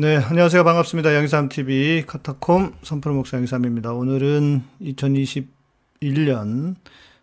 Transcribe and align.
네, 0.00 0.16
안녕하세요. 0.16 0.62
반갑습니다. 0.62 1.12
양삼TV 1.12 2.04
카타콤 2.06 2.76
선프로 2.84 3.16
목사 3.16 3.36
양삼입니다. 3.36 3.94
오늘은 3.94 4.62
2021년 4.80 6.76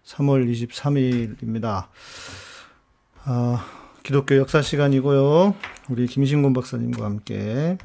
3월 0.04 0.52
23일입니다. 0.52 1.88
아, 3.24 3.66
기독교 4.04 4.36
역사 4.36 4.62
시간이고요. 4.62 5.56
우리 5.88 6.06
김신곤 6.06 6.52
박사님과 6.52 7.06
함께 7.06 7.78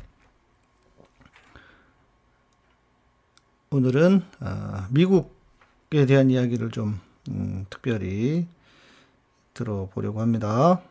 오늘은 3.70 4.24
아, 4.40 4.88
미국에 4.90 6.04
대한 6.08 6.30
이야기를 6.30 6.72
좀 6.72 6.98
음, 7.28 7.64
특별히 7.70 8.48
들어보려고 9.54 10.20
합니다. 10.20 10.82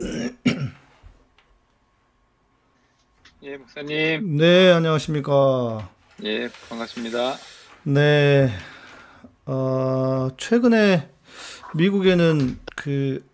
예, 3.44 3.56
목사님. 3.56 4.36
네, 4.36 4.70
안녕하십니까. 4.70 5.90
예, 6.22 6.48
반갑습니다. 6.68 7.34
네, 7.82 8.48
어, 9.46 10.28
최근에 10.36 11.08
미국에는 11.74 12.58
그, 12.76 13.24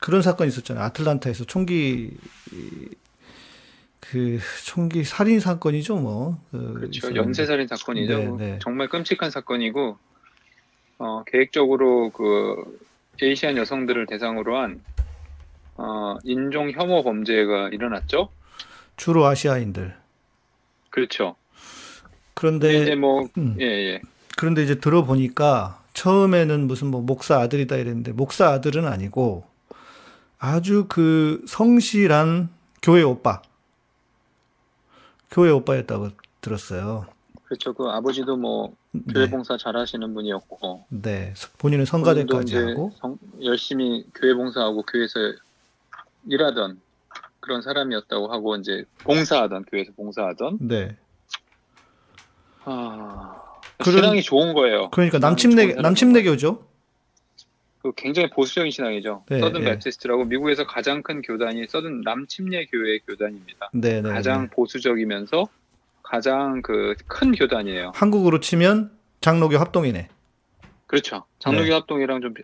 그런 0.00 0.22
사건이 0.22 0.48
있었잖아요. 0.48 0.84
아틀란타에서 0.86 1.44
총기, 1.44 2.16
그, 4.00 4.40
총기 4.64 5.04
살인 5.04 5.38
사건이죠, 5.38 5.98
뭐. 5.98 6.40
그 6.50 6.74
그렇죠. 6.74 6.98
있었는데. 6.98 7.20
연쇄 7.20 7.46
살인 7.46 7.68
사건이죠. 7.68 8.18
네, 8.18 8.46
네. 8.52 8.58
정말 8.60 8.88
끔찍한 8.88 9.30
사건이고, 9.30 9.96
어, 10.98 11.22
계획적으로 11.28 12.10
그 12.10 12.80
에이시안 13.22 13.56
여성들을 13.56 14.06
대상으로 14.06 14.58
한 14.58 14.82
어, 15.76 16.16
인종 16.24 16.72
혐오 16.72 17.04
범죄가 17.04 17.68
일어났죠. 17.68 18.30
주로 18.96 19.26
아시아인들. 19.26 19.94
그렇죠. 20.90 21.36
그런데, 22.34 22.82
이제 22.82 22.94
뭐, 22.94 23.28
음. 23.38 23.56
예, 23.60 23.64
예. 23.64 24.00
그런데 24.36 24.62
이제 24.62 24.76
들어보니까 24.80 25.82
처음에는 25.94 26.66
무슨 26.66 26.88
뭐 26.88 27.00
목사 27.00 27.38
아들이다 27.40 27.76
이랬는데 27.76 28.12
목사 28.12 28.48
아들은 28.50 28.84
아니고 28.86 29.44
아주 30.38 30.86
그 30.88 31.44
성실한 31.46 32.48
교회 32.82 33.02
오빠. 33.02 33.42
교회 35.30 35.50
오빠였다고 35.50 36.10
들었어요. 36.40 37.06
그렇죠. 37.44 37.72
그 37.72 37.84
아버지도 37.88 38.36
뭐 38.36 38.74
교회 39.12 39.24
네. 39.26 39.30
봉사 39.30 39.56
잘하시는 39.56 40.12
분이었고, 40.14 40.84
네. 40.88 41.34
본인은 41.58 41.84
성가대까지 41.84 42.56
하고. 42.56 42.92
성- 42.96 43.18
열심히 43.42 44.04
교회 44.14 44.34
봉사하고 44.34 44.82
교회에서 44.82 45.18
일하던 46.28 46.80
그런 47.44 47.60
사람이었다고 47.60 48.32
하고 48.32 48.56
이제 48.56 48.84
봉사하던 49.00 49.64
교회에서 49.66 49.92
봉사하던 49.92 50.58
네. 50.62 50.96
아, 52.64 53.42
그런- 53.78 53.96
신앙이 53.96 54.22
좋은 54.22 54.54
거예요. 54.54 54.88
그러니까 54.90 55.18
남침내 55.18 55.74
남침내교죠. 55.74 56.66
그 57.82 57.92
굉장히 57.96 58.30
보수적인 58.30 58.70
신앙이죠. 58.72 59.24
네, 59.28 59.40
서든 59.40 59.60
네. 59.60 59.66
베프티스트라고 59.72 60.24
미국에서 60.24 60.66
가장 60.66 61.02
큰 61.02 61.20
교단이 61.20 61.66
서든 61.68 62.00
남침례 62.00 62.64
교회 62.66 62.98
교단입니다. 63.06 63.68
네, 63.74 64.00
네. 64.00 64.08
가장 64.08 64.44
네. 64.44 64.50
보수적이면서 64.50 65.46
가장 66.02 66.62
그 66.62 66.94
큰 67.06 67.32
교단이에요. 67.32 67.92
한국으로 67.94 68.40
치면 68.40 68.90
장로교 69.20 69.58
합동이네. 69.58 70.08
그렇죠. 70.86 71.24
장로교 71.40 71.66
네. 71.66 71.72
합동이랑 71.74 72.22
좀 72.22 72.32
비- 72.32 72.42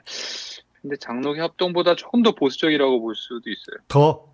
근데 0.83 0.97
장로교 0.97 1.41
합동보다 1.41 1.95
조금 1.95 2.23
더 2.23 2.35
보수적이라고 2.35 3.01
볼 3.01 3.15
수도 3.17 3.49
있어요. 3.49 3.79
더 3.89 4.30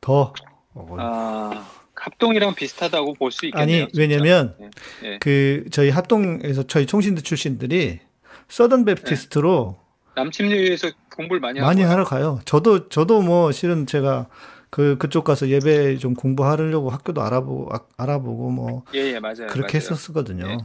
더. 0.00 0.32
어, 0.74 0.96
아, 0.98 1.66
합동이랑 1.94 2.54
비슷하다고 2.54 3.14
볼 3.14 3.30
수 3.30 3.46
있겠네요. 3.46 3.82
아니, 3.84 3.88
진짜. 3.92 4.00
왜냐면 4.00 4.56
예, 4.60 4.70
예. 5.04 5.18
그 5.18 5.64
저희 5.70 5.90
합동에서 5.90 6.62
저희 6.66 6.86
총신대 6.86 7.22
출신들이 7.22 8.00
서던 8.48 8.84
베프티스트로 8.84 9.76
남침례에서 10.16 10.90
공부를 11.14 11.40
많이 11.40 11.60
많이 11.60 11.82
하러 11.82 12.04
가요. 12.04 12.40
저도 12.44 12.88
저도 12.88 13.20
뭐 13.22 13.52
실은 13.52 13.86
제가 13.86 14.28
그 14.70 14.96
그쪽 14.98 15.24
가서 15.24 15.48
예배 15.48 15.98
좀 15.98 16.14
공부하려고 16.14 16.90
학교도 16.90 17.20
알아보고 17.22 17.74
아- 17.74 17.80
알아보고 17.96 18.50
뭐 18.50 18.84
예, 18.94 19.12
예, 19.14 19.20
맞아요. 19.20 19.48
그렇게 19.48 19.78
맞아요. 19.78 19.90
했었거든요. 19.92 20.46
예. 20.48 20.56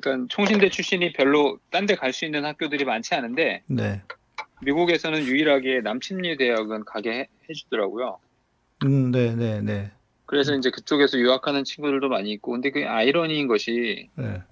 그러니까 0.00 0.26
총신대 0.28 0.68
출신이 0.70 1.12
별로 1.14 1.58
딴 1.70 1.86
데 1.86 1.96
갈 1.96 2.12
수 2.12 2.24
있는 2.24 2.44
학교들이 2.44 2.84
많지 2.84 3.14
않은데 3.14 3.62
네. 3.66 4.02
미국에서는 4.62 5.24
유일하게 5.24 5.80
남침례 5.80 6.36
대학은 6.36 6.84
가게 6.84 7.10
해, 7.10 7.28
해주더라고요. 7.50 8.18
음, 8.84 9.10
네, 9.10 9.34
네, 9.34 9.60
네. 9.60 9.90
그래서 10.26 10.54
이제 10.54 10.70
그쪽에서 10.70 11.18
유학하는 11.18 11.64
친구들도 11.64 12.08
많이 12.08 12.32
있고, 12.32 12.52
근데 12.52 12.70
그 12.70 12.84
아이러니인 12.86 13.46
것이 13.46 14.08
네. 14.16 14.42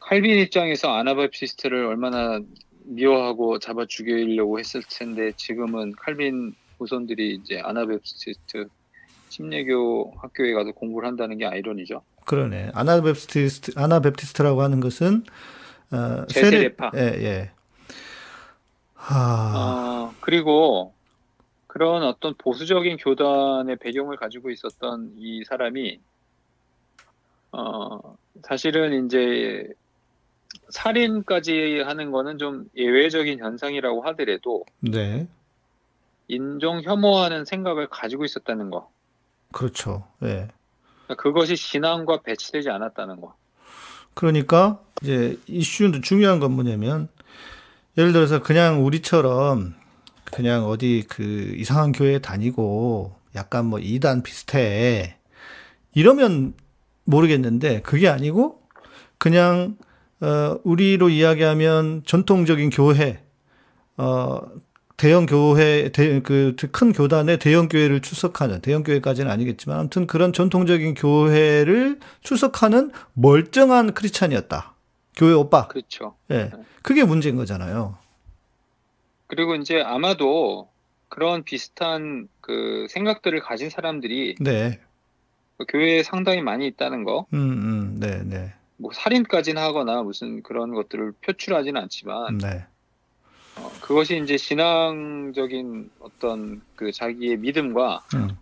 칼빈 0.00 0.38
입장에서 0.38 0.92
아나바프티스트를 0.94 1.86
얼마나 1.86 2.40
미워하고 2.84 3.58
잡아 3.58 3.86
죽이려고 3.86 4.58
했을 4.58 4.82
텐데 4.88 5.32
지금은 5.36 5.92
칼빈 5.92 6.54
후손들이 6.78 7.34
이제 7.34 7.60
아나바프티스트 7.60 8.68
침례교 9.28 10.14
학교에 10.18 10.52
가서 10.52 10.72
공부를 10.72 11.08
한다는 11.08 11.38
게 11.38 11.46
아이러니죠. 11.46 12.02
그러네. 12.24 12.70
아나베프티스트 12.74 13.72
아나베프티스트라고 13.76 14.62
하는 14.62 14.80
것은 14.80 15.24
어, 15.90 16.26
제세례파. 16.26 16.92
예, 16.96 17.00
예. 17.00 17.50
하. 18.94 19.52
어, 19.56 20.14
그리고 20.20 20.94
그런 21.76 22.04
어떤 22.04 22.32
보수적인 22.38 22.96
교단의 22.96 23.76
배경을 23.76 24.16
가지고 24.16 24.48
있었던 24.48 25.12
이 25.18 25.44
사람이 25.44 26.00
어, 27.52 28.16
사실은 28.42 29.04
이제 29.04 29.68
살인까지 30.70 31.82
하는 31.84 32.12
거는 32.12 32.38
좀 32.38 32.64
예외적인 32.78 33.40
현상이라고 33.40 34.00
하더라도 34.06 34.64
네. 34.80 35.28
인종 36.28 36.80
혐오하는 36.80 37.44
생각을 37.44 37.88
가지고 37.90 38.24
있었다는 38.24 38.70
거. 38.70 38.90
그렇죠. 39.52 40.08
예. 40.22 40.48
그러니까 41.04 41.22
그것이 41.22 41.56
신앙과 41.56 42.22
배치되지 42.22 42.70
않았다는 42.70 43.20
거. 43.20 43.34
그러니까 44.14 44.80
이제 45.02 45.38
이슈도 45.46 46.00
중요한 46.00 46.40
건 46.40 46.52
뭐냐면 46.52 47.10
예를 47.98 48.14
들어서 48.14 48.42
그냥 48.42 48.82
우리처럼 48.82 49.74
그냥 50.32 50.66
어디 50.66 51.04
그 51.08 51.54
이상한 51.56 51.92
교회 51.92 52.18
다니고 52.18 53.14
약간 53.34 53.66
뭐 53.66 53.78
이단 53.78 54.22
비슷해 54.22 55.16
이러면 55.94 56.54
모르겠는데 57.04 57.82
그게 57.82 58.08
아니고 58.08 58.60
그냥 59.18 59.76
어 60.20 60.58
우리로 60.64 61.10
이야기하면 61.10 62.02
전통적인 62.06 62.70
교회 62.70 63.22
어 63.96 64.40
대형 64.96 65.26
교회 65.26 65.90
그 65.90 66.56
큰 66.72 66.92
교단의 66.92 67.38
대형 67.38 67.68
교회를 67.68 68.00
출석하는 68.00 68.60
대형 68.60 68.82
교회까지는 68.82 69.30
아니겠지만 69.30 69.78
아무튼 69.78 70.06
그런 70.06 70.32
전통적인 70.32 70.94
교회를 70.94 71.98
출석하는 72.22 72.92
멀쩡한 73.12 73.92
크리스찬이었다. 73.92 74.74
교회 75.16 75.32
오빠. 75.32 75.68
그렇죠. 75.68 76.16
예. 76.30 76.50
그게 76.82 77.04
문제인 77.04 77.36
거잖아요. 77.36 77.96
그리고 79.26 79.54
이제 79.54 79.80
아마도 79.80 80.68
그런 81.08 81.44
비슷한 81.44 82.28
그 82.40 82.86
생각들을 82.90 83.40
가진 83.40 83.70
사람들이 83.70 84.36
네. 84.40 84.80
그 85.58 85.64
교회에 85.66 86.02
상당히 86.02 86.42
많이 86.42 86.66
있다는 86.66 87.04
거. 87.04 87.26
음, 87.32 87.38
음, 87.38 88.00
네, 88.00 88.22
네. 88.22 88.52
뭐 88.76 88.92
살인까지는 88.92 89.60
하거나 89.60 90.02
무슨 90.02 90.42
그런 90.42 90.74
것들을 90.74 91.12
표출하지는 91.22 91.80
않지만 91.82 92.38
네. 92.38 92.66
어, 93.56 93.72
그것이 93.80 94.20
이제 94.22 94.36
신앙적인 94.36 95.90
어떤 96.00 96.60
그 96.74 96.92
자기의 96.92 97.38
믿음과 97.38 98.04
음. 98.14 98.36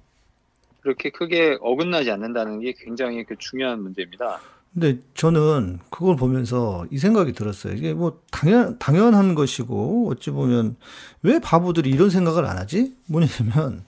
그렇게 0.81 1.11
크게 1.11 1.58
어긋나지 1.61 2.11
않는다는 2.11 2.61
게 2.61 2.75
굉장히 2.76 3.25
그 3.25 3.37
중요한 3.38 3.82
문제입니다. 3.82 4.41
근데 4.75 4.99
저는 5.15 5.79
그걸 5.88 6.17
보면서 6.17 6.85
이 6.91 6.99
생각이 6.99 7.32
들었어요. 7.32 7.75
이게 7.75 7.94
뭐 7.94 8.21
당연, 8.32 8.76
당연한 8.81 9.37
것이고, 9.37 10.11
어찌 10.11 10.31
보면 10.31 10.76
왜 11.23 11.38
바보들이 11.38 11.88
이런 11.91 12.11
생각을 12.11 12.44
안 12.44 12.59
하지? 12.59 12.93
뭐냐면, 13.06 13.85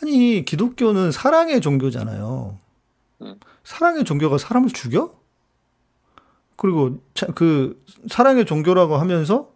아니, 0.00 0.44
기독교는 0.44 1.10
사랑의 1.10 1.60
종교잖아요. 1.60 2.56
음. 3.22 3.34
사랑의 3.64 4.04
종교가 4.04 4.38
사람을 4.38 4.70
죽여? 4.70 5.12
그리고 6.56 7.02
차- 7.14 7.26
그 7.26 7.82
사랑의 8.08 8.44
종교라고 8.46 8.96
하면서 8.96 9.50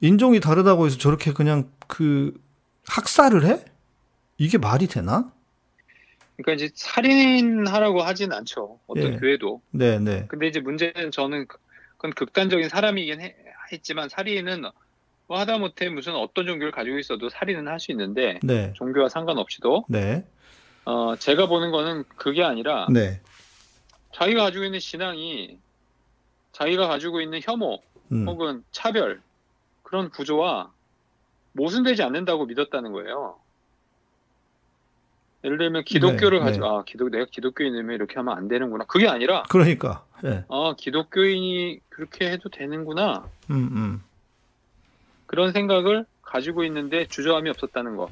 인종이 0.00 0.38
다르다고 0.38 0.86
해서 0.86 0.96
저렇게 0.96 1.32
그냥 1.32 1.68
그 1.88 2.40
학살을 2.86 3.44
해? 3.46 3.64
이게 4.36 4.58
말이 4.58 4.86
되나? 4.86 5.32
그러니까 6.38 6.52
이제 6.64 6.72
살인하라고 6.74 8.02
하진 8.02 8.32
않죠. 8.32 8.78
어떤 8.86 9.14
예. 9.14 9.16
교회도. 9.18 9.60
네, 9.72 9.98
네. 9.98 10.26
근데 10.28 10.46
이제 10.46 10.60
문제는 10.60 11.10
저는 11.10 11.46
그- 11.48 11.58
그건 11.96 12.12
극단적인 12.12 12.68
사람이긴 12.68 13.20
해- 13.20 13.34
했지만 13.72 14.08
살인은 14.08 14.62
뭐 15.26 15.38
하다못해 15.38 15.88
무슨 15.88 16.14
어떤 16.14 16.46
종교를 16.46 16.70
가지고 16.70 16.98
있어도 16.98 17.28
살인은 17.28 17.66
할 17.66 17.80
수 17.80 17.90
있는데 17.90 18.38
네. 18.42 18.72
종교와 18.76 19.08
상관없이도 19.08 19.86
네. 19.88 20.24
어, 20.84 21.16
제가 21.16 21.46
보는 21.48 21.70
거는 21.72 22.04
그게 22.16 22.44
아니라 22.44 22.86
네. 22.90 23.20
자기가 24.14 24.44
가지고 24.44 24.64
있는 24.64 24.78
신앙이 24.78 25.58
자기가 26.52 26.86
가지고 26.88 27.20
있는 27.20 27.40
혐오 27.42 27.82
음. 28.12 28.26
혹은 28.28 28.62
차별 28.70 29.20
그런 29.82 30.08
구조와 30.10 30.72
모순되지 31.52 32.02
않는다고 32.04 32.46
믿었다는 32.46 32.92
거예요. 32.92 33.38
예를 35.44 35.58
들면 35.58 35.84
기독교를 35.84 36.38
네, 36.38 36.44
가지고 36.44 36.66
네. 36.66 36.70
아 36.72 36.82
기독 36.84 37.10
내가 37.10 37.26
기독교인이면 37.30 37.94
이렇게 37.94 38.14
하면 38.16 38.36
안 38.36 38.48
되는구나. 38.48 38.84
그게 38.86 39.08
아니라 39.08 39.44
그러니까. 39.48 40.04
예. 40.24 40.44
아 40.48 40.74
기독교인이 40.76 41.80
그렇게 41.88 42.30
해도 42.30 42.48
되는구나 42.48 43.28
음, 43.50 43.68
음. 43.72 44.02
그런 45.26 45.52
생각을 45.52 46.06
가지고 46.22 46.64
있는데 46.64 47.06
주저함이 47.06 47.48
없었다는 47.50 47.96
거. 47.96 48.10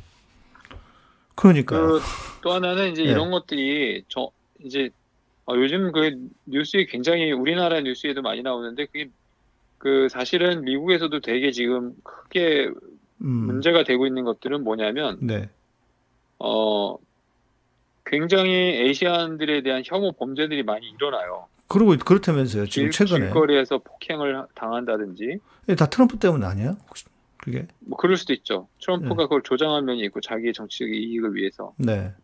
그러니까요. 1.34 2.00
그또 2.38 2.52
하나는 2.52 2.92
이제 2.92 3.02
네. 3.02 3.10
이런 3.12 3.30
것들이 3.30 4.04
저 4.08 4.30
이제 4.62 4.90
어, 5.46 5.54
요즘 5.56 5.92
그 5.92 6.28
뉴스에 6.46 6.86
굉장히 6.86 7.32
우리나라 7.32 7.80
뉴스에도 7.80 8.22
많이 8.22 8.42
나오는데 8.42 8.86
그게 8.86 9.10
그 9.78 10.08
사실은 10.08 10.64
미국에서도 10.64 11.20
되게 11.20 11.50
지금 11.50 11.94
크게 12.02 12.70
음. 13.22 13.26
문제가 13.26 13.84
되고 13.84 14.06
있는 14.06 14.24
것들은 14.24 14.62
뭐냐면 14.62 15.18
네. 15.20 15.48
어 16.38 16.96
굉장히 18.06 18.88
아시안들에 18.88 19.62
대한 19.62 19.82
혐오 19.84 20.12
범죄들이 20.12 20.62
많이 20.62 20.88
일어나요. 20.88 21.48
그리고 21.68 21.96
그렇다면서요. 21.96 22.66
지금 22.66 22.88
길, 22.88 22.92
최근에. 22.92 23.26
길거리에서 23.26 23.78
폭행을 23.78 24.46
당한다든지 24.54 25.38
예, 25.68 25.74
다 25.74 25.86
트럼프 25.86 26.16
때문? 26.18 26.42
혹시 26.88 27.06
그게? 27.38 27.66
뭐 27.80 27.98
그럴 27.98 28.16
수도 28.16 28.32
있죠. 28.32 28.68
트럼프가 28.80 29.14
네. 29.14 29.24
그걸 29.24 29.42
조장한 29.42 29.84
면이 29.84 30.00
있고 30.04 30.20
자기의 30.20 30.52
정치적 30.52 30.88
이익을 30.88 31.34
위해서 31.34 31.74
네. 31.76 32.14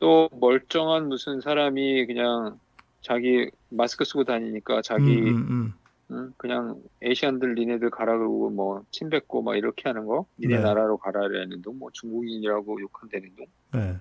또 0.00 0.28
멀쩡한 0.32 1.08
무슨 1.08 1.40
사람이 1.40 2.06
그냥 2.06 2.58
자기 3.00 3.48
마스크 3.68 4.04
쓰고 4.04 4.24
다니니까 4.24 4.82
자기 4.82 5.20
음, 5.20 5.26
음, 5.28 5.46
음. 5.50 5.74
응? 6.10 6.34
그냥 6.36 6.82
에이시안들 7.02 7.54
니네들 7.54 7.90
가라 7.90 8.18
그러고 8.18 8.50
뭐 8.50 8.82
침뱉고 8.90 9.42
막 9.42 9.56
이렇게 9.56 9.88
하는 9.88 10.06
거 10.06 10.26
니네 10.40 10.56
네. 10.56 10.62
나라로 10.62 10.98
가라라는 10.98 11.62
둥뭐 11.62 11.90
중국인이라고 11.92 12.80
욕한다는 12.80 13.30
둥 13.36 13.46
네. 13.72 13.96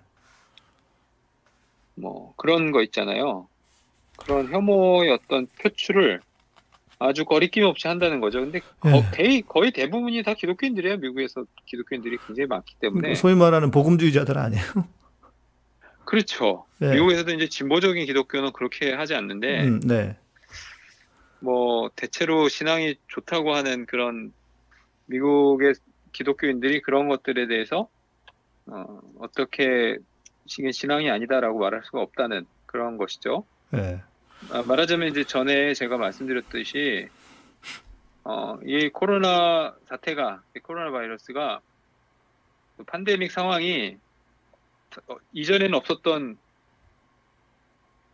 뭐 2.02 2.34
그런 2.36 2.72
거 2.72 2.82
있잖아요. 2.82 3.48
그런 4.18 4.52
혐오의 4.52 5.12
어떤 5.12 5.48
표출을 5.62 6.20
아주 7.00 7.26
거리낌 7.26 7.64
없이 7.64 7.88
한다는 7.88 8.20
거죠. 8.20 8.42
근데 8.42 8.60
거, 8.80 8.90
예. 8.92 9.04
대, 9.12 9.42
거의 9.42 9.72
대부분이 9.72 10.22
다 10.24 10.34
기독교인들이에요. 10.34 10.98
미국에서 10.98 11.46
기독교인들이 11.66 12.18
굉장히 12.28 12.48
많기 12.48 12.76
때문에. 12.80 13.16
소위 13.16 13.36
말하는 13.36 13.72
복음주의자들 13.72 14.38
아니에요? 14.38 14.64
그렇죠. 16.06 16.66
네. 16.80 16.94
미국에서도 16.94 17.32
이제 17.32 17.48
진보적인 17.48 18.06
기독교는 18.06 18.52
그렇게 18.52 18.92
하지 18.94 19.16
않는데 19.16 19.64
음, 19.64 19.80
네. 19.80 20.18
뭐 21.40 21.90
대체로 21.96 22.50
신앙이 22.50 22.96
좋다고 23.08 23.56
하는 23.56 23.86
그런 23.86 24.32
미국의 25.06 25.74
기독교인들이 26.12 26.82
그런 26.82 27.08
것들에 27.08 27.48
대해서 27.48 27.88
어, 28.68 29.00
어떻게 29.20 29.98
이게 30.46 30.72
신앙이 30.72 31.10
아니다라고 31.10 31.60
말할 31.60 31.82
수가 31.84 32.02
없다는 32.02 32.46
그런 32.66 32.98
것이죠. 32.98 33.46
네. 33.72 34.02
아, 34.50 34.64
말하자면 34.64 35.10
이제 35.10 35.24
전에 35.24 35.74
제가 35.74 35.98
말씀드렸듯이 35.98 37.08
어, 38.24 38.58
이 38.66 38.90
코로나 38.90 39.76
사태가 39.88 40.42
이 40.56 40.60
코로나 40.60 40.92
바이러스가 40.92 41.62
그 42.78 42.84
팬데믹 42.86 43.32
상황이 43.32 43.98
어, 45.08 45.16
이전에는 45.34 45.74
없었던 45.76 46.38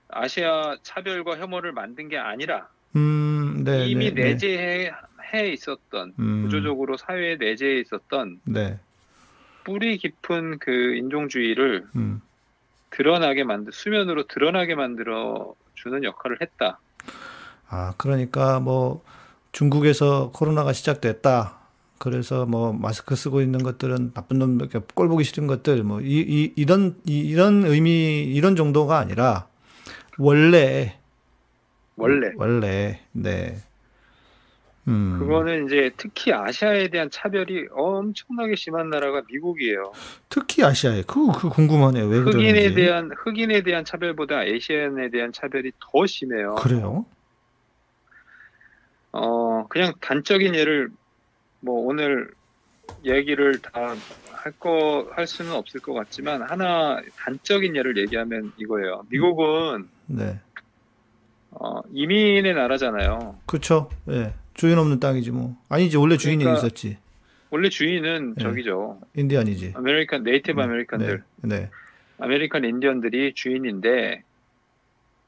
아시아 0.09 0.77
차별과 0.83 1.37
혐오를 1.37 1.71
만든 1.73 2.07
게 2.07 2.17
아니라 2.17 2.69
음, 2.95 3.63
네. 3.63 3.87
이미 3.87 4.05
네, 4.05 4.13
네. 4.13 4.23
내재해 4.29 4.91
해 5.33 5.49
있었던 5.49 6.13
음, 6.19 6.43
구조적으로 6.43 6.95
사회에 6.95 7.35
내재해 7.35 7.79
있었던 7.79 8.39
네. 8.45 8.79
뿌리 9.67 9.97
깊은 9.97 10.59
그 10.59 10.95
인종주의를 10.95 11.87
음. 11.97 12.21
드러나게 12.89 13.43
만들 13.43 13.73
수면으로 13.73 14.25
드러나게 14.27 14.75
만들어 14.75 15.55
주는 15.75 16.05
역할을 16.05 16.37
했다. 16.41 16.79
아, 17.67 17.93
그러니까 17.97 18.61
뭐 18.61 19.03
중국에서 19.51 20.31
코로나가 20.33 20.71
시작됐다. 20.71 21.57
그래서 21.99 22.45
뭐 22.45 22.71
마스크 22.71 23.17
쓰고 23.17 23.41
있는 23.41 23.61
것들은 23.61 24.13
나쁜 24.13 24.39
놈, 24.39 24.55
이렇게 24.55 24.79
꼴 24.93 25.09
보기 25.09 25.25
싫은 25.25 25.47
것들, 25.47 25.83
뭐 25.83 25.99
이, 25.99 26.21
이, 26.21 26.53
이런 26.55 26.95
이, 27.05 27.19
이런 27.19 27.65
의미 27.65 28.23
이런 28.23 28.55
정도가 28.55 28.97
아니라 28.97 29.47
원래 30.17 30.97
원래 31.97 32.31
원래 32.37 33.01
네. 33.11 33.57
음. 34.87 35.17
그거는 35.19 35.65
이제 35.65 35.91
특히 35.97 36.31
아시아에 36.31 36.87
대한 36.87 37.09
차별이 37.09 37.67
엄청나게 37.71 38.55
심한 38.55 38.89
나라가 38.89 39.21
미국이에요. 39.29 39.91
특히 40.29 40.63
아시아에 40.63 41.03
그, 41.05 41.27
그 41.33 41.49
궁금하네요. 41.49 42.05
왜 42.07 42.19
흑인에 42.19 42.53
그러는지. 42.53 42.73
대한 42.75 43.11
흑인에 43.17 43.63
대한 43.63 43.83
차별보다 43.83 44.39
아시안에 44.39 45.09
대한 45.09 45.31
차별이 45.33 45.71
더 45.79 46.05
심해요. 46.05 46.55
그래요? 46.55 47.05
어 49.11 49.65
그냥 49.69 49.93
단적인 50.01 50.55
예를 50.55 50.89
뭐 51.59 51.85
오늘 51.85 52.29
얘기를 53.05 53.59
다 53.61 53.95
할 54.31 54.53
거 54.59 55.07
할 55.11 55.27
수는 55.27 55.51
없을 55.51 55.81
것 55.81 55.93
같지만 55.93 56.41
하나 56.43 57.01
단적인 57.17 57.75
예를 57.75 57.97
얘기하면 57.97 58.53
이거예요. 58.57 59.03
미국은 59.09 59.89
네. 60.05 60.39
어, 61.51 61.81
이민의 61.91 62.53
나라잖아요. 62.53 63.39
그렇죠. 63.45 63.89
예. 64.09 64.33
주인 64.57 64.77
없는 64.77 64.99
땅이지 64.99 65.31
뭐. 65.31 65.55
아니지. 65.69 65.97
원래 65.97 66.17
주인이 66.17 66.43
그러니까 66.43 66.65
있었지. 66.65 66.97
원래 67.49 67.69
주인은 67.69 68.35
네. 68.35 68.43
저기죠. 68.43 68.99
인디안이지. 69.15 69.73
American 69.75 70.23
native 70.23 70.59
네, 70.59 70.63
American들, 70.65 71.23
네. 71.43 71.59
네. 71.59 71.69
American 72.19 72.65
인디언들이 72.65 73.33
주인인데 73.35 74.23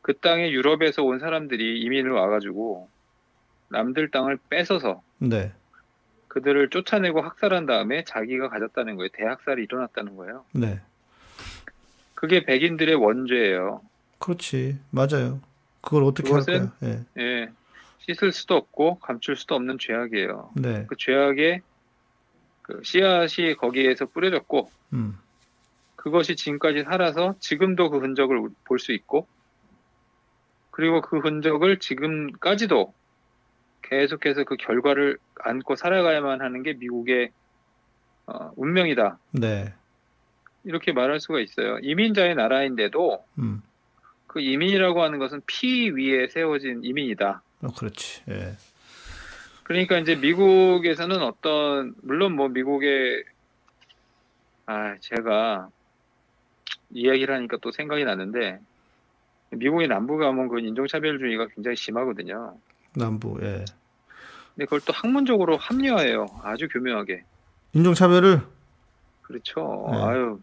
그 0.02 0.18
땅에 0.18 0.52
유럽에서 0.52 1.04
온 1.04 1.20
사람들이 1.20 1.80
이민을 1.82 2.12
와가지고 2.12 2.90
남들 3.70 4.10
땅을 4.10 4.40
뺏어서 4.50 5.02
네. 5.20 5.54
그들을 6.28 6.70
쫓아내고 6.70 7.22
학살한 7.22 7.68
다음에 7.68 8.04
자기가 8.06 8.50
가졌다는 8.50 8.96
거예요. 8.96 9.10
대학살이 9.14 9.64
일어났다는 9.64 10.16
거예요. 10.16 10.44
네. 10.54 10.80
그게 12.16 12.44
백인들의 12.44 12.96
원죄예요. 12.96 13.82
그렇지. 14.18 14.80
맞아요. 14.90 15.40
그걸 15.82 16.04
어떻게 16.04 16.32
할까요? 16.34 16.72
예. 16.84 17.00
예, 17.18 17.50
씻을 18.10 18.32
수도 18.32 18.56
없고 18.56 19.00
감출 19.00 19.36
수도 19.36 19.56
없는 19.56 19.78
죄악이에요. 19.80 20.52
네. 20.56 20.86
그 20.88 20.96
죄악의 20.98 21.62
그 22.64 22.82
씨앗이 22.84 23.56
거기에서 23.56 24.06
뿌려졌고 24.06 24.70
음. 24.94 25.18
그것이 25.96 26.36
지금까지 26.36 26.84
살아서 26.84 27.36
지금도 27.40 27.90
그 27.90 28.00
흔적을 28.00 28.50
볼 28.66 28.80
수 28.80 28.94
있고 28.94 29.28
그리고 30.72 31.02
그 31.02 31.20
흔적을 31.20 31.80
지금까지도 31.80 32.94
계속해서 33.84 34.44
그 34.46 34.56
결과를 34.56 35.18
안고 35.42 35.76
살아가야만 35.76 36.42
하는 36.42 36.64
게 36.64 36.74
미국의 36.74 37.32
어, 38.28 38.52
운명이다. 38.56 39.18
네. 39.32 39.74
이렇게 40.64 40.94
말할 40.94 41.20
수가 41.20 41.40
있어요. 41.40 41.80
이민자의 41.82 42.36
나라인데도 42.36 43.26
음. 43.40 43.62
그 44.30 44.40
이민이라고 44.40 45.02
하는 45.02 45.18
것은 45.18 45.42
피 45.48 45.90
위에 45.90 46.28
세워진 46.28 46.84
이민이다. 46.84 47.42
어, 47.64 47.68
그렇지. 47.76 48.22
예. 48.30 48.56
그러니까 49.64 49.98
이제 49.98 50.16
미국에서는 50.16 51.22
어떤 51.24 51.96
물론 52.04 52.36
뭐 52.36 52.48
미국의 52.48 53.24
아 54.68 54.96
제가 55.00 55.70
이야기를 56.92 57.34
하니까 57.36 57.58
또 57.60 57.72
생각이 57.72 58.06
나는데 58.06 58.60
미국의 59.50 59.88
남부 59.88 60.18
가면 60.18 60.48
그 60.48 60.60
인종차별주의가 60.60 61.48
굉장히 61.56 61.76
심하거든요. 61.76 62.56
남부. 62.96 63.40
예. 63.42 63.66
근데 64.54 64.66
그걸 64.66 64.80
또 64.82 64.94
학문적으로 64.94 65.58
합리화해요. 65.58 66.28
아주 66.44 66.68
교묘하게. 66.68 67.24
인종차별을 67.74 68.42
그렇죠. 69.24 69.88
네. 69.92 69.98
아유 70.04 70.40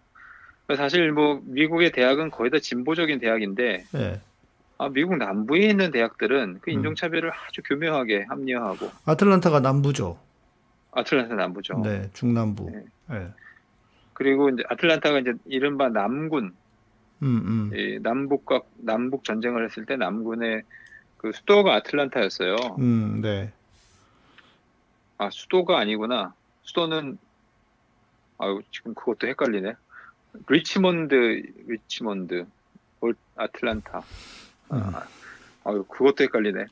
사실 0.75 1.13
뭐 1.13 1.41
미국의 1.45 1.93
대학은 1.93 2.31
거의 2.31 2.51
다 2.51 2.59
진보적인 2.59 3.21
대학인데 3.21 3.85
예. 3.95 4.21
아, 4.79 4.89
미국 4.89 5.17
남부에 5.17 5.61
있는 5.61 5.91
대학들은 5.91 6.59
그 6.61 6.71
음. 6.71 6.75
인종차별을 6.75 7.31
아주 7.31 7.63
교묘하게 7.63 8.25
합리화하고 8.29 8.91
아틀란타가 9.05 9.61
남부죠. 9.61 10.19
아틀란타 10.93 11.35
남부죠. 11.37 11.83
네. 11.83 12.11
중남부. 12.13 12.71
네. 12.71 12.85
예. 13.13 13.29
그리고 14.13 14.49
이제 14.51 14.65
아틀란타가 14.69 15.21
이제 15.21 15.35
이른바 15.45 15.89
남군 15.89 16.55
음, 17.23 17.71
음. 17.73 17.77
이 17.77 17.99
남북과 18.03 18.61
남북 18.79 19.25
전쟁을 19.25 19.65
했을 19.65 19.87
때 19.87 19.97
남군의 19.97 20.63
그 21.17 21.33
수도가 21.33 21.75
아틀란타였어요. 21.77 22.57
음, 22.79 23.21
네. 23.23 23.53
아 25.19 25.31
수도가 25.31 25.79
아니구나. 25.79 26.35
수도는 26.63 27.19
아유 28.39 28.61
지금 28.71 28.95
그것도 28.95 29.29
헷갈리네. 29.29 29.75
리치몬드, 30.49 31.43
리치몬드, 31.67 32.47
올- 33.01 33.15
아틀란타. 33.37 33.99
음. 33.99 34.03
아, 34.95 35.07
아유 35.65 35.85
그것도 35.89 36.25
헷갈리네. 36.25 36.65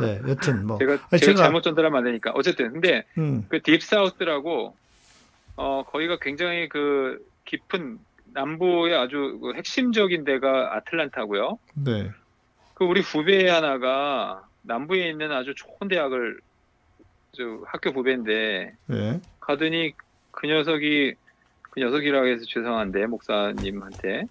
네, 0.00 0.20
여튼 0.28 0.66
뭐, 0.66 0.78
제가 0.78 0.92
아니, 1.10 1.20
제가 1.20 1.32
제가- 1.32 1.36
잘못 1.36 1.62
전달하면 1.62 1.98
안 1.98 2.04
되니까. 2.04 2.32
어쨌든 2.34 2.72
근데 2.72 3.04
음, 3.18 3.44
그 3.48 3.60
Deep 3.62 3.97
South라고 3.97 4.74
어 5.56 5.84
거기가 5.86 6.18
굉장히 6.20 6.68
그 6.68 7.24
깊은 7.44 7.98
남부의 8.34 8.94
아주 8.96 9.38
그 9.40 9.54
핵심적인 9.54 10.24
데가 10.24 10.76
아틀란타고요. 10.76 11.58
네, 11.84 12.10
그 12.74 12.84
우리 12.84 13.00
후배 13.00 13.48
하나가 13.48 14.46
남부에 14.62 15.08
있는 15.08 15.32
아주 15.32 15.54
좋은 15.54 15.88
대학을 15.88 16.38
저 17.32 17.42
학교 17.66 17.90
후배인데 17.90 18.74
네, 18.86 19.20
가더니 19.40 19.92
그 20.30 20.46
녀석이 20.46 21.14
그 21.78 21.84
녀석이라고 21.84 22.26
해서 22.26 22.44
죄송한데 22.44 23.06
목사님한테 23.06 24.24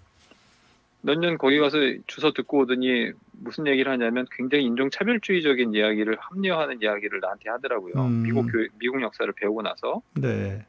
몇 1.00 1.16
년 1.18 1.38
거기 1.38 1.58
가서 1.58 1.78
주소 2.06 2.32
듣고 2.32 2.58
오더니 2.60 3.12
무슨 3.32 3.66
얘기를 3.66 3.90
하냐면 3.90 4.26
굉장히 4.32 4.64
인종차별주의적인 4.64 5.72
이야기를 5.74 6.16
합리화하는 6.18 6.82
이야기를 6.82 7.20
나한테 7.20 7.48
하더라고요. 7.50 7.94
음. 7.94 8.22
미국 8.24 8.50
교 8.50 8.66
미국 8.78 9.00
역사를 9.00 9.32
배우고 9.32 9.62
나서 9.62 10.02
네, 10.14 10.66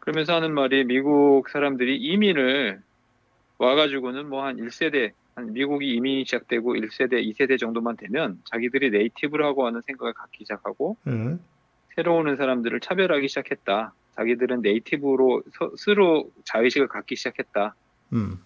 그러면서 0.00 0.34
하는 0.34 0.52
말이 0.52 0.84
미국 0.84 1.48
사람들이 1.48 1.96
이민을 1.96 2.80
와가지고는 3.58 4.28
뭐 4.28 4.44
한 4.44 4.56
1세대, 4.56 5.12
한 5.36 5.52
미국이 5.52 5.94
이민이 5.94 6.24
시작되고 6.24 6.74
1세대, 6.74 7.24
2세대 7.24 7.56
정도만 7.58 7.96
되면 7.96 8.40
자기들이 8.46 8.90
네이티브라고 8.90 9.64
하는 9.66 9.80
생각을 9.86 10.12
갖기 10.12 10.38
시작하고 10.44 10.96
네, 11.04 11.36
새로 11.94 12.16
오는 12.16 12.36
사람들을 12.36 12.80
차별하기 12.80 13.28
시작했다. 13.28 13.92
자기들은 14.16 14.62
네이티브로 14.62 15.42
서- 15.58 15.70
스스로 15.76 16.30
자의식을 16.44 16.88
갖기 16.88 17.16
시작했다. 17.16 17.74
음, 18.12 18.38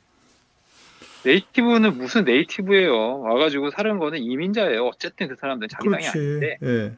네이티브는 1.25 1.97
무슨 1.97 2.25
네이티브예요. 2.25 3.21
와가지고 3.21 3.71
사는 3.71 3.99
거는 3.99 4.19
이민자예요. 4.21 4.85
어쨌든 4.87 5.29
그 5.29 5.37
사람들은 5.37 5.69
자기 5.71 5.85
땅이 5.91 6.03
그렇지, 6.03 6.19
아닌데 6.19 6.59
예, 6.63 6.97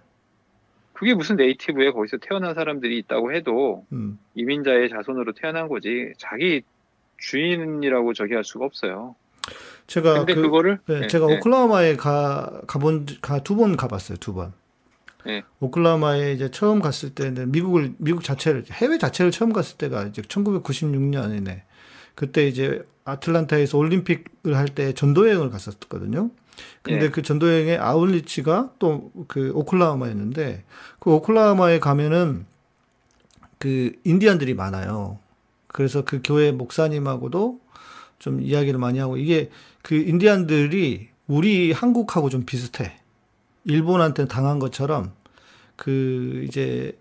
그게 0.93 1.15
무슨 1.15 1.37
네이티브예요. 1.37 1.93
거기서 1.95 2.17
태어난 2.19 2.55
사람들이 2.55 2.99
있다고 2.99 3.33
해도 3.33 3.87
음, 3.93 4.19
이민자의 4.35 4.89
자손으로 4.89 5.33
태어난 5.33 5.69
거지 5.69 6.13
자기 6.19 6.63
주인이라고 7.19 8.13
저기 8.15 8.35
할 8.35 8.43
수가 8.45 8.65
없어요. 8.65 9.15
제가 9.87 10.19
근데 10.25 10.35
그, 10.35 10.43
그, 10.43 10.51
거를 10.51 10.81
네, 10.87 11.07
제가 11.07 11.27
오클라호마에 11.27 11.97
가 11.97 12.61
가본 12.67 13.07
가 13.23 13.39
두 13.41 13.55
번 13.57 13.77
가봤어요, 13.77 14.19
두 14.19 14.35
번. 14.35 14.53
네. 15.27 15.43
오클라호마에 15.61 16.33
이제 16.33 16.51
처음 16.51 16.81
갔을 16.81 17.11
때는 17.11 17.51
미국을 17.53 17.95
미국 17.99 18.23
자체를 18.23 18.65
해외 18.73 18.99
자체를 18.99 19.33
처음 19.33 19.53
갔을 19.53 19.77
때가 19.77 20.05
이제 20.05 20.23
1996년이네. 20.23 21.63
그때 22.15 22.47
이제 22.47 22.87
아틀란타에서 23.05 23.77
올림픽을 23.79 24.57
할 24.57 24.69
때 24.69 24.93
전도여행을 24.93 25.51
갔었거든요. 25.51 26.31
근데 26.83 27.07
예. 27.07 27.11
그 27.11 27.23
전도여행의 27.23 27.79
아울리치가 27.79 28.71
또 28.79 29.11
그 29.29 29.53
오클라호마였는데 29.55 30.65
그 31.01 31.13
오클라호마에 31.13 31.81
가면은 31.81 32.47
그 33.59 33.93
인디안들이 34.05 34.55
많아요. 34.55 35.19
그래서 35.67 36.05
그 36.05 36.21
교회 36.25 36.53
목사님하고도 36.53 37.61
좀 38.19 38.41
이야기를 38.41 38.79
많이 38.79 38.99
하고 38.99 39.17
이게 39.17 39.51
그 39.83 39.95
인디안들이 39.95 41.09
우리 41.27 41.73
한국하고 41.73 42.31
좀 42.31 42.45
비슷해. 42.47 42.97
일본한테 43.65 44.27
당한 44.29 44.59
것처럼 44.59 45.13
그 45.77 46.45
이제 46.47 46.99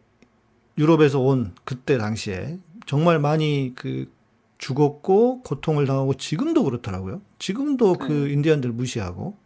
유럽에서 0.77 1.19
온 1.19 1.55
그때 1.63 1.97
당시에 1.97 2.59
정말 2.85 3.19
많이 3.19 3.73
그 3.75 4.11
죽었고 4.57 5.41
고통을 5.43 5.85
당하고 5.85 6.15
지금도 6.15 6.63
그렇더라고요. 6.63 7.21
지금도 7.39 7.93
그 7.93 8.29
인디안들 8.29 8.71
무시하고 8.71 9.37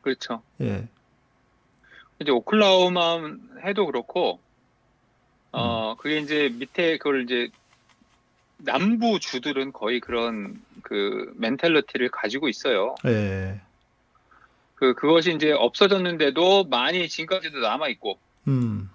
그렇죠. 0.00 0.42
예. 0.60 0.88
이제 2.20 2.30
오클라호마 2.30 3.20
해도 3.64 3.86
그렇고 3.86 4.38
어 5.52 5.96
그게 5.96 6.18
이제 6.18 6.50
밑에 6.56 6.98
그걸 6.98 7.24
이제 7.24 7.48
남부 8.58 9.18
주들은 9.18 9.72
거의 9.72 10.00
그런 10.00 10.60
그 10.82 11.32
mentality를 11.36 12.10
가지고 12.10 12.48
있어요. 12.48 12.94
예. 13.06 13.60
그 14.74 14.94
그것이 14.94 15.34
이제 15.34 15.52
없어졌는데도 15.52 16.64
많이 16.64 17.08
지금까지도 17.08 17.60
남아 17.60 17.88
있고 17.88 18.18
음. 18.48 18.90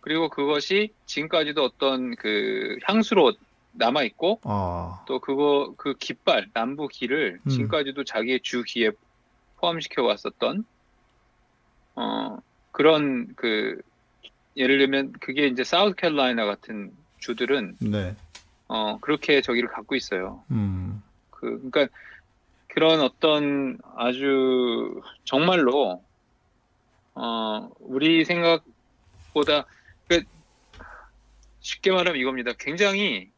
그리고 0.00 0.28
그것이 0.28 0.92
지금까지도 1.06 1.64
어떤 1.64 2.14
그 2.16 2.76
향수로 2.84 3.32
남아 3.72 4.02
있고 4.04 4.40
아. 4.44 5.02
또 5.06 5.18
그거 5.18 5.74
그 5.76 5.94
깃발 5.98 6.48
남부 6.52 6.88
기를 6.88 7.40
음. 7.42 7.48
지금까지도 7.48 8.04
자기의 8.04 8.40
주 8.42 8.62
기에 8.62 8.90
포함시켜 9.56 10.02
왔었던 10.02 10.64
어 11.96 12.38
그런 12.70 13.34
그 13.34 13.80
예를 14.56 14.78
들면 14.78 15.12
그게 15.20 15.46
이제 15.46 15.64
사우스캐롤라이나 15.64 16.44
같은 16.44 16.92
주들은 17.18 17.76
네. 17.80 18.14
어 18.68 18.98
그렇게 19.00 19.40
저기를 19.40 19.68
갖고 19.68 19.94
있어요. 19.94 20.44
음. 20.50 21.02
그 21.30 21.70
그러니까 21.70 21.88
그런 22.68 23.00
어떤 23.00 23.78
아주 23.96 25.00
정말로 25.24 26.02
어 27.14 27.70
우리 27.78 28.24
생각보다 28.24 29.66
그 30.08 30.22
쉽게 31.60 31.90
말하면 31.92 32.20
이겁니다. 32.20 32.52
굉장히 32.58 33.30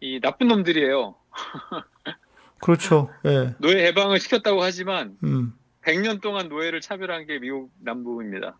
이 0.00 0.20
나쁜 0.20 0.48
놈들이에요. 0.48 1.14
그렇죠. 2.60 3.10
예. 3.24 3.54
노예 3.58 3.86
해방을 3.86 4.20
시켰다고 4.20 4.62
하지만 4.62 5.16
음. 5.22 5.54
100년 5.82 6.20
동안 6.20 6.48
노예를 6.48 6.80
차별한 6.80 7.26
게 7.26 7.38
미국 7.38 7.70
남부입니다. 7.80 8.58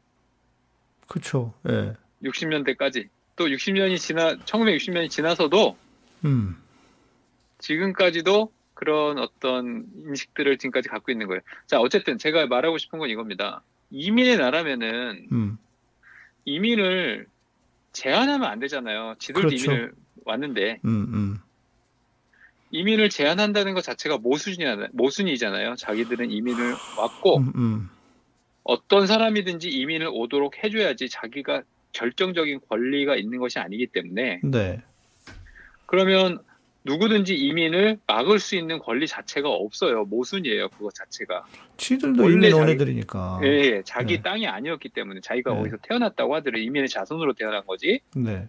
그렇죠. 1.08 1.54
예. 1.68 1.94
60년대까지. 2.22 3.08
또 3.36 3.46
60년이 3.46 3.98
지나 3.98 4.36
1960년이 4.36 5.10
지나서도 5.10 5.76
음. 6.24 6.56
지금까지도 7.58 8.52
그런 8.74 9.18
어떤 9.18 9.86
인식들을 10.06 10.58
지금까지 10.58 10.88
갖고 10.88 11.10
있는 11.10 11.26
거예요. 11.26 11.40
자, 11.66 11.80
어쨌든 11.80 12.18
제가 12.18 12.46
말하고 12.46 12.78
싶은 12.78 12.98
건 12.98 13.10
이겁니다. 13.10 13.62
이민의 13.90 14.36
나라면은 14.38 15.26
음. 15.32 15.58
이민을 16.44 17.26
제한하면 17.92 18.48
안 18.48 18.58
되잖아요. 18.58 19.16
지들도 19.18 19.48
그렇죠. 19.48 19.72
이민을 19.72 19.92
왔는데 20.24 20.80
음. 20.84 20.90
음. 21.12 21.38
이민을 22.70 23.08
제한한다는 23.08 23.74
것 23.74 23.82
자체가 23.82 24.18
모순이잖아요. 24.18 24.88
모순이잖아요. 24.92 25.76
자기들은 25.76 26.30
이민을 26.30 26.74
왔고 26.98 27.38
음. 27.38 27.52
음. 27.54 27.90
어떤 28.62 29.06
사람이든지 29.06 29.70
이민을 29.70 30.08
오도록 30.12 30.62
해줘야지 30.62 31.08
자기가 31.08 31.62
결정적인 31.92 32.60
권리가 32.68 33.16
있는 33.16 33.38
것이 33.38 33.58
아니기 33.58 33.86
때문에 33.86 34.40
네. 34.44 34.82
그러면 35.86 36.38
누구든지 36.88 37.34
이민을 37.34 37.98
막을 38.06 38.38
수 38.38 38.56
있는 38.56 38.78
권리 38.78 39.06
자체가 39.06 39.48
없어요. 39.48 40.04
모순이에요. 40.04 40.70
그거 40.70 40.90
자체가. 40.90 41.44
지들도 41.76 42.30
이민 42.30 42.54
온 42.54 42.68
애들이니까. 42.68 43.40
예, 43.44 43.48
예. 43.48 43.82
자기 43.84 44.16
네. 44.16 44.22
땅이 44.22 44.46
아니었기 44.46 44.88
때문에 44.88 45.20
자기가 45.20 45.52
네. 45.52 45.60
어디서 45.60 45.76
태어났다고 45.82 46.34
하더라도 46.36 46.58
이민의 46.58 46.88
자손으로 46.88 47.34
태어난 47.34 47.66
거지. 47.66 48.00
네. 48.16 48.48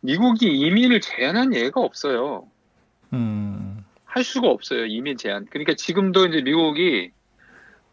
미국이 0.00 0.46
이민을 0.46 1.00
제한한 1.00 1.54
예가 1.54 1.80
없어요. 1.80 2.48
음. 3.12 3.84
할 4.04 4.24
수가 4.24 4.48
없어요. 4.48 4.86
이민 4.86 5.16
제한. 5.16 5.46
그러니까 5.50 5.74
지금도 5.74 6.26
이제 6.26 6.40
미국이 6.40 7.10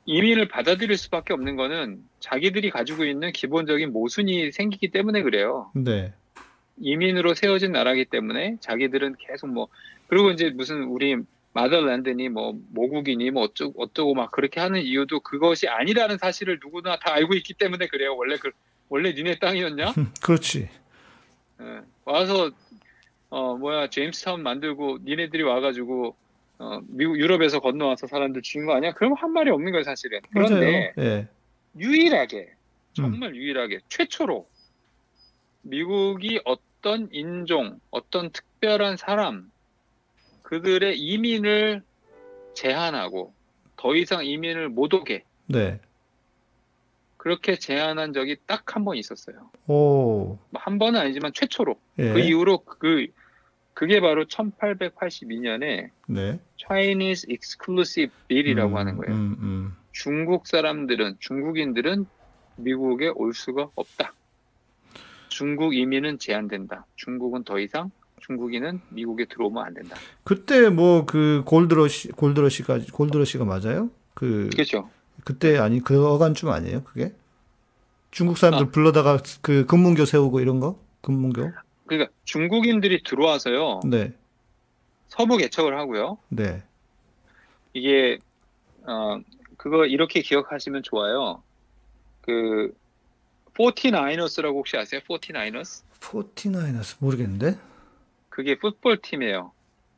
이민을 0.06 0.48
받아들일 0.48 0.98
수밖에 0.98 1.34
없는 1.34 1.58
거는 1.58 2.00
자기들이 2.20 2.70
가지고 2.70 3.04
있는 3.06 3.32
기본적인 3.32 3.92
모순이 3.92 4.52
생기기 4.52 4.92
때문에 4.92 5.24
그래요. 5.24 5.72
네. 5.76 6.14
이민으로 6.82 7.34
세워진 7.34 7.72
나라기 7.72 8.06
때문에 8.06 8.58
자기들은 8.60 9.16
계속 9.20 9.48
뭐 9.48 9.68
그리고 10.08 10.32
이제 10.32 10.50
무슨 10.50 10.84
우리 10.84 11.16
마더랜드니 11.54 12.30
뭐 12.30 12.54
모국이니 12.70 13.32
뭐 13.32 13.44
어쩌고 13.44 13.84
어쩌고 13.84 14.14
막 14.14 14.32
그렇게 14.32 14.60
하는 14.60 14.82
이유도 14.82 15.20
그것이 15.20 15.68
아니라는 15.68 16.18
사실을 16.18 16.60
누구나 16.64 16.98
다 16.98 17.14
알고 17.14 17.34
있기 17.36 17.54
때문에 17.54 17.88
그래요. 17.88 18.16
원래 18.16 18.38
그 18.38 18.52
원래 18.90 19.14
니네 19.14 19.40
땅이었냐? 19.40 19.94
그렇지. 20.22 20.70
예. 21.62 21.82
와서 22.06 22.52
어 23.30 23.56
뭐야 23.56 23.90
제임스타운 23.90 24.44
만들고 24.44 25.00
니네들이 25.04 25.44
와가지고 25.44 26.16
어 26.60 26.80
미국 26.88 27.20
유럽에서 27.20 27.60
건너와서 27.60 28.08
사람들 28.08 28.42
죽인 28.42 28.66
거 28.66 28.74
아니야? 28.76 28.94
그럼 28.94 29.14
한 29.14 29.32
말이 29.32 29.50
없는 29.50 29.72
거예요 29.72 29.84
사실은. 29.84 30.20
그런데. 30.32 30.94
예. 30.98 31.28
유일하게 31.78 32.38
음. 32.38 32.94
정말 32.94 33.34
유일하게 33.34 33.80
최초로 33.88 34.46
미국이 35.62 36.42
어떤 36.44 36.71
인종, 37.12 37.80
어떤 37.92 38.32
특별한 38.32 38.98
사람 38.98 39.52
그들의 40.44 41.00
이민을 41.00 41.84
제한하고 42.56 43.34
더 43.78 43.96
이상 43.96 44.26
이민을 44.26 44.70
못 44.70 44.94
오게 44.94 45.24
네. 45.48 45.80
그렇게 47.18 47.56
제안한 47.56 48.14
적이 48.14 48.38
딱 48.48 48.76
한 48.76 48.84
번 48.84 48.98
있었어요. 48.98 49.52
오, 49.68 50.40
뭐한 50.50 50.80
번은 50.80 51.00
아니지만 51.00 51.32
최초로. 51.34 51.80
예, 52.00 52.14
그 52.14 52.20
이후로 52.20 52.60
그 52.64 53.08
그게 53.74 54.02
바로 54.02 54.26
1882년에 54.26 55.90
네. 56.08 56.40
Chinese 56.58 57.32
Exclusive 57.32 58.12
Bill이라고 58.28 58.72
음, 58.72 58.78
하는 58.78 58.98
거예요. 58.98 59.14
음, 59.16 59.38
음. 59.40 59.76
중국 59.92 60.48
사람들은 60.48 61.18
중국인들은 61.20 62.06
미국에 62.58 63.10
올 63.16 63.34
수가 63.34 63.70
없다. 63.76 64.14
중국 65.42 65.76
이민은 65.76 66.20
제한된다. 66.20 66.86
중국은 66.98 67.44
더 67.44 67.58
이상 67.58 67.90
중국인은 68.20 68.80
미국에 68.90 69.26
들어오면 69.26 69.66
안 69.66 69.74
된다. 69.74 69.96
그때 70.24 70.70
뭐 70.70 71.04
그 71.08 71.42
골드러시 71.48 72.10
골드러시가 72.10 72.78
골드러시가 72.94 73.44
맞아요? 73.44 73.90
그 74.14 74.52
그렇죠. 74.54 74.88
그때 75.26 75.58
아니 75.58 75.80
그 75.84 76.06
어간쯤 76.08 76.50
아니에요? 76.50 76.84
그게 76.84 77.16
중국 78.12 78.38
사람들 78.38 78.68
아. 78.68 78.70
불러다가 78.70 79.18
그 79.42 79.66
금문교 79.66 80.06
세우고 80.06 80.42
이런 80.42 80.60
거? 80.60 80.80
금문교? 81.02 81.52
그러니까 81.88 82.12
중국인들이 82.26 83.02
들어와서요. 83.04 83.80
네, 83.86 84.14
서부 85.08 85.38
개척을 85.38 85.76
하고요. 85.80 86.20
네, 86.30 86.62
이게 87.74 88.20
어 88.84 89.20
그거 89.58 89.88
이렇게 89.88 90.22
기억하시면 90.22 90.84
좋아요. 90.84 91.42
그 92.22 92.72
49ers라고 93.62 94.56
혹시 94.56 94.78
아세요? 94.78 95.02
49ers? 95.08 95.84
포티나이너스 96.00 96.98
모르겠는데. 97.00 97.58
그게 98.30 98.58
풋볼 98.58 99.02
팀이에요. 99.02 99.52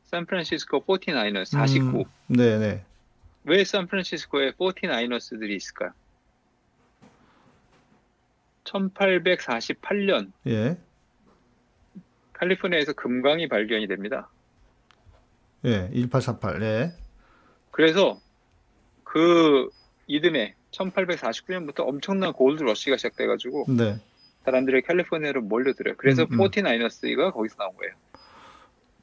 샌프란시스코 0.04 0.84
49ers 0.84 1.46
49. 1.46 2.00
음, 2.00 2.04
네, 2.28 2.58
네. 2.58 2.84
왜 3.44 3.64
샌프란시스코에 3.64 4.52
49ers들이 4.52 5.50
있을까요? 5.50 5.92
1848년 8.64 10.32
예, 10.46 10.78
캘리포니아에서 12.38 12.94
금광이 12.94 13.48
발견이 13.48 13.86
됩니다. 13.86 14.30
예, 15.64 15.90
1848. 15.92 16.58
네, 16.60 16.92
그래서 17.70 18.18
그 19.04 19.68
이듬해 20.06 20.54
1849년부터 20.74 21.80
엄청난 21.86 22.32
골드 22.32 22.62
러시가 22.62 22.96
시작돼가지고 22.96 23.66
네. 23.68 23.98
사람들이 24.44 24.82
캘리포니아로 24.82 25.42
몰려들어요. 25.42 25.94
그래서 25.96 26.22
음, 26.22 26.28
음. 26.32 26.38
49ers가 26.38 27.32
거기서 27.32 27.56
나온 27.58 27.72
거예요. 27.76 27.92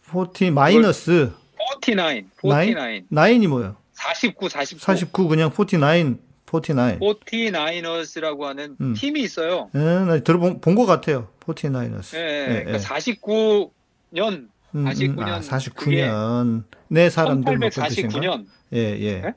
Forty-niners 0.08 1.32
49, 1.86 2.30
49, 2.42 3.06
nine이 3.10 3.48
뭐예요? 3.48 3.76
49, 3.94 4.50
49. 4.50 4.80
49 4.84 5.28
그냥 5.28 5.52
forty-nine, 5.52 6.20
forty-nine. 6.46 7.00
49ers라고 7.00 8.42
하는 8.42 8.76
음. 8.82 8.94
팀이 8.96 9.22
있어요. 9.22 9.70
예, 9.76 9.80
나 9.80 10.20
들어본 10.20 10.60
본 10.62 10.76
것 10.76 10.86
같아요. 10.86 11.30
Forty-niners. 11.40 12.16
예, 12.16 12.20
예, 12.20 12.46
그러니까 12.66 12.74
예. 12.74 12.78
49년, 12.78 14.48
음, 14.76 14.86
49 14.86 15.06
음, 15.14 15.20
아, 15.20 15.26
년 15.26 15.42
49년 15.42 16.64
내 16.88 17.10
사람들 17.10 17.58
뭐 17.58 17.70
그런 17.70 17.88
뜻인가? 17.90 18.20
1849년. 18.20 18.46
예, 18.74 18.78
예. 19.00 19.22
네? 19.22 19.34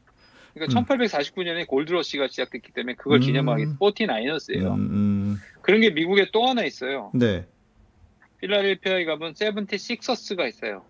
그러니까 0.55 0.79
음. 0.81 0.85
1849년에 0.85 1.67
골드러시가 1.67 2.29
시작됐기 2.29 2.73
때문에 2.73 2.95
그걸 2.95 3.19
음. 3.19 3.21
기념하기 3.21 3.65
49ers예요. 3.79 4.75
음, 4.75 4.91
음, 4.91 5.41
그런 5.63 5.81
게 5.81 5.91
미국에 5.91 6.31
또 6.33 6.47
하나 6.47 6.65
있어요. 6.65 7.11
네. 7.13 7.47
필라델피아에 8.41 9.05
가면 9.05 9.35
76ers가 9.35 10.49
있어요. 10.49 10.85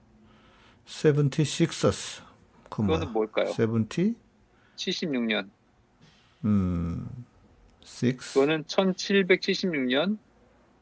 76ers. 0.87 2.23
그 2.69 2.83
그거는? 2.83 3.13
뭘까요? 3.13 3.47
70? 3.53 4.17
76년. 4.77 5.49
음. 6.45 7.09
6. 8.03 8.19
그거는 8.19 8.65
1776년 8.65 10.19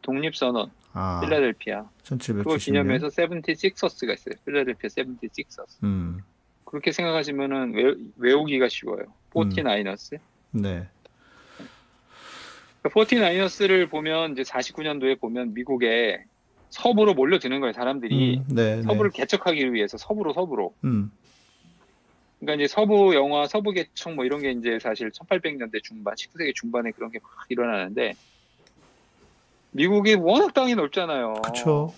독립선언 0.03 0.71
아. 0.95 1.21
필라델피아. 1.21 1.89
1770년. 2.03 2.39
그걸 2.39 2.59
기념해서 2.59 3.09
76ers가 3.09 4.15
있어요. 4.15 4.35
필라델피아 4.45 4.89
76ers. 4.89 5.83
음. 5.85 6.23
그렇게 6.73 6.91
생각하시면은 6.91 7.75
외, 7.75 7.95
외우기가 8.17 8.67
쉬워요. 8.71 9.05
49ers. 9.35 10.19
네. 10.53 10.89
49ers를 12.85 13.91
보면 13.91 14.33
이제 14.33 14.43
49년도에 14.43 15.21
보면 15.21 15.53
미국에 15.53 16.25
서부로 16.71 17.13
몰려드는 17.13 17.61
거예요. 17.61 17.75
사람들이 17.75 18.39
음, 18.39 18.45
네, 18.55 18.77
네. 18.77 18.83
서부를 18.83 19.11
개척하기 19.11 19.75
위해서 19.75 19.99
서부로 19.99 20.33
서부로. 20.33 20.75
음. 20.85 21.13
그러니까 22.41 22.65
이제 22.65 22.73
서부 22.73 23.15
영화, 23.15 23.47
서부 23.47 23.73
개척 23.73 24.15
뭐 24.15 24.25
이런 24.25 24.41
게 24.41 24.51
이제 24.53 24.79
사실 24.81 25.11
1800년대 25.11 25.83
중반, 25.83 26.15
19세기 26.15 26.55
중반에 26.55 26.91
그런 26.93 27.11
게 27.11 27.19
막 27.23 27.31
일어나는데 27.51 28.15
미국이 29.73 30.15
워낙 30.15 30.55
땅이 30.55 30.75
넓잖아요. 30.75 31.35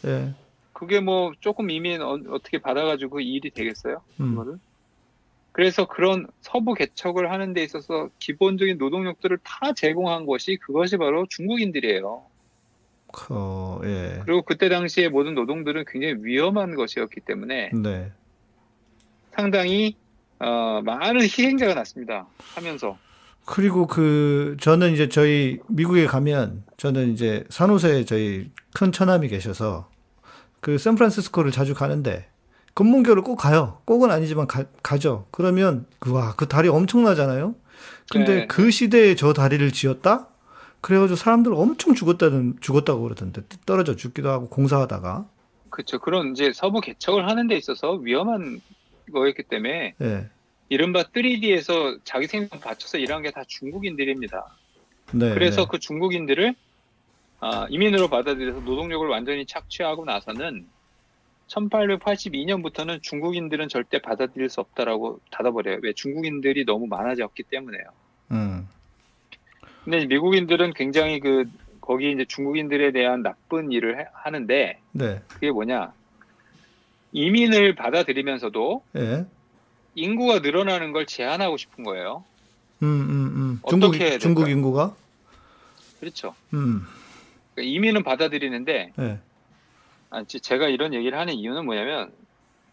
예. 0.05 0.35
그게 0.75 1.01
뭐 1.01 1.33
조금 1.41 1.71
이민 1.71 2.03
어, 2.03 2.19
떻게 2.43 2.59
받아가지고 2.59 3.21
이 3.21 3.33
일이 3.33 3.51
되겠어요? 3.51 4.03
음. 4.21 4.31
그거를? 4.31 4.59
그래서 5.53 5.87
그런 5.87 6.27
서부 6.41 6.75
개척을 6.75 7.31
하는 7.31 7.55
데 7.55 7.63
있어서 7.63 8.11
기본적인 8.19 8.77
노동력들을 8.77 9.39
다 9.45 9.73
제공한 9.73 10.27
것이 10.27 10.57
그것이 10.57 10.97
바로 10.97 11.27
중국인들이에요. 11.31 12.23
어, 13.31 13.81
예. 13.85 14.21
그리고 14.25 14.43
그때 14.43 14.69
당시에 14.69 15.09
모든 15.09 15.37
노동들은 15.37 15.85
굉장히 15.87 16.17
위험한 16.19 16.75
것이었기 16.75 17.21
때문에 17.21 17.71
네. 17.73 18.11
상당히 19.33 19.97
어, 20.41 20.83
많은 20.85 21.23
희생자가 21.23 21.75
났습니다. 21.75 22.27
하면서 22.57 22.99
그리고 23.47 23.87
그 23.87 24.57
저는 24.59 24.93
이제 24.93 25.09
저희 25.09 25.61
미국에 25.69 26.07
가면 26.07 26.65
저는 26.77 27.13
이제 27.13 27.45
산호세에 27.51 28.05
저희 28.05 28.51
큰 28.75 28.91
처남이 28.91 29.29
계셔서 29.29 29.89
그 30.65 30.79
샌프란시스코를 30.79 31.51
자주 31.51 31.75
가는데 31.75 32.27
금문교를 32.73 33.23
꼭 33.23 33.37
가요. 33.37 33.83
꼭은 33.85 34.11
아니지만 34.11 34.47
가, 34.47 34.65
가죠. 34.83 35.27
그러면 35.31 35.85
그 35.99 36.11
와, 36.11 36.35
그 36.37 36.49
다리 36.49 36.69
엄청나잖아요. 36.69 37.55
근데 38.11 38.35
네. 38.35 38.47
그 38.47 38.71
시대에 38.71 39.15
저 39.15 39.35
다리를 39.35 39.71
지었다? 39.73 40.27
그래가지고 40.81 41.17
사람들 41.17 41.53
엄청 41.53 41.95
죽었다는 41.95 42.57
죽었다고 42.63 43.03
그러던데 43.03 43.43
떨어져 43.67 43.95
죽기도 43.95 44.31
하고 44.31 44.49
공사하다가 44.49 45.27
그렇죠. 45.69 45.99
그런 45.99 46.33
이제 46.33 46.51
서부 46.55 46.81
개척을 46.81 47.29
하는 47.29 47.47
데 47.47 47.57
있어서 47.59 47.93
위험한 47.93 48.63
거였기 49.13 49.43
때문에 49.43 49.95
예. 50.01 50.31
이른바 50.71 51.03
3D에서 51.03 52.01
자기 52.05 52.27
생명 52.27 52.49
바쳐서 52.59 52.97
일한 52.97 53.21
게 53.23 53.31
다 53.33 53.43
중국인들입니다. 53.47 54.47
네. 55.13 55.35
그래서 55.35 55.63
네. 55.65 55.67
그 55.71 55.79
중국인들을 55.79 56.55
아, 57.47 57.67
이민으로 57.69 58.09
받아들여서 58.09 58.61
노동력을 58.61 59.07
완전히 59.07 59.45
착취하고 59.45 60.07
나서는 60.07 60.67
1882년부터는 61.49 63.03
중국인들은 63.03 63.69
절대 63.69 63.99
받아들일 64.01 64.49
수 64.49 64.61
없다라고 64.63 65.21
닫아버려요. 65.31 65.81
왜 65.83 65.93
중국인들이 65.93 66.65
너무 66.65 66.87
많아졌기 66.87 67.43
때문에요. 67.43 67.85
음. 68.31 68.67
근데 69.85 70.07
미국인들은 70.07 70.73
굉장히 70.73 71.21
그 71.21 71.45
거기 71.83 72.13
이제 72.13 72.25
중국인들에 72.27 72.93
대한 72.93 73.23
나쁜 73.23 73.71
일을 73.73 74.01
해- 74.01 74.07
하는데 74.15 74.81
네. 74.93 75.21
그게 75.29 75.51
뭐냐? 75.51 75.93
이민을 77.13 77.75
받아들이면서도 77.75 78.83
예. 78.97 79.27
인구가 79.95 80.39
늘어나는 80.39 80.93
걸 80.93 81.05
제한하고 81.05 81.59
싶은 81.59 81.85
거예요. 81.85 82.25
음, 82.83 82.87
음, 82.89 83.11
음. 83.37 83.59
어떻게 83.63 83.71
중국 83.81 84.01
해야 84.01 84.19
중국 84.19 84.41
될까요? 84.45 84.57
인구가 84.57 84.97
그렇죠. 86.01 86.35
음. 86.55 86.87
그러니까 87.55 87.63
이민은 87.75 88.03
받아들이는데 88.03 88.93
예. 88.99 89.19
아, 90.11 90.25
지- 90.25 90.41
제가 90.41 90.69
이런 90.69 90.95
얘기를 90.95 91.19
하는 91.19 91.35
이유는 91.35 91.65
뭐냐면 91.65 92.13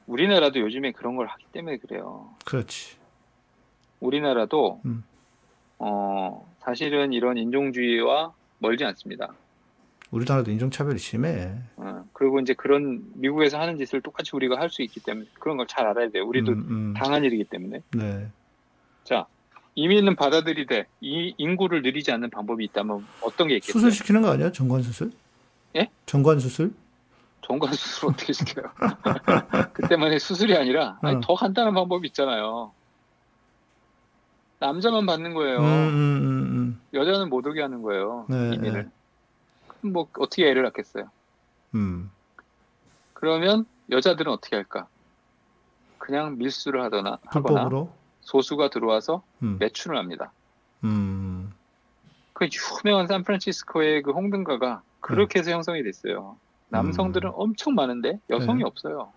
우리나라도 0.07 0.59
요즘에 0.59 0.91
그런 0.91 1.15
걸 1.15 1.27
하기 1.27 1.45
때문에 1.51 1.77
그래요. 1.77 2.29
그렇지. 2.45 2.97
우리나라도 3.99 4.81
음. 4.85 5.03
어, 5.79 6.47
사실은 6.59 7.13
이런 7.13 7.37
인종주의와 7.37 8.33
멀지 8.59 8.83
않습니다. 8.85 9.33
우리나라도 10.11 10.51
인종차별이 10.51 10.99
심해. 10.99 11.53
어, 11.77 12.03
그리고 12.13 12.39
이제 12.39 12.53
그런 12.53 13.01
미국에서 13.15 13.59
하는 13.59 13.77
짓을 13.77 14.01
똑같이 14.01 14.31
우리가 14.33 14.59
할 14.59 14.69
수 14.69 14.81
있기 14.81 14.99
때문에 14.99 15.27
그런 15.39 15.57
걸 15.57 15.65
잘 15.67 15.87
알아야 15.87 16.09
돼요. 16.09 16.25
우리도 16.25 16.51
음, 16.51 16.65
음. 16.69 16.93
당한 16.95 17.23
일이기 17.23 17.45
때문에. 17.45 17.81
네. 17.95 18.27
자, 19.03 19.25
이민은 19.75 20.15
받아들이되 20.15 20.87
이 21.01 21.33
인구를 21.37 21.81
늘리지 21.81 22.11
않는 22.11 22.29
방법이 22.29 22.63
있다면 22.65 23.05
어떤 23.21 23.47
게 23.47 23.55
있겠어요? 23.55 23.73
수술 23.73 23.91
시키는 23.91 24.21
거 24.21 24.29
아니야? 24.29 24.51
정관 24.51 24.81
수술? 24.81 25.11
예? 25.75 25.89
정관 26.05 26.39
수술? 26.39 26.73
정관 27.41 27.73
수술 27.73 28.09
어떻게 28.09 28.33
시켜요? 28.33 28.65
그때만의 29.73 30.19
수술이 30.19 30.55
아니라 30.57 30.97
아니, 31.01 31.15
어. 31.17 31.21
더 31.23 31.35
간단한 31.35 31.73
방법이 31.73 32.07
있잖아요. 32.09 32.71
남자만 34.59 35.05
받는 35.05 35.33
거예요. 35.33 35.59
음, 35.59 35.63
음, 35.63 36.21
음, 36.21 36.81
여자는 36.93 37.29
못 37.29 37.45
오게 37.47 37.61
하는 37.61 37.81
거예요. 37.81 38.27
네, 38.29 38.53
이민을. 38.53 38.91
그럼 39.67 39.93
뭐 39.93 40.07
어떻게 40.19 40.47
애를 40.47 40.63
낳겠어요? 40.63 41.09
음. 41.73 42.11
그러면 43.13 43.65
여자들은 43.89 44.31
어떻게 44.31 44.55
할까? 44.55 44.87
그냥 45.97 46.37
밀수를 46.37 46.81
하거나 46.83 47.17
하거나 47.25 47.61
불법으로? 47.63 47.93
소수가 48.31 48.69
들어와서 48.69 49.23
음. 49.43 49.57
매춘을 49.59 49.97
합니다. 49.97 50.31
음. 50.85 51.53
그 52.31 52.47
유명한 52.85 53.07
샌프란시스코의 53.07 54.03
그 54.03 54.11
홍등가가 54.11 54.81
그렇게 55.01 55.39
해서 55.39 55.51
형성이 55.51 55.83
됐어요. 55.83 56.37
남성들은 56.69 57.31
엄청 57.35 57.75
많은데 57.75 58.19
여성이 58.29 58.59
네. 58.59 58.65
없어요. 58.65 59.11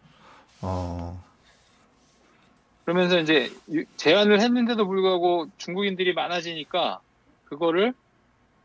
어. 0.62 1.22
그러면서 2.84 3.20
이제 3.20 3.50
유- 3.70 3.84
제안을 3.96 4.40
했는데도 4.40 4.84
불구하고 4.86 5.46
중국인들이 5.58 6.12
많아지니까 6.12 7.00
그거를 7.44 7.94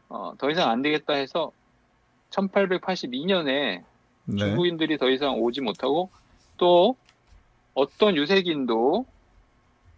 어, 0.10 0.34
더 0.40 0.50
이상 0.50 0.72
안 0.72 0.82
되겠다 0.82 1.14
해서 1.14 1.52
1882년에 2.32 3.84
네. 4.26 4.38
중국인들이 4.38 4.98
더 4.98 5.10
이상 5.10 5.40
오지 5.40 5.62
못하고 5.62 6.10
또 6.58 6.96
어떤 7.76 8.18
유색인도 8.18 9.06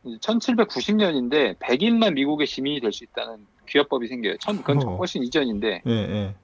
1790년인데 0.05 1.55
백인만 1.59 2.13
미국의 2.15 2.47
시민이 2.47 2.79
될 2.79 2.91
수 2.91 3.03
있다는 3.03 3.45
귀화법이 3.67 4.07
생겨요. 4.07 4.37
천, 4.39 4.57
그건 4.57 4.83
어. 4.83 4.95
훨씬 4.97 5.23
이전인데 5.23 5.83
예, 5.85 5.91
예. 5.91 6.35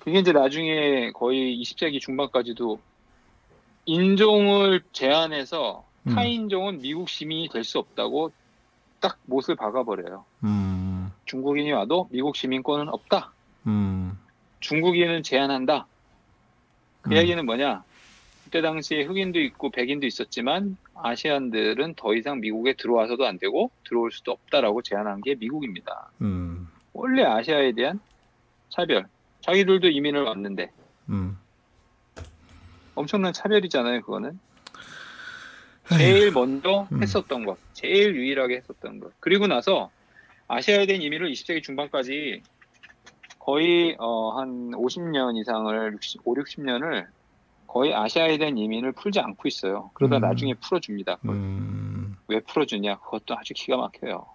그게 0.00 0.18
이제 0.18 0.32
나중에 0.32 1.10
거의 1.12 1.60
20세기 1.60 2.00
중반까지도 2.00 2.80
인종을 3.84 4.82
제한해서 4.92 5.84
음. 6.06 6.14
타인종은 6.14 6.80
미국 6.80 7.08
시민이 7.08 7.48
될 7.50 7.64
수 7.64 7.78
없다고 7.78 8.32
딱 9.00 9.18
못을 9.26 9.54
박아버려요. 9.54 10.24
음. 10.44 11.12
중국인이 11.26 11.70
와도 11.72 12.08
미국 12.10 12.36
시민권은 12.36 12.88
없다. 12.88 13.32
음. 13.66 14.18
중국인은 14.60 15.22
제한한다. 15.22 15.86
그 17.02 17.10
음. 17.10 17.12
이야기는 17.12 17.46
뭐냐? 17.46 17.84
그때 18.48 18.62
당시에 18.62 19.04
흑인도 19.04 19.38
있고 19.40 19.68
백인도 19.68 20.06
있었지만 20.06 20.78
아시안들은 20.94 21.94
더 21.96 22.14
이상 22.14 22.40
미국에 22.40 22.72
들어와서도 22.72 23.26
안 23.26 23.38
되고 23.38 23.70
들어올 23.86 24.10
수도 24.10 24.32
없다라고 24.32 24.80
제안한 24.80 25.20
게 25.20 25.34
미국입니다. 25.34 26.10
음. 26.22 26.66
원래 26.94 27.24
아시아에 27.24 27.72
대한 27.72 28.00
차별. 28.70 29.06
자기들도 29.42 29.88
이민을 29.88 30.22
왔는데 30.22 30.70
음. 31.10 31.36
엄청난 32.94 33.34
차별이잖아요, 33.34 34.00
그거는. 34.00 34.40
제일 35.90 36.32
먼저 36.32 36.88
음. 36.90 37.02
했었던 37.02 37.44
것, 37.44 37.58
제일 37.74 38.16
유일하게 38.16 38.56
했었던 38.56 38.98
것. 38.98 39.12
그리고 39.20 39.46
나서 39.46 39.90
아시아에 40.48 40.86
대한 40.86 41.02
이민을 41.02 41.30
20세기 41.32 41.62
중반까지 41.62 42.42
거의 43.38 43.94
어, 43.98 44.38
한 44.38 44.70
50년 44.70 45.36
이상을 45.36 45.92
60, 45.92 46.22
5, 46.24 46.34
60년을 46.34 47.06
거의 47.68 47.94
아시아에 47.94 48.38
대한 48.38 48.56
이민을 48.58 48.92
풀지 48.92 49.20
않고 49.20 49.46
있어요. 49.46 49.90
그러다 49.92 50.16
음. 50.16 50.20
나중에 50.22 50.54
풀어줍니다. 50.54 51.18
음. 51.26 52.16
왜 52.26 52.40
풀어주냐? 52.40 52.98
그것도 52.98 53.36
아주 53.36 53.54
기가 53.54 53.76
막혀요. 53.76 54.26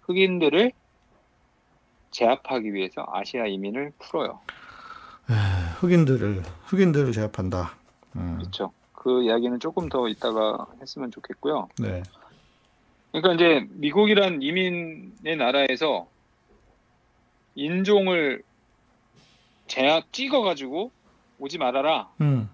흑인들을 0.00 0.72
제압하기 2.10 2.74
위해서 2.74 3.06
아시아 3.12 3.46
이민을 3.46 3.92
풀어요. 3.98 4.40
흑인들을 5.80 6.42
흑인들을 6.64 7.12
제압한다. 7.12 7.74
음. 8.16 8.38
그렇죠. 8.38 8.72
그 8.92 9.22
이야기는 9.22 9.60
조금 9.60 9.88
더 9.88 10.08
이따가 10.08 10.66
했으면 10.80 11.10
좋겠고요. 11.10 11.68
네. 11.78 12.02
그러니까 13.12 13.34
이제 13.34 13.66
미국이란 13.70 14.40
이민의 14.42 15.36
나라에서 15.36 16.06
인종을 17.54 18.42
제압 19.66 20.12
찍어가지고 20.12 20.90
오지 21.42 21.58
말아라. 21.58 22.08
음. 22.20 22.48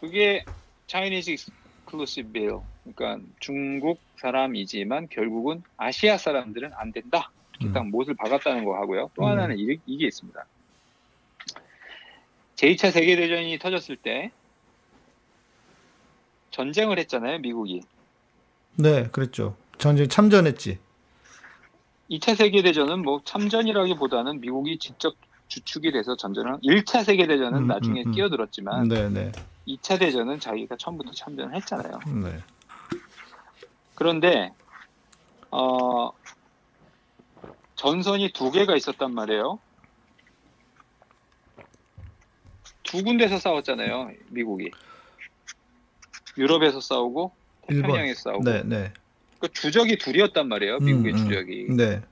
그게 0.00 0.42
Chinese 0.86 1.34
Exclusive 1.34 2.32
Bill. 2.32 2.60
그러니까 2.82 3.22
중국 3.40 4.00
사람이지만 4.16 5.08
결국은 5.10 5.62
아시아 5.76 6.16
사람들은 6.16 6.72
안 6.74 6.92
된다. 6.92 7.30
이렇게 7.52 7.66
음. 7.66 7.72
딱 7.74 7.86
못을 7.86 8.14
박았다는 8.14 8.64
거 8.64 8.74
하고요. 8.76 9.10
또 9.14 9.24
음. 9.24 9.28
하나는 9.28 9.58
이, 9.58 9.78
이게 9.84 10.06
있습니다. 10.06 10.46
제2차 12.56 12.90
세계대전이 12.90 13.58
터졌을 13.58 13.96
때 13.96 14.30
전쟁을 16.52 16.98
했잖아요, 16.98 17.38
미국이. 17.40 17.82
네, 18.76 19.08
그랬죠. 19.08 19.56
전쟁 19.76 20.08
참전했지. 20.08 20.78
2차 22.10 22.34
세계대전은 22.34 23.02
뭐 23.02 23.20
참전이라기보다는 23.24 24.40
미국이 24.40 24.78
직접 24.78 25.14
주축이 25.50 25.90
돼서 25.90 26.16
전전을 26.16 26.58
1차 26.62 27.04
세계 27.04 27.26
대전은 27.26 27.58
음, 27.58 27.66
나중에 27.66 28.02
음, 28.02 28.08
음. 28.08 28.12
끼어들었지만 28.12 28.88
네, 28.88 29.10
네. 29.10 29.32
2차 29.66 29.98
대전은 29.98 30.40
자기가 30.40 30.76
처음부터 30.76 31.12
참전을 31.12 31.54
했잖아요. 31.56 31.98
네. 32.22 32.38
그런데 33.96 34.52
어, 35.50 36.12
전선이 37.74 38.32
두 38.32 38.52
개가 38.52 38.76
있었단 38.76 39.12
말이에요. 39.12 39.58
두 42.84 43.02
군데서 43.02 43.38
싸웠잖아요, 43.38 44.12
미국이. 44.28 44.70
유럽에서 46.38 46.80
싸우고. 46.80 47.32
태평양에서 47.68 48.22
싸우고. 48.22 48.44
네, 48.44 48.62
네. 48.64 48.92
그 49.40 49.48
주적이 49.48 49.98
둘이었단 49.98 50.48
말이에요, 50.48 50.78
미국의 50.78 51.12
음, 51.12 51.18
음. 51.18 51.24
주적이. 51.24 51.66
네. 51.76 52.02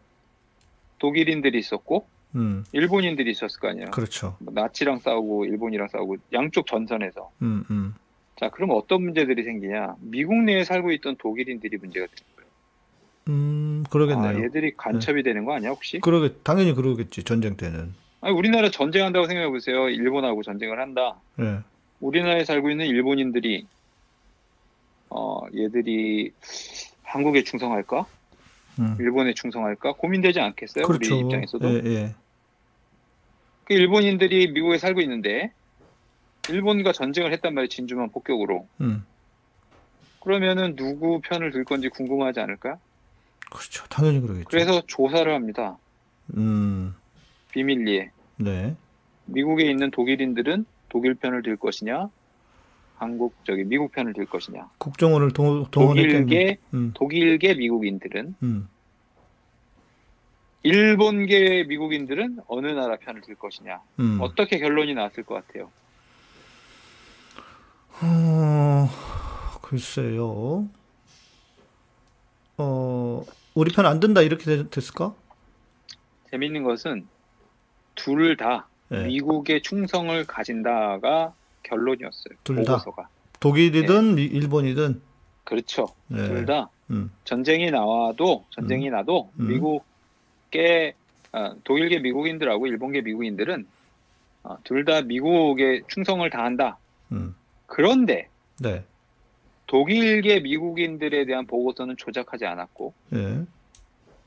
독일인들이 0.99 1.59
있었고 1.59 2.07
음. 2.35 2.65
일본인들이 2.73 3.31
있었을 3.31 3.61
거 3.61 3.69
아니에요. 3.69 3.91
그렇죠. 3.91 4.37
뭐 4.41 4.53
나치랑 4.55 4.99
싸우고 4.99 5.47
일본이랑 5.47 5.89
싸우고 5.89 6.17
양쪽 6.33 6.67
전선에서. 6.67 7.31
음, 7.43 7.65
음. 7.71 7.95
자, 8.37 8.51
그럼 8.51 8.71
어떤 8.73 9.03
문제들이 9.03 9.43
생기냐? 9.43 9.97
미국 10.01 10.37
내에 10.43 10.65
살고 10.65 10.93
있던 10.93 11.17
독일인들이 11.17 11.77
문제가 11.79 12.07
되는 12.07 12.23
거예요. 12.37 12.49
음, 13.29 13.85
아, 13.87 13.91
그러겠네요. 13.91 14.45
얘들이 14.45 14.73
간첩이 14.77 15.23
되는 15.23 15.45
거 15.45 15.55
아니야, 15.55 15.71
혹시? 15.71 15.99
그러게 16.01 16.35
당연히 16.45 16.75
그러겠지. 16.75 17.25
전쟁 17.25 17.57
때는. 17.57 17.95
아니, 18.21 18.35
우리나라 18.35 18.71
전쟁한다고 18.71 19.27
생각해 19.27 19.49
보세요. 19.49 19.89
일본하고 19.89 20.43
전쟁을 20.43 20.81
한다. 20.81 21.17
예. 21.41 21.61
우리나라에 22.01 22.45
살고 22.45 22.71
있는 22.71 22.87
일본인들이 22.87 23.67
어, 25.11 25.41
얘들이 25.57 26.33
한국에 27.03 27.43
충성할까? 27.43 28.07
음. 28.79 28.97
일본에 29.01 29.35
충성할까? 29.35 29.95
고민되지 29.95 30.41
않겠어요? 30.41 30.87
그렇죠. 30.87 31.17
우리 31.17 31.25
입장에서도. 31.25 31.69
예, 31.69 31.83
예. 31.85 32.15
그 33.65 33.75
일본인들이 33.75 34.53
미국에 34.53 34.79
살고 34.79 35.01
있는데 35.03 35.53
일본과 36.49 36.93
전쟁을 36.93 37.33
했단 37.33 37.55
말이에요. 37.55 37.69
진주만 37.69 38.11
폭격으로. 38.11 38.67
음. 38.81 39.05
그러면은 40.21 40.77
누구 40.77 41.21
편을 41.21 41.53
들 41.53 41.65
건지 41.65 41.89
궁금하지 41.89 42.41
않을까? 42.41 42.79
그렇죠. 43.51 43.85
당연히 43.89 44.21
그러겠죠. 44.21 44.49
그래서 44.49 44.83
조사를 44.87 45.33
합니다. 45.33 45.79
음. 46.37 46.95
비밀리에. 47.51 48.11
네. 48.37 48.77
미국에 49.27 49.71
있는 49.71 49.91
독일인들은 49.91 50.65
독일 50.89 51.15
편을 51.15 51.43
들 51.43 51.57
것이냐? 51.57 52.09
한국 52.99 53.35
저기 53.45 53.65
미국 53.65 53.93
편을 53.93 54.13
들 54.13 54.27
것이냐? 54.27 54.69
국정원을 54.79 55.33
동. 55.33 55.65
독일계 55.71 56.59
음. 56.75 56.93
독일계 56.95 57.55
미국인들은 57.55 58.35
음. 58.43 58.69
일본계 60.65 61.65
미국인들은 61.65 62.41
어느 62.49 62.67
나라 62.67 62.97
편을 62.97 63.21
들 63.23 63.35
것이냐? 63.37 63.81
음. 64.01 64.19
어떻게 64.21 64.59
결론이 64.59 64.95
나왔을 64.95 65.23
것 65.23 65.47
같아요? 65.47 65.71
어, 68.03 68.89
글쎄요. 69.63 70.69
어, 72.59 73.25
우리 73.55 73.73
편 73.73 73.87
안 73.87 74.01
든다 74.01 74.23
이렇게 74.23 74.45
되- 74.45 74.69
됐을까? 74.69 75.15
재밌는 76.31 76.65
것은 76.65 77.07
둘다 77.95 78.69
예. 78.93 79.05
미국의 79.07 79.63
충성을 79.63 80.25
가진다가 80.27 81.35
결론이었어요. 81.63 82.35
둘 82.45 82.57
다? 82.65 82.73
보고서가. 82.79 83.09
독일이든 83.41 84.15
미- 84.17 84.25
일본이든. 84.25 85.01
그렇죠. 85.45 85.89
네. 86.09 86.27
둘다 86.29 86.69
음. 86.91 87.11
전쟁이 87.25 87.71
나와도 87.71 88.45
전쟁이 88.51 88.91
나도 88.91 89.31
음. 89.41 89.49
미국계 89.49 90.95
아, 91.33 91.55
독일계 91.65 92.01
미국인들하고 92.01 92.67
일본계 92.67 93.03
미국인들은 93.03 93.67
아, 94.45 94.57
둘다 94.65 95.03
미국에 95.03 95.83
충성을 95.89 96.29
다한다. 96.31 96.79
음. 97.13 97.35
그런데 97.67 98.29
네. 98.61 98.83
독일계 99.67 100.41
미국인들에 100.41 101.27
대한 101.27 101.47
보고서는 101.47 101.97
조작하지 101.99 102.47
않았고 102.47 102.95
예. 103.15 103.45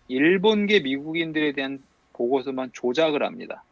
일본계 0.08 0.82
미국인들에 0.82 1.54
대한 1.54 1.82
보고서만 2.13 2.70
조작을 2.74 3.24
합니다. 3.24 3.63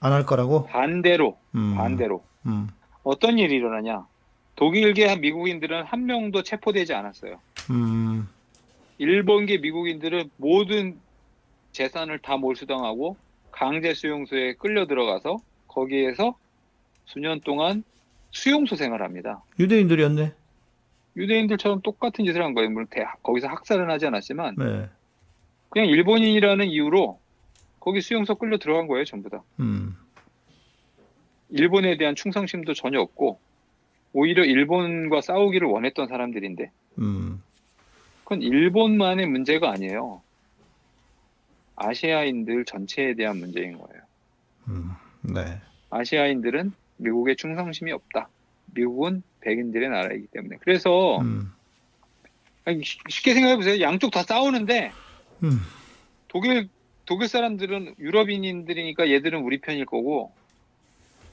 안 0.00 0.12
할 0.12 0.26
거라고? 0.26 0.66
반대로 0.66 1.38
음. 1.54 1.74
반대로 1.76 2.22
음. 2.46 2.68
어떤 3.02 3.38
일이 3.38 3.56
일어나냐? 3.56 4.06
독일계 4.56 5.16
미국인들은 5.16 5.84
한 5.84 6.06
명도 6.06 6.42
체포되지 6.42 6.94
않았어요. 6.94 7.40
음. 7.70 8.28
일본계 8.98 9.58
미국인들은 9.58 10.30
모든 10.36 10.98
재산을 11.72 12.18
다 12.18 12.36
몰수당하고 12.36 13.16
강제 13.50 13.94
수용소에 13.94 14.54
끌려 14.54 14.86
들어가서 14.86 15.38
거기에서 15.66 16.36
수년 17.06 17.40
동안 17.40 17.82
수용소 18.30 18.76
생활합니다. 18.76 19.42
그냥 25.68 25.88
일본인이라는 25.88 26.66
이유로 26.66 27.18
거기 27.80 28.00
수용소 28.00 28.36
끌려 28.36 28.58
들어간 28.58 28.86
거예요, 28.86 29.04
전부 29.04 29.28
다. 29.28 29.42
음. 29.60 29.96
일본에 31.52 31.96
대한 31.96 32.14
충성심도 32.14 32.74
전혀 32.74 33.00
없고 33.00 33.38
오히려 34.12 34.44
일본과 34.44 35.20
싸우기를 35.20 35.68
원했던 35.68 36.06
사람들인데 36.08 36.70
음. 36.98 37.42
그건 38.24 38.42
일본만의 38.42 39.26
문제가 39.26 39.70
아니에요. 39.70 40.22
아시아인들 41.76 42.64
전체에 42.64 43.14
대한 43.14 43.38
문제인 43.38 43.78
거예요. 43.78 44.02
음. 44.68 44.90
네. 45.22 45.60
아시아인들은 45.90 46.72
미국에 46.98 47.34
충성심이 47.34 47.92
없다. 47.92 48.28
미국은 48.74 49.22
백인들의 49.40 49.88
나라이기 49.88 50.26
때문에. 50.28 50.56
그래서 50.60 51.18
음. 51.20 51.52
쉽- 52.82 53.00
쉽게 53.08 53.34
생각해 53.34 53.56
보세요. 53.56 53.80
양쪽 53.80 54.10
다 54.10 54.22
싸우는데 54.22 54.92
음. 55.42 55.58
독일 56.28 56.68
독일 57.04 57.28
사람들은 57.28 57.96
유럽인들이니까 57.98 59.10
얘들은 59.10 59.40
우리 59.42 59.60
편일 59.60 59.84
거고 59.86 60.32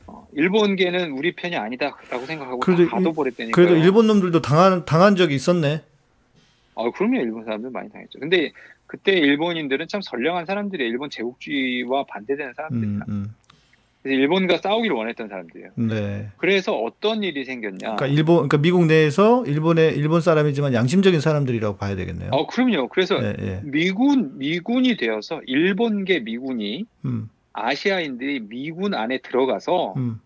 어, 0.10 0.28
일본계는 0.34 1.12
우리 1.12 1.34
편이 1.36 1.56
아니다라고 1.56 2.26
생각하고 2.26 2.60
그래도 2.60 2.86
다 2.88 2.98
가둬버렸다니까. 2.98 3.56
그래도 3.56 3.76
일본 3.76 4.08
놈들도 4.08 4.42
당한 4.42 4.86
당한 4.86 5.16
적이 5.16 5.36
있었네. 5.36 5.84
아, 6.76 6.92
그럼요. 6.92 7.20
일본 7.20 7.46
사람들 7.46 7.70
많이 7.72 7.90
당했죠. 7.90 8.20
근데 8.20 8.52
그때 8.88 9.12
일본인들은 9.12 9.88
참 9.88 10.02
선량한 10.02 10.46
사람들이에요. 10.46 10.90
일본 10.90 11.10
제국주의와 11.10 12.06
반대되는 12.06 12.54
사람들이야. 12.56 12.96
음. 12.96 13.02
음. 13.10 13.36
그래서 14.02 14.18
일본과 14.22 14.58
싸우기를 14.58 14.96
원했던 14.96 15.28
사람들이에요. 15.28 15.72
네. 15.76 16.30
그래서 16.38 16.74
어떤 16.74 17.22
일이 17.22 17.44
생겼냐? 17.44 17.96
그러니까 17.96 18.08
일본 18.08 18.36
그러니까 18.38 18.58
미국 18.60 18.86
내에서 18.86 19.46
일본의 19.46 19.98
일본 19.98 20.22
사람이지만 20.22 20.74
양심적인 20.74 21.20
사람들이라고 21.20 21.78
봐야 21.78 21.96
되겠네요. 21.98 22.30
어, 22.32 22.48
그럼요. 22.48 22.88
그래서 22.88 23.22
예, 23.22 23.36
예. 23.40 23.62
미군 23.64 24.38
미군이 24.38 24.96
되어서 24.96 25.42
일본계 25.46 26.22
미군이 26.22 26.86
음. 27.06 27.30
아시아인들이 27.54 28.42
미군 28.42 28.94
안에 28.94 29.20
들어가서 29.20 29.94
음. 29.98 30.22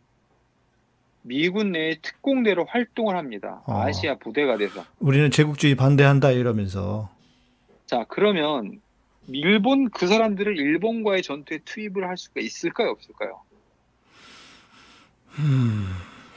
미군 1.22 1.72
내에 1.72 1.96
특공대로 2.02 2.66
활동을 2.66 3.16
합니다. 3.16 3.62
어. 3.66 3.82
아시아 3.82 4.16
부대가 4.16 4.58
돼서. 4.58 4.84
우리는 5.00 5.32
제국주의 5.32 5.76
반대한다 5.76 6.32
이러면서 6.32 7.10
자, 7.86 8.06
그러면 8.10 8.82
일본 9.28 9.90
그 9.90 10.08
사람들을 10.08 10.58
일본과의 10.58 11.24
전투에 11.24 11.60
투입을 11.64 12.08
할 12.08 12.18
수가 12.18 12.42
있을까요, 12.42 12.90
없을까요? 12.90 13.42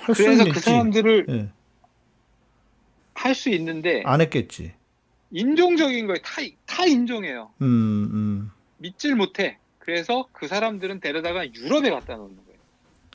할 0.01 0.14
수는 0.14 0.31
그래서 0.31 0.42
있지. 0.44 0.53
그 0.53 0.61
사람들을 0.61 1.27
예. 1.29 1.49
할수 3.14 3.51
있는데 3.51 4.03
안 4.07 4.20
했겠지. 4.20 4.72
인종적인 5.33 6.07
거에 6.07 6.18
다, 6.22 6.42
다 6.66 6.85
인종해요. 6.87 7.51
음, 7.61 7.66
음. 8.12 8.51
믿질 8.79 9.16
못해. 9.16 9.59
그래서 9.87 10.27
그 10.33 10.49
사람들은 10.49 10.99
데려다가 10.99 11.46
유럽에 11.55 11.90
갖다 11.90 12.16
놓는 12.16 12.37
거예요. 12.44 12.59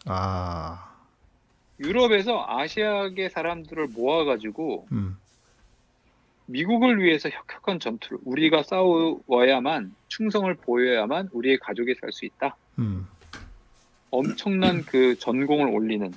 아. 0.05 0.95
유럽에서 1.81 2.45
아시아계 2.47 3.27
사람들을 3.27 3.87
모아가지고 3.87 4.87
음. 4.93 5.17
미국을 6.45 7.03
위해서 7.03 7.29
혁혁한 7.29 7.79
전투를 7.79 8.19
우리가 8.23 8.63
싸워야만 8.63 9.93
충성을 10.07 10.53
보여야만 10.53 11.29
우리의 11.33 11.57
가족이 11.59 11.95
살 11.99 12.11
수 12.13 12.25
있다. 12.25 12.55
음. 12.79 13.05
엄청난 14.09 14.83
그 14.83 15.17
전공을 15.19 15.67
올리는 15.67 16.11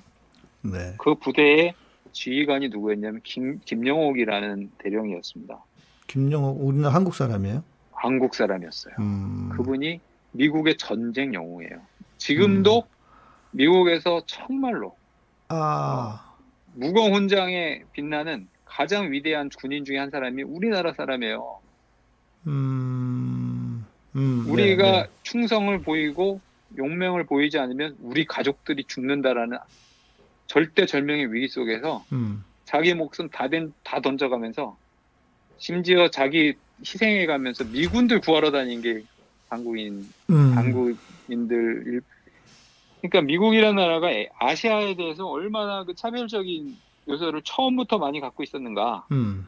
네. 0.62 0.94
그 0.98 1.16
부대의 1.16 1.74
지휘관이 2.12 2.68
누구였냐면 2.68 3.20
김, 3.24 3.58
김영옥이라는 3.64 4.70
대령이었습니다. 4.78 5.58
김영옥 6.06 6.64
우리는 6.64 6.88
한국 6.88 7.16
사람이에요? 7.16 7.64
한국 7.92 8.36
사람이었어요. 8.36 8.94
음. 9.00 9.48
그분이 9.56 10.00
미국의 10.34 10.76
전쟁 10.76 11.32
영웅이에요. 11.32 11.80
지금도 12.18 12.84
미국에서 13.52 14.22
정말로 14.26 14.96
아. 15.48 16.34
무공 16.74 17.14
훈장에 17.14 17.84
빛나는 17.92 18.48
가장 18.64 19.12
위대한 19.12 19.48
군인 19.48 19.84
중에 19.84 19.98
한 19.98 20.10
사람이 20.10 20.42
우리나라 20.42 20.92
사람이에요. 20.92 21.60
음. 22.48 23.86
음. 24.16 24.44
우리가 24.48 24.82
네, 24.82 25.02
네. 25.04 25.08
충성을 25.22 25.80
보이고 25.82 26.40
용맹을 26.76 27.24
보이지 27.24 27.58
않으면 27.58 27.96
우리 28.00 28.24
가족들이 28.24 28.84
죽는다라는 28.84 29.58
절대절명의 30.48 31.32
위기 31.32 31.48
속에서 31.48 32.04
음. 32.12 32.44
자기 32.64 32.94
목숨 32.94 33.28
다, 33.28 33.48
된, 33.48 33.72
다 33.84 34.00
던져가면서 34.00 34.76
심지어 35.58 36.10
자기 36.10 36.54
희생해가면서 36.80 37.64
미군들 37.64 38.20
구하러 38.20 38.50
다닌 38.50 38.82
게 38.82 39.04
한국인, 39.48 40.12
음. 40.30 40.52
한국인들. 40.56 41.84
일- 41.86 42.02
그러니까 43.00 43.20
미국이라는 43.22 43.76
나라가 43.76 44.08
아시아에 44.38 44.94
대해서 44.96 45.26
얼마나 45.26 45.84
그 45.84 45.94
차별적인 45.94 46.76
요소를 47.08 47.42
처음부터 47.44 47.98
많이 47.98 48.20
갖고 48.20 48.42
있었는가. 48.42 49.06
음. 49.12 49.46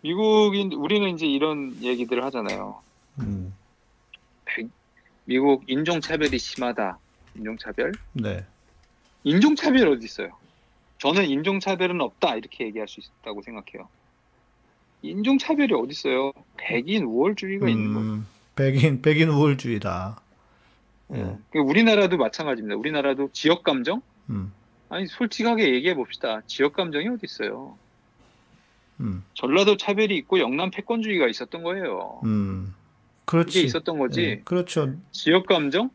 미국인, 0.00 0.72
우리는 0.72 1.08
이제 1.10 1.26
이런 1.26 1.74
얘기들을 1.82 2.24
하잖아요. 2.24 2.80
음. 3.20 3.54
미국 5.24 5.62
인종 5.66 6.00
차별이 6.00 6.38
심하다. 6.38 6.98
인종 7.36 7.58
차별? 7.58 7.92
네. 8.14 8.44
인종 9.24 9.54
차별 9.54 9.88
어디 9.88 10.06
있어요? 10.06 10.30
저는 10.98 11.26
인종 11.28 11.60
차별은 11.60 12.00
없다. 12.00 12.36
이렇게 12.36 12.64
얘기할 12.64 12.88
수 12.88 13.00
있다고 13.00 13.42
생각해요. 13.42 13.88
인종차별이 15.02 15.72
어디 15.74 15.90
있어요? 15.90 16.32
백인 16.56 17.04
우월주의가 17.04 17.68
있는 17.68 17.94
거예요. 17.94 18.10
음. 18.10 18.26
백인 18.56 19.02
백인 19.02 19.28
우월주의다. 19.28 20.20
예. 21.12 21.16
그러니까 21.16 21.62
우리나라도 21.64 22.16
마찬가지입니다. 22.16 22.76
우리나라도 22.76 23.30
지역 23.32 23.62
감정? 23.62 24.02
음. 24.30 24.52
아니 24.88 25.06
솔직하게 25.06 25.74
얘기해 25.74 25.94
봅시다. 25.94 26.42
지역 26.46 26.74
감정이 26.74 27.08
어디 27.08 27.20
있어요? 27.24 27.76
음. 29.00 29.22
전라도 29.34 29.76
차별이 29.76 30.16
있고 30.16 30.40
영남 30.40 30.70
패권주의가 30.70 31.28
있었던 31.28 31.62
거예요. 31.62 32.20
음. 32.24 32.74
그렇지. 33.24 33.62
있었던 33.62 33.98
거지. 33.98 34.22
예, 34.22 34.40
그렇죠. 34.44 34.94
지역 35.12 35.46
감정? 35.46 35.90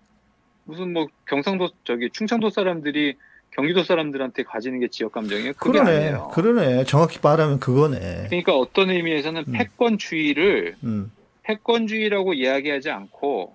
무슨 0.66 0.94
뭐 0.94 1.08
경상도 1.26 1.70
저기 1.84 2.10
충청도 2.12 2.52
사람들이 2.52 3.16
경기도 3.56 3.84
사람들한테 3.84 4.44
가지는 4.44 4.80
게 4.80 4.88
지역 4.88 5.12
감정이에요? 5.12 5.54
그게 5.54 5.80
그러네. 5.80 5.96
아니에요. 5.96 6.32
그러네. 6.34 6.86
정확히 6.86 7.20
말하면 7.22 7.60
그거네. 7.60 8.26
그러니까 8.28 8.58
어떤 8.58 8.90
의미에서는 8.90 9.46
음. 9.48 9.54
패권주의를 9.54 10.76
음. 10.84 11.12
패권주의라고 11.44 12.34
이야기하지 12.34 12.90
않고 12.90 13.54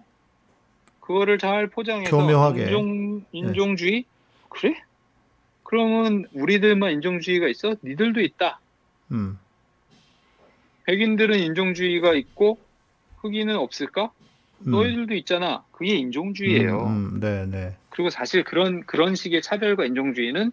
그거를 1.01 1.39
잘 1.39 1.69
포장해서 1.69 2.17
교묘하게. 2.17 2.61
예. 2.61 2.65
인종 2.67 3.25
인종주의 3.33 4.05
그래? 4.51 4.81
그러면 5.65 6.27
우리들만 6.33 6.93
인종주의가 6.93 7.49
있어? 7.49 7.75
니들도 7.83 8.21
있다. 8.21 8.61
음. 9.13 9.39
백인들은 10.85 11.39
인종주의가 11.41 12.15
있고 12.15 12.59
흑인은 13.19 13.57
없을까? 13.57 14.11
음. 14.67 14.71
너희들도 14.71 15.15
있잖아. 15.15 15.65
그게 15.73 15.97
인종주의예요. 15.97 16.87
음, 16.87 17.11
음. 17.15 17.21
네, 17.21 17.47
네. 17.47 17.77
그리고 17.99 18.11
사실 18.11 18.45
그런 18.45 18.87
그런 18.87 19.17
식의 19.17 19.43
차별과 19.43 19.85
인종주의는 19.87 20.53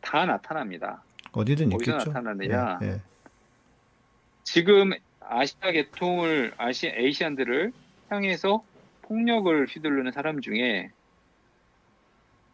다 0.00 0.26
나타납니다. 0.26 1.04
어디든 1.30 1.72
어디서 1.72 1.92
있겠죠. 1.92 2.10
나타나느냐? 2.10 2.80
예, 2.82 2.86
예. 2.88 3.00
지금 4.42 4.90
아시아 5.20 5.70
계통을 5.70 6.54
아시 6.56 6.88
에이시안들을 6.88 7.72
향해서 8.08 8.64
폭력을 9.02 9.66
휘두르는 9.66 10.10
사람 10.10 10.40
중에 10.40 10.90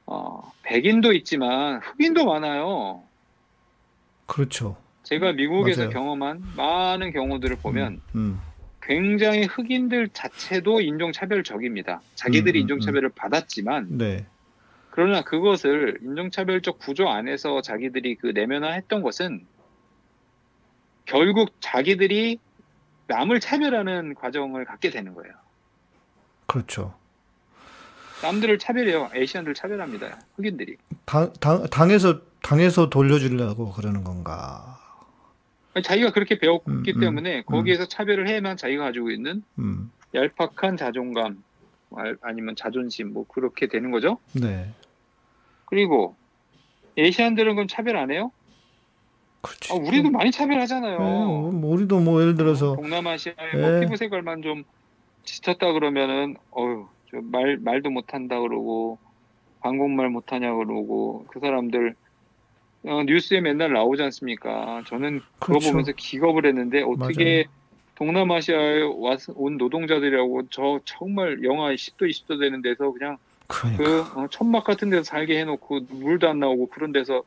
어, 0.05 0.53
백인도 0.65 1.15
있지만 1.15 1.81
흑인도 1.81 2.27
많아요. 2.27 3.03
그렇죠. 4.27 4.77
제가 5.05 5.33
미국에서 5.33 5.85
맞아요. 5.85 5.95
경험한 5.95 6.43
많은 6.59 7.13
경우들을 7.13 7.57
보면 7.57 8.03
음. 8.17 8.39
굉장히 8.87 9.45
흑인들 9.45 10.11
자체도 10.11 10.81
인종차별적입니다. 10.83 12.03
자기들이 12.15 12.59
음, 12.59 12.61
음, 12.61 12.63
인종차별을 12.63 13.11
받았지만 13.11 13.99
네. 13.99 14.27
그러나 14.91 15.23
그것을 15.23 15.99
인종차별적 16.03 16.79
구조 16.79 17.09
안에서 17.09 17.63
자기들이 17.63 18.17
그 18.17 18.29
내면화했던 18.29 19.03
것은 19.03 19.45
결국 21.07 21.55
자기들이 21.61 22.39
남을 23.07 23.41
차별하는 23.41 24.15
과정을 24.15 24.65
갖게 24.65 24.91
되는 24.91 25.15
거예요. 25.15 25.33
그렇죠. 26.47 26.95
남들을 28.23 28.59
차별해요. 28.59 29.11
에이시안들 29.15 29.55
차별합니다. 29.55 30.19
흑인들이. 30.37 30.77
당, 31.05 31.33
당, 31.41 31.67
당에서 31.69 32.21
당에서 32.43 32.89
돌려주려고 32.89 33.73
그러는 33.73 34.05
건가? 34.05 34.79
자기가 35.83 36.13
그렇게 36.13 36.39
배웠기 36.39 36.71
음, 36.71 36.83
음, 36.97 37.01
때문에 37.01 37.43
거기에서 37.43 37.87
차별을 37.87 38.29
해야만 38.29 38.57
자기가 38.57 38.85
가지고 38.85 39.11
있는 39.11 39.43
음. 39.59 39.91
얄팍한 40.15 40.77
자존감 40.77 41.43
알- 41.97 42.17
아니면 42.23 42.55
자존심 42.57 43.13
뭐 43.13 43.27
그렇게 43.27 43.67
되는 43.67 43.91
거죠. 43.91 44.19
네. 44.33 44.69
그리고 45.67 46.15
에이시안들은 46.97 47.55
그럼 47.57 47.67
차별 47.69 47.97
안 47.97 48.11
해요? 48.13 48.31
그렇지. 49.43 49.73
아, 49.73 49.77
우리도 49.77 50.11
많이 50.11 50.31
차별하잖아요. 50.31 50.95
예, 50.95 50.99
뭐 50.99 51.73
우리도 51.75 52.01
뭐 52.01 52.21
예를 52.23 52.35
들어서 52.35 52.77
동남아시아의 52.77 53.37
예. 53.55 53.59
뭐 53.61 53.81
피부 53.81 53.97
색깔만 53.97 54.43
좀 54.43 54.65
짙었다 55.25 55.73
그러면은 55.73 56.37
어휴 56.53 56.87
저말 57.11 57.59
말도 57.61 57.91
못한다 57.91 58.41
그러고 58.41 58.99
한국말 59.61 60.09
못하냐 60.09 60.55
그러고 60.55 61.27
그 61.29 61.41
사람들 61.41 61.91
어, 61.91 62.04
뉴스에 62.85 63.41
맨날 63.41 63.73
나오지 63.73 64.03
않습니까? 64.03 64.83
저는 64.87 65.21
그거 65.39 65.55
그렇죠. 65.55 65.71
보면서 65.71 65.93
기겁을 65.93 66.47
했는데 66.47 66.83
어떻게 66.83 67.47
동남아시아에 67.95 68.83
왔, 68.97 69.21
온 69.35 69.57
노동자들이라고 69.57 70.49
저 70.51 70.81
정말 70.85 71.43
영하 71.43 71.71
10도 71.73 72.09
20도 72.09 72.41
되는 72.41 72.61
데서 72.61 72.93
그냥 72.93 73.17
그러니까 73.47 73.85
그 73.85 74.21
어, 74.21 74.27
천막 74.31 74.65
같은 74.65 74.91
데서 74.91 75.03
살게 75.05 75.39
해놓고 75.41 75.81
물도 75.91 76.29
안 76.29 76.41
나오고 76.41 76.69
그런 76.69 76.93
데서 76.93 77.23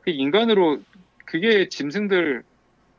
그 0.00 0.10
인간으로 0.10 0.80
그게 1.24 1.68
짐승들 1.68 2.42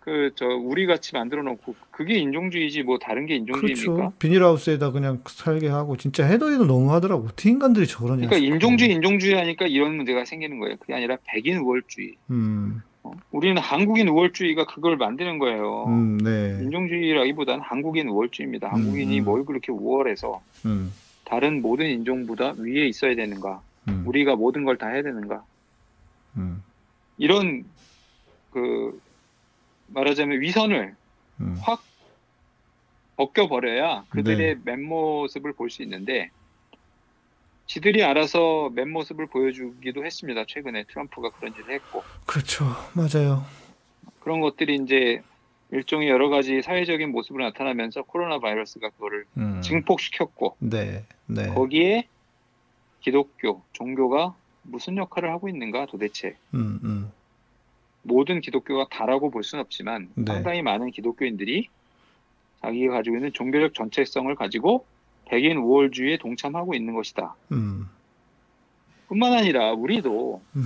그 0.01 0.31
저 0.35 0.45
우리 0.47 0.87
같이 0.87 1.13
만들어 1.13 1.43
놓고 1.43 1.75
그게 1.91 2.15
인종주의지 2.17 2.81
뭐 2.83 2.97
다른 2.97 3.27
게 3.27 3.35
인종주의입니까? 3.35 3.93
그렇죠. 3.93 4.13
비닐하우스에다 4.17 4.91
그냥 4.91 5.21
살게 5.27 5.67
하고 5.69 5.95
진짜 5.95 6.25
해도 6.25 6.51
해도 6.51 6.65
너무하더라고. 6.65 7.25
어떻게 7.25 7.51
인간들이 7.51 7.85
저러냐. 7.85 8.27
그러니까. 8.27 8.37
인종주의 8.37 8.91
인종주의 8.93 9.35
하니까 9.35 9.67
이런 9.67 9.95
문제가 9.97 10.25
생기는 10.25 10.59
거예요. 10.59 10.75
그게 10.77 10.95
아니라 10.95 11.17
백인 11.25 11.57
우월주의. 11.59 12.15
음, 12.31 12.81
어? 13.03 13.11
우리는 13.31 13.61
한국인 13.61 14.07
우월주의가 14.07 14.65
그걸 14.65 14.97
만드는 14.97 15.37
거예요. 15.37 15.85
음, 15.87 16.17
네. 16.17 16.59
인종주의라기보다는 16.63 17.61
한국인 17.63 18.07
우월주의입니다. 18.09 18.69
한국인이 18.71 19.19
음. 19.19 19.25
뭘 19.25 19.45
그렇게 19.45 19.71
우월해서 19.71 20.41
음, 20.65 20.91
다른 21.25 21.61
모든 21.61 21.85
인종보다 21.87 22.55
위에 22.57 22.87
있어야 22.87 23.13
되는가? 23.15 23.61
음, 23.87 24.03
우리가 24.07 24.35
모든 24.35 24.63
걸 24.65 24.77
다 24.77 24.87
해야 24.87 25.03
되는가? 25.03 25.43
음, 26.37 26.63
이런 27.19 27.65
그 28.51 28.99
말하자면 29.93 30.41
위선을 30.41 30.95
음. 31.41 31.57
확 31.61 31.83
벗겨버려야 33.17 34.05
그들의 34.09 34.55
네. 34.55 34.61
맨모습을 34.63 35.53
볼 35.53 35.69
수 35.69 35.83
있는데 35.83 36.31
지들이 37.67 38.03
알아서 38.03 38.69
맨모습을 38.73 39.27
보여주기도 39.27 40.03
했습니다. 40.03 40.43
최근에 40.45 40.83
트럼프가 40.85 41.29
그런 41.31 41.53
일을 41.53 41.73
했고 41.75 42.03
그렇죠. 42.25 42.65
맞아요. 42.93 43.45
그런 44.19 44.41
것들이 44.41 44.75
이제 44.75 45.21
일종의 45.71 46.09
여러 46.09 46.27
가지 46.29 46.61
사회적인 46.61 47.11
모습으로 47.11 47.45
나타나면서 47.45 48.01
코로나 48.03 48.39
바이러스가 48.39 48.89
그거를 48.89 49.25
음. 49.37 49.61
증폭시켰고 49.61 50.57
네, 50.59 51.05
네. 51.27 51.47
거기에 51.47 52.07
기독교 52.99 53.61
종교가 53.71 54.35
무슨 54.63 54.97
역할을 54.97 55.31
하고 55.31 55.47
있는가 55.47 55.85
도대체 55.85 56.35
음, 56.53 56.79
음. 56.83 57.11
모든 58.03 58.41
기독교가 58.41 58.87
다라고 58.89 59.29
볼 59.29 59.43
수는 59.43 59.63
없지만 59.63 60.09
네. 60.15 60.25
상당히 60.33 60.61
많은 60.61 60.91
기독교인들이 60.91 61.67
자기가 62.61 62.93
가지고 62.93 63.17
있는 63.17 63.33
종교적 63.33 63.73
전체성을 63.73 64.33
가지고 64.35 64.85
백인 65.25 65.57
우월주의에 65.57 66.17
동참하고 66.17 66.73
있는 66.73 66.93
것이다. 66.93 67.35
음, 67.51 67.87
뿐만 69.07 69.33
아니라 69.33 69.71
우리도 69.73 70.41
음. 70.55 70.63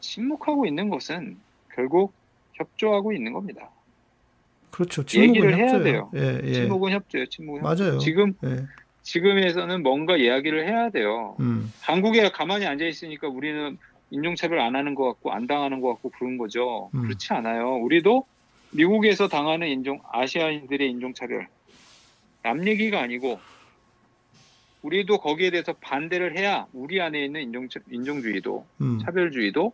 침묵하고 0.00 0.66
있는 0.66 0.88
것은 0.88 1.36
결국 1.74 2.12
협조하고 2.54 3.12
있는 3.12 3.32
겁니다. 3.32 3.70
그렇죠. 4.70 5.02
얘기를 5.18 5.50
침묵은 5.50 5.54
해야 5.54 5.74
협조예요. 5.74 5.82
돼요. 5.84 6.10
예, 6.16 6.40
예. 6.44 6.52
침묵은 6.52 6.92
협조예요. 6.92 7.26
침묵은 7.26 7.64
협조. 7.64 7.84
맞아요. 7.84 7.98
지금 7.98 8.34
예. 8.44 8.66
지금에서는 9.02 9.82
뭔가 9.82 10.16
이야기를 10.16 10.66
해야 10.66 10.90
돼요. 10.90 11.36
음, 11.40 11.72
한국에 11.80 12.28
가만히 12.30 12.66
앉아 12.66 12.84
있으니까 12.84 13.28
우리는 13.28 13.78
인종차별 14.10 14.60
안 14.60 14.76
하는 14.76 14.94
것 14.94 15.04
같고 15.04 15.32
안 15.32 15.46
당하는 15.46 15.80
것 15.80 15.88
같고 15.94 16.10
그런 16.10 16.38
거죠. 16.38 16.90
음. 16.94 17.02
그렇지 17.02 17.32
않아요. 17.32 17.76
우리도 17.76 18.24
미국에서 18.70 19.28
당하는 19.28 19.68
인종 19.68 20.00
아시아인들의 20.12 20.90
인종차별 20.90 21.48
남 22.42 22.66
얘기가 22.66 23.00
아니고 23.00 23.40
우리도 24.82 25.18
거기에 25.18 25.50
대해서 25.50 25.72
반대를 25.72 26.38
해야 26.38 26.66
우리 26.72 27.00
안에 27.00 27.24
있는 27.24 27.42
인종 27.42 27.68
인종주의도 27.90 28.66
음. 28.82 29.00
차별주의도 29.04 29.72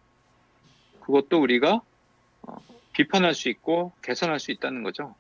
그것도 1.01 1.41
우리가 1.41 1.83
어, 2.43 2.57
비판할 2.93 3.35
수 3.35 3.49
있고 3.49 3.93
개선할 4.03 4.41
수 4.41 4.53
있다는 4.53 4.83
거죠. 4.83 5.15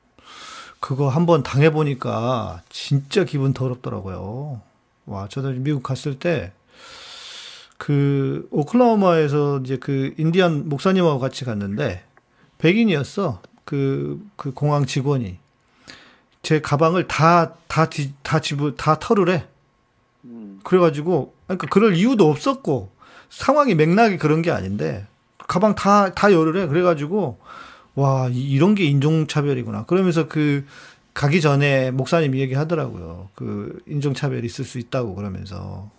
그거 0.81 1.09
한번 1.09 1.43
당해 1.43 1.71
보니까 1.71 2.63
진짜 2.69 3.25
기분 3.25 3.53
더럽더라고요. 3.53 4.61
와, 5.07 5.29
저도 5.29 5.51
미국 5.53 5.83
갔을 5.83 6.19
때, 6.19 6.53
그, 7.83 8.47
오클라호마에서 8.53 9.59
이제 9.65 9.77
그 9.77 10.15
인디안 10.17 10.69
목사님하고 10.69 11.19
같이 11.19 11.45
갔는데, 11.45 12.05
백인이었어. 12.59 13.43
그, 13.65 14.25
그 14.37 14.53
공항 14.53 14.87
직원이. 14.87 15.39
제 16.43 16.61
가방을 16.61 17.09
다, 17.09 17.55
다, 17.67 17.91
뒤, 17.91 18.13
다 18.23 18.39
집을, 18.39 18.77
다 18.77 19.01
털을 19.01 19.31
해. 19.31 19.47
음, 20.27 20.61
그래가지고, 20.63 21.35
그러니까 21.49 21.67
그럴 21.71 21.97
이유도 21.97 22.31
없었고, 22.31 22.93
상황이 23.31 23.75
맥락이 23.75 24.17
그런 24.17 24.43
게 24.43 24.53
아닌데, 24.53 25.05
가방 25.49 25.75
다, 25.75 26.15
다 26.15 26.33
열을 26.33 26.63
해. 26.63 26.69
그래가지고, 26.69 27.41
와, 27.97 28.29
이- 28.29 28.49
이런 28.49 28.77
게 28.77 28.85
인종차별이구나. 28.85 29.87
그러면서 29.87 30.29
그, 30.29 30.65
가기 31.15 31.41
전에 31.41 31.91
목사님이 31.91 32.39
얘기하더라고요. 32.43 33.31
그, 33.35 33.83
인종차별이 33.89 34.47
있을 34.47 34.65
수 34.65 34.79
있다고 34.79 35.17
그러면서. 35.17 35.91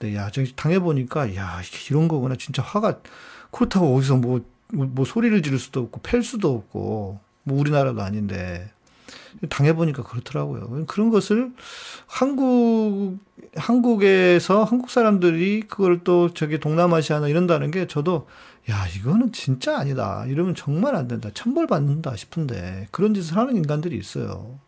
근데 0.00 0.16
야, 0.16 0.30
저 0.30 0.42
당해보니까, 0.56 1.36
야, 1.36 1.60
이런 1.90 2.08
거구나. 2.08 2.34
진짜 2.36 2.62
화가, 2.62 3.00
그렇다고 3.50 3.94
어디서 3.94 4.16
뭐, 4.16 4.40
뭐 4.72 5.04
소리를 5.04 5.42
지를 5.42 5.58
수도 5.58 5.80
없고, 5.80 6.00
팰 6.00 6.22
수도 6.22 6.54
없고, 6.54 7.20
뭐 7.44 7.58
우리나라도 7.60 8.00
아닌데. 8.00 8.72
당해보니까 9.48 10.02
그렇더라고요. 10.02 10.86
그런 10.86 11.10
것을 11.10 11.52
한국, 12.06 13.18
한국에서 13.54 14.64
한국 14.64 14.90
사람들이 14.90 15.62
그걸 15.68 16.02
또 16.02 16.34
저기 16.34 16.58
동남아시아나 16.58 17.28
이런다는 17.28 17.70
게 17.70 17.86
저도 17.86 18.26
야, 18.70 18.86
이거는 18.88 19.32
진짜 19.32 19.78
아니다. 19.78 20.26
이러면 20.26 20.54
정말 20.54 20.96
안 20.96 21.06
된다. 21.08 21.30
천벌 21.32 21.68
받는다 21.68 22.16
싶은데 22.16 22.88
그런 22.90 23.14
짓을 23.14 23.36
하는 23.36 23.56
인간들이 23.56 23.96
있어요. 23.96 24.58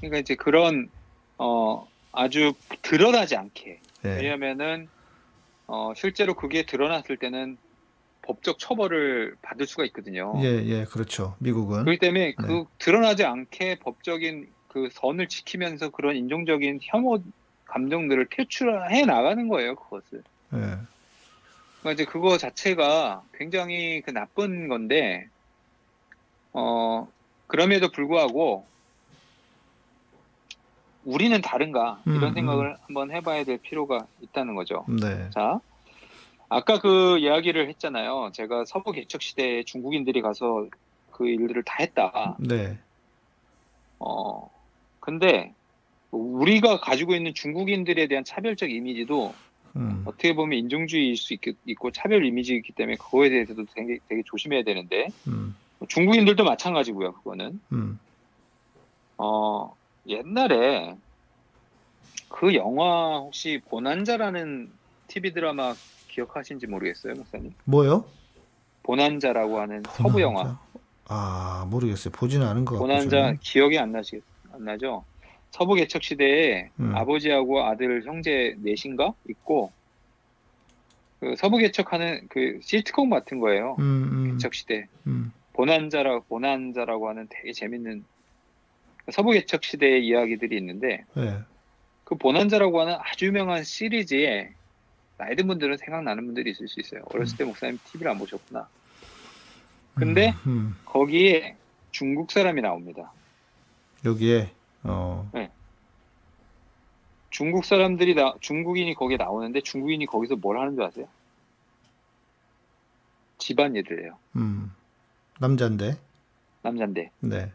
그러니까 0.00 0.18
이제 0.18 0.34
그런 0.34 0.88
어, 1.38 1.86
아주 2.14 2.54
드러나지 2.82 3.36
않게 3.36 3.80
예. 4.04 4.08
왜냐면은 4.08 4.88
어, 5.66 5.92
실제로 5.96 6.34
그게 6.34 6.64
드러났을 6.64 7.16
때는 7.16 7.56
법적 8.22 8.58
처벌을 8.58 9.36
받을 9.42 9.66
수가 9.66 9.84
있거든요. 9.86 10.34
예, 10.42 10.62
예, 10.64 10.84
그렇죠. 10.84 11.36
미국은. 11.38 11.84
그렇기 11.84 11.98
때문에 11.98 12.34
그 12.34 12.64
드러나지 12.78 13.24
않게 13.24 13.80
법적인 13.80 14.48
그 14.68 14.88
선을 14.92 15.28
지키면서 15.28 15.90
그런 15.90 16.16
인종적인 16.16 16.80
혐오 16.82 17.22
감정들을 17.66 18.26
표출해 18.26 19.04
나가는 19.04 19.48
거예요, 19.48 19.74
그것을. 19.74 20.22
예. 20.54 20.58
그러니까 21.80 21.92
이제 21.92 22.04
그거 22.04 22.38
자체가 22.38 23.22
굉장히 23.34 24.00
그 24.00 24.10
나쁜 24.10 24.68
건데, 24.68 25.28
어, 26.52 27.08
그럼에도 27.46 27.90
불구하고, 27.90 28.66
우리는 31.04 31.40
다른가, 31.40 32.00
음, 32.06 32.16
이런 32.16 32.30
음. 32.30 32.34
생각을 32.34 32.76
한번 32.82 33.10
해봐야 33.10 33.44
될 33.44 33.58
필요가 33.58 34.06
있다는 34.20 34.54
거죠. 34.54 34.84
네. 34.88 35.30
자, 35.30 35.60
아까 36.48 36.80
그 36.80 37.18
이야기를 37.18 37.68
했잖아요. 37.68 38.30
제가 38.32 38.64
서부 38.66 38.92
개척 38.92 39.22
시대에 39.22 39.62
중국인들이 39.64 40.22
가서 40.22 40.66
그 41.10 41.28
일들을 41.28 41.62
다 41.64 41.76
했다. 41.80 42.36
네. 42.38 42.78
어, 43.98 44.50
근데 45.00 45.52
우리가 46.10 46.80
가지고 46.80 47.14
있는 47.14 47.34
중국인들에 47.34 48.06
대한 48.06 48.24
차별적 48.24 48.70
이미지도 48.70 49.34
음. 49.76 50.02
어떻게 50.06 50.34
보면 50.34 50.58
인종주의일 50.58 51.16
수 51.16 51.34
있, 51.34 51.40
고 51.78 51.90
차별 51.90 52.24
이미지이기 52.24 52.72
때문에 52.72 52.96
그거에 52.96 53.28
대해서도 53.28 53.66
되게, 53.74 53.98
되게 54.08 54.22
조심해야 54.24 54.62
되는데 54.62 55.08
음. 55.26 55.56
중국인들도 55.88 56.44
마찬가지고요. 56.44 57.12
그거는 57.14 57.60
음. 57.72 57.98
어, 59.18 59.74
옛날에 60.06 60.96
그 62.28 62.54
영화 62.54 63.18
혹시 63.18 63.60
보난자라는 63.68 64.70
TV 65.08 65.32
드라마 65.32 65.74
기억하신지 66.08 66.66
모르겠어요, 66.66 67.14
목사님. 67.14 67.54
뭐요? 67.64 68.04
보난자라고 68.82 69.60
하는 69.60 69.82
서부 69.94 70.20
영화. 70.20 70.58
아, 71.06 71.66
모르겠어요. 71.70 72.12
보지는 72.12 72.46
않은 72.46 72.64
것 72.64 72.74
같고. 72.74 72.86
보난자 72.86 73.08
저는. 73.08 73.38
기억이 73.40 73.78
안 73.78 73.92
나시 73.92 74.20
안 74.52 74.64
나죠? 74.64 75.04
서부 75.50 75.74
개척 75.74 76.02
시대에 76.02 76.70
음. 76.80 76.94
아버지하고 76.94 77.64
아들 77.64 78.04
형제 78.04 78.56
넷인가 78.58 79.12
있고 79.28 79.72
그 81.20 81.34
서부 81.36 81.58
개척하는 81.58 82.26
그 82.28 82.58
시트콤 82.62 83.08
같은 83.10 83.38
거예요. 83.38 83.76
음, 83.78 84.10
음. 84.12 84.32
개척 84.32 84.54
시대 84.54 84.86
음. 85.06 85.32
보난자라 85.52 86.20
보난자라고 86.28 87.08
하는 87.08 87.28
되게 87.30 87.52
재밌는 87.52 88.04
서부 89.12 89.32
개척 89.32 89.64
시대의 89.64 90.06
이야기들이 90.06 90.56
있는데 90.58 91.04
예. 91.16 91.38
그 92.04 92.16
보난자라고 92.16 92.80
하는 92.80 92.94
아주 92.98 93.26
유명한 93.26 93.64
시리즈에 93.64 94.52
나이 95.16 95.36
든 95.36 95.46
분들은 95.46 95.76
생각나는 95.76 96.24
분들이 96.26 96.50
있을 96.50 96.68
수 96.68 96.80
있어요. 96.80 97.02
어렸을 97.12 97.36
때 97.36 97.44
목사님 97.44 97.78
TV를 97.84 98.10
안 98.10 98.18
보셨구나. 98.18 98.68
근데 99.94 100.34
음, 100.46 100.74
거기에 100.84 101.56
중국 101.92 102.32
사람이 102.32 102.60
나옵니다. 102.62 103.12
여기에 104.04 104.50
어, 104.82 105.30
중국 107.34 107.64
사람들이 107.64 108.14
나, 108.14 108.32
중국인이 108.40 108.94
거기에 108.94 109.16
나오는데 109.16 109.60
중국인이 109.60 110.06
거기서 110.06 110.36
뭘 110.36 110.56
하는 110.56 110.76
줄 110.76 110.84
아세요? 110.84 111.08
집안 113.38 113.74
일을 113.74 114.04
해요. 114.04 114.16
음, 114.36 114.72
남자인데, 115.40 115.98
남잔데. 116.62 117.10
네, 117.18 117.52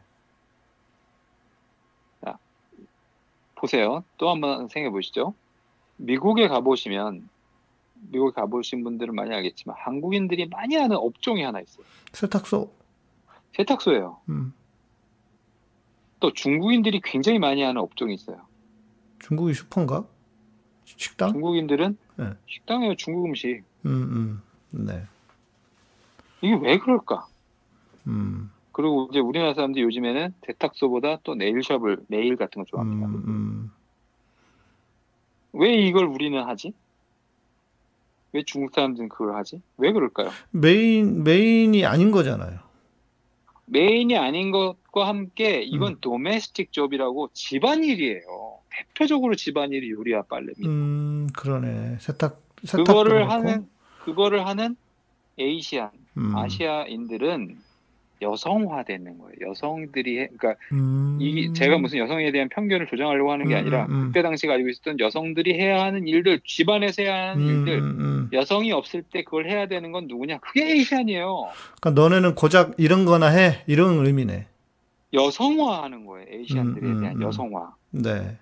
보세요. 3.59 4.03
또 4.17 4.29
한번 4.29 4.67
생각해 4.67 4.89
보시죠. 4.91 5.33
미국에 5.97 6.47
가보시면, 6.47 7.27
미국에 8.11 8.33
가보신 8.33 8.83
분들은 8.83 9.13
많이 9.13 9.33
알겠지만, 9.33 9.75
한국인들이 9.77 10.47
많이 10.47 10.75
하는 10.75 10.95
업종이 10.95 11.43
하나 11.43 11.59
있어요. 11.59 11.85
세탁소, 12.13 12.73
세탁소예요. 13.55 14.17
음, 14.29 14.53
또 16.19 16.31
중국인들이 16.33 17.01
굉장히 17.03 17.39
많이 17.39 17.61
하는 17.61 17.81
업종이 17.81 18.13
있어요. 18.13 18.41
중국이 19.19 19.53
슈퍼인가? 19.53 20.05
식당? 20.85 21.33
중국인들은 21.33 21.97
네. 22.15 22.33
식당에 22.47 22.95
중국 22.95 23.25
음식. 23.25 23.63
음, 23.85 24.41
음, 24.73 24.85
네, 24.85 25.03
이게 26.41 26.55
왜 26.55 26.77
그럴까? 26.79 27.27
음, 28.07 28.51
그리고 28.79 29.09
이제 29.11 29.19
우리나라 29.19 29.53
사람들이 29.53 29.83
요즘에는 29.83 30.35
세탁소보다 30.45 31.19
또 31.25 31.35
네일샵을, 31.35 32.05
네일 32.07 32.37
같은 32.37 32.61
거 32.61 32.65
좋아합니다. 32.65 33.07
음, 33.07 33.23
음, 33.27 33.71
왜 35.51 35.75
이걸 35.75 36.05
우리는 36.05 36.41
하지? 36.41 36.71
왜 38.31 38.41
중국 38.45 38.73
사람들은 38.73 39.09
그걸 39.09 39.35
하지? 39.35 39.61
왜 39.75 39.91
그럴까요? 39.91 40.29
메인 40.51 41.25
메인이 41.25 41.85
아닌 41.85 42.11
거잖아요. 42.11 42.59
메인이 43.65 44.17
아닌 44.17 44.51
것과 44.51 45.09
함께 45.09 45.61
이건 45.61 45.97
도메스틱 45.99 46.71
접이라고 46.71 47.31
집안일이에요. 47.33 48.21
대표적으로 48.69 49.35
집안일이 49.35 49.91
요리와 49.91 50.21
빨래입니다. 50.29 50.69
음, 50.69 51.27
그러네. 51.35 51.97
세탁 51.99 52.41
세탁도 52.63 52.85
그거를 52.85 53.11
그렇고. 53.11 53.31
하는 53.33 53.67
그거를 54.05 54.47
하는 54.47 54.77
에이시안, 55.37 55.91
음, 56.15 56.33
아시아인들은 56.33 57.67
여성화되는 58.21 59.17
거예요. 59.17 59.49
여성들이 59.49 60.19
해, 60.19 60.29
그러니까 60.37 60.61
음, 60.73 61.17
이 61.21 61.53
제가 61.53 61.77
무슨 61.77 61.99
여성에 61.99 62.31
대한 62.31 62.49
편견을 62.49 62.87
조장하려고 62.87 63.31
하는 63.31 63.47
게 63.47 63.55
음, 63.55 63.59
아니라 63.59 63.85
음, 63.85 63.91
음. 63.91 64.05
그때 64.07 64.21
당시 64.21 64.47
가지고 64.47 64.69
있었던 64.69 64.99
여성들이 64.99 65.53
해야 65.53 65.83
하는 65.83 66.07
일들, 66.07 66.41
집안에서 66.45 67.03
해야 67.03 67.29
하는 67.29 67.41
음, 67.41 67.67
일들. 67.67 68.37
여성이 68.37 68.71
없을 68.71 69.03
때 69.03 69.23
그걸 69.23 69.49
해야 69.49 69.67
되는 69.67 69.91
건 69.91 70.07
누구냐? 70.07 70.39
그게 70.39 70.71
에이시안이에요. 70.71 71.49
그러니까 71.79 72.01
너네는 72.01 72.35
고작 72.35 72.73
이런 72.77 73.05
거나 73.05 73.27
해. 73.27 73.63
이런 73.67 74.05
의미네. 74.05 74.45
여성화하는 75.13 76.05
거예요. 76.05 76.27
에이시안들에 76.29 76.81
대한 76.81 77.15
음. 77.15 77.21
여성화. 77.21 77.73
네. 77.91 78.37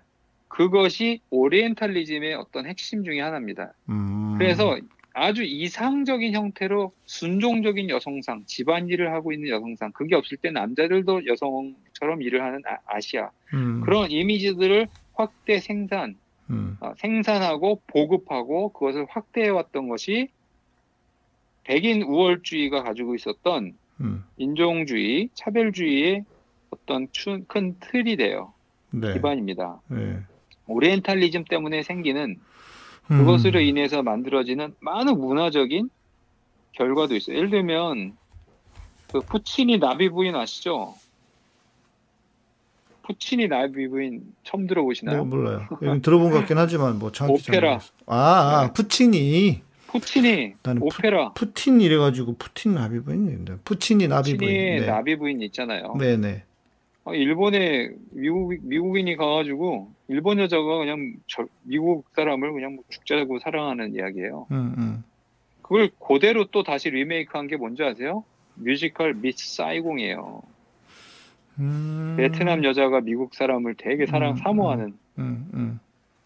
그것이 0.47 1.21
오리엔탈리즘의 1.29 2.33
어떤 2.33 2.65
핵심 2.65 3.03
중에 3.03 3.21
하나입니다. 3.21 3.73
음. 3.89 4.35
그래서 4.37 4.77
아주 5.19 5.43
이상적인 5.43 6.33
형태로 6.35 6.93
순종적인 7.05 7.89
여성상, 7.89 8.43
집안일을 8.45 9.11
하고 9.13 9.31
있는 9.33 9.49
여성상, 9.49 9.91
그게 9.93 10.13
없을 10.15 10.37
때 10.37 10.51
남자들도 10.51 11.25
여성처럼 11.25 12.21
일을 12.21 12.43
하는 12.43 12.61
아- 12.67 12.77
아시아. 12.85 13.31
음, 13.55 13.81
그런 13.81 14.11
이미지들을 14.11 14.87
확대 15.15 15.59
생산, 15.59 16.15
음, 16.51 16.77
어, 16.81 16.93
생산하고 16.97 17.81
보급하고 17.87 18.69
그것을 18.73 19.07
확대해 19.09 19.49
왔던 19.49 19.87
것이 19.89 20.29
백인 21.63 22.03
우월주의가 22.03 22.83
가지고 22.83 23.15
있었던 23.15 23.73
음. 24.01 24.23
인종주의, 24.37 25.29
차별주의의 25.33 26.25
어떤 26.69 27.07
추- 27.11 27.43
큰 27.47 27.75
틀이 27.79 28.17
돼요. 28.17 28.53
네. 28.91 29.13
기반입니다. 29.13 29.81
네. 29.87 30.19
오리엔탈리즘 30.67 31.45
때문에 31.45 31.81
생기는 31.81 32.37
음. 32.37 32.41
그것으로 33.07 33.59
인해서 33.61 34.01
만들어지는 34.03 34.75
많은 34.79 35.19
문화적인 35.19 35.89
결과도 36.73 37.15
있어요. 37.15 37.37
예를 37.37 37.49
들면 37.49 38.17
그 39.11 39.21
푸치니 39.21 39.79
나비 39.79 40.09
부인 40.09 40.35
아시죠? 40.35 40.93
푸치니 43.03 43.47
나비 43.47 43.87
부인 43.87 44.21
처음 44.43 44.67
들어보시나요? 44.67 45.23
뭐 45.23 45.37
몰라요. 45.37 45.67
여기 45.81 46.01
들어본 46.01 46.31
것 46.31 46.39
같긴 46.39 46.57
하지만 46.57 46.99
뭐 46.99 47.11
정확히 47.11 47.41
잘 47.41 47.55
오페라. 47.55 47.79
아, 48.05 48.15
아, 48.17 48.67
네. 48.67 48.73
푸치니. 48.73 49.61
푸치니 49.87 50.55
나는 50.63 50.81
푸- 50.81 50.87
오페라 50.87 51.31
푸틴 51.31 51.79
이래가지고 51.79 52.35
푸틴 52.37 52.73
나비 52.75 52.99
부인인데 52.99 53.59
푸치니 53.63 54.09
나비 54.09 54.35
부인. 54.35 54.49
푸치니 54.49 54.79
네. 54.81 54.85
나비 54.85 55.15
부인 55.15 55.41
있잖아요. 55.43 55.95
네네. 55.97 56.43
어, 57.07 57.13
일본에 57.15 57.89
미국 58.11 58.53
미국인이 58.63 59.15
가가지고 59.15 59.89
일본 60.09 60.39
여자가 60.39 60.77
그냥 60.79 61.13
저- 61.27 61.47
미국 61.63 62.05
사람을 62.13 62.51
그냥 62.51 62.75
뭐 62.75 62.83
죽자고 62.89 63.39
사랑하는 63.39 63.95
이야기예요. 63.95 64.47
음, 64.51 64.75
음. 64.77 65.03
그걸 65.61 65.89
그대로 66.05 66.43
또 66.51 66.63
다시 66.63 66.89
리메이크한 66.89 67.47
게 67.47 67.55
뭔지 67.55 67.81
아세요? 67.83 68.25
뮤지컬 68.55 69.13
미스 69.13 69.55
사이공이에요. 69.55 70.41
음. 71.59 72.15
베트남 72.17 72.65
여자가 72.65 72.99
미국 72.99 73.35
사람을 73.35 73.75
되게 73.75 74.05
사랑 74.05 74.31
음, 74.31 74.35
사모하는 74.35 74.97
음, 75.19 75.49
음. 75.53 75.79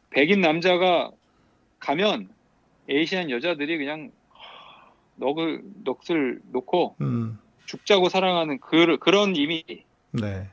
백인 0.09 0.41
남자가 0.41 1.11
가면 1.77 2.27
에이시안 2.89 3.29
여자들이 3.29 3.77
그냥 3.77 4.09
넋을 5.17 5.61
넋을 5.83 6.41
놓고 6.51 6.95
음. 7.01 7.37
죽자고 7.65 8.09
사랑하는 8.09 8.57
그, 8.59 8.97
그런 8.97 9.35
이미지. 9.35 9.83
네. 10.11 10.47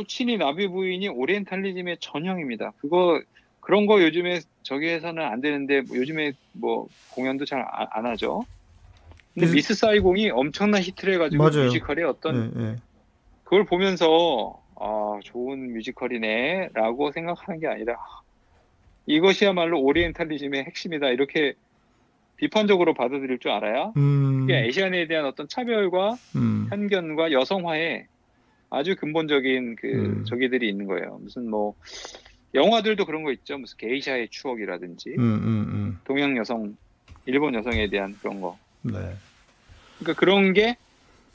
푸치니 0.00 0.36
나비 0.36 0.68
부인이 0.68 1.08
오리엔탈리즘의 1.08 1.96
전형입니다. 2.00 2.72
그거 2.80 3.20
그런 3.60 3.86
거 3.86 4.02
요즘에 4.02 4.40
저기에서는 4.62 5.22
안 5.22 5.40
되는데 5.40 5.80
뭐 5.80 5.96
요즘에 5.96 6.32
뭐 6.52 6.86
공연도 7.14 7.46
잘 7.46 7.64
안 7.90 8.04
하죠. 8.06 8.44
근데 9.34 9.50
미스- 9.52 9.74
사이공이 9.74 10.30
엄청난 10.30 10.82
히트를 10.82 11.14
해가지고 11.14 11.42
맞아요. 11.42 11.64
뮤지컬의 11.64 12.04
어떤 12.04 12.52
네, 12.54 12.60
네. 12.72 12.76
그걸 13.44 13.64
보면서 13.64 14.60
아 14.78 15.18
좋은 15.24 15.72
뮤지컬이네라고 15.74 17.12
생각하는 17.12 17.60
게 17.60 17.66
아니라 17.66 17.96
이것이야말로 19.06 19.80
오리엔탈리즘의 19.80 20.64
핵심이다 20.64 21.08
이렇게 21.08 21.54
비판적으로 22.36 22.92
받아들일 22.94 23.38
줄 23.38 23.50
알아야 23.50 23.92
음. 23.96 24.42
이게 24.44 24.66
아시안에 24.68 25.06
대한 25.06 25.24
어떤 25.26 25.48
차별과 25.48 26.16
음. 26.36 26.66
편견과 26.68 27.32
여성화에 27.32 28.06
아주 28.70 28.96
근본적인 28.96 29.76
그 29.76 29.86
음. 29.88 30.24
저기들이 30.24 30.68
있는 30.68 30.86
거예요. 30.86 31.18
무슨 31.22 31.48
뭐 31.50 31.74
영화들도 32.54 33.04
그런 33.04 33.22
거 33.22 33.32
있죠. 33.32 33.58
무슨 33.58 33.76
게이샤의 33.78 34.28
추억이라든지 34.30 35.14
음, 35.18 35.22
음, 35.22 35.98
동양 36.04 36.36
여성, 36.36 36.76
일본 37.26 37.54
여성에 37.54 37.88
대한 37.88 38.16
그런 38.20 38.40
거. 38.40 38.58
음. 38.82 38.92
네. 38.92 38.98
그러니까 39.98 40.18
그런 40.18 40.52
게 40.52 40.76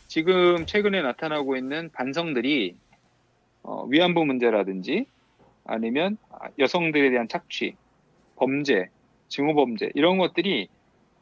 지금 0.08 0.66
최근에 0.66 1.02
나타나고 1.02 1.56
있는 1.56 1.90
반성들이 1.94 2.76
어, 3.64 3.86
위안부 3.86 4.26
문제라든지 4.26 5.06
아니면 5.66 6.18
여성들에 6.60 7.12
대한 7.12 7.28
착취, 7.28 7.76
범죄, 8.36 8.90
증오범죄 9.30 9.92
이런 9.96 10.18
것들이 10.18 10.68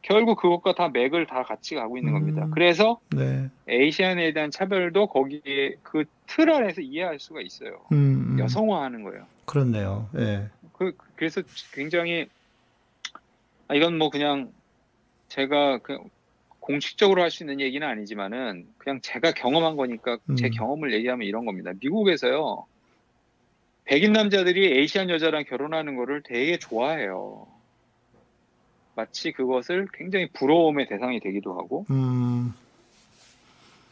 결국 0.02 0.38
그것과 0.40 0.74
다 0.74 0.88
맥을 0.88 1.26
다 1.26 1.42
같이 1.42 1.74
가고 1.74 1.98
있는 1.98 2.12
겁니다. 2.12 2.44
음. 2.44 2.50
그래서 2.50 3.00
네. 3.10 3.48
에이시안에 3.68 4.32
대한 4.32 4.50
차별도 4.50 5.08
거기에 5.08 5.76
그 5.82 6.04
틀 6.30 6.48
안에서 6.48 6.80
이해할 6.80 7.18
수가 7.18 7.40
있어요. 7.40 7.80
음, 7.90 8.34
음. 8.34 8.38
여성화하는 8.38 9.02
거예요. 9.02 9.26
그렇네요. 9.46 10.08
예. 10.16 10.48
그, 10.74 10.96
그래서 11.16 11.42
굉장히, 11.72 12.28
아, 13.66 13.74
이건 13.74 13.98
뭐 13.98 14.10
그냥 14.10 14.52
제가 15.28 15.78
그 15.78 15.98
공식적으로 16.60 17.20
할 17.22 17.32
수 17.32 17.42
있는 17.42 17.60
얘기는 17.60 17.84
아니지만은 17.86 18.68
그냥 18.78 19.00
제가 19.02 19.32
경험한 19.32 19.74
거니까 19.76 20.18
제 20.38 20.46
음. 20.46 20.50
경험을 20.52 20.94
얘기하면 20.94 21.26
이런 21.26 21.44
겁니다. 21.46 21.72
미국에서요, 21.80 22.64
백인 23.84 24.12
남자들이 24.12 24.78
에이시안 24.78 25.10
여자랑 25.10 25.44
결혼하는 25.48 25.96
거를 25.96 26.22
되게 26.22 26.58
좋아해요. 26.58 27.48
마치 29.00 29.32
그것을 29.32 29.88
굉장히 29.94 30.28
부러움의 30.32 30.86
대상이 30.88 31.20
되기도 31.20 31.58
하고, 31.58 31.86
음. 31.90 32.52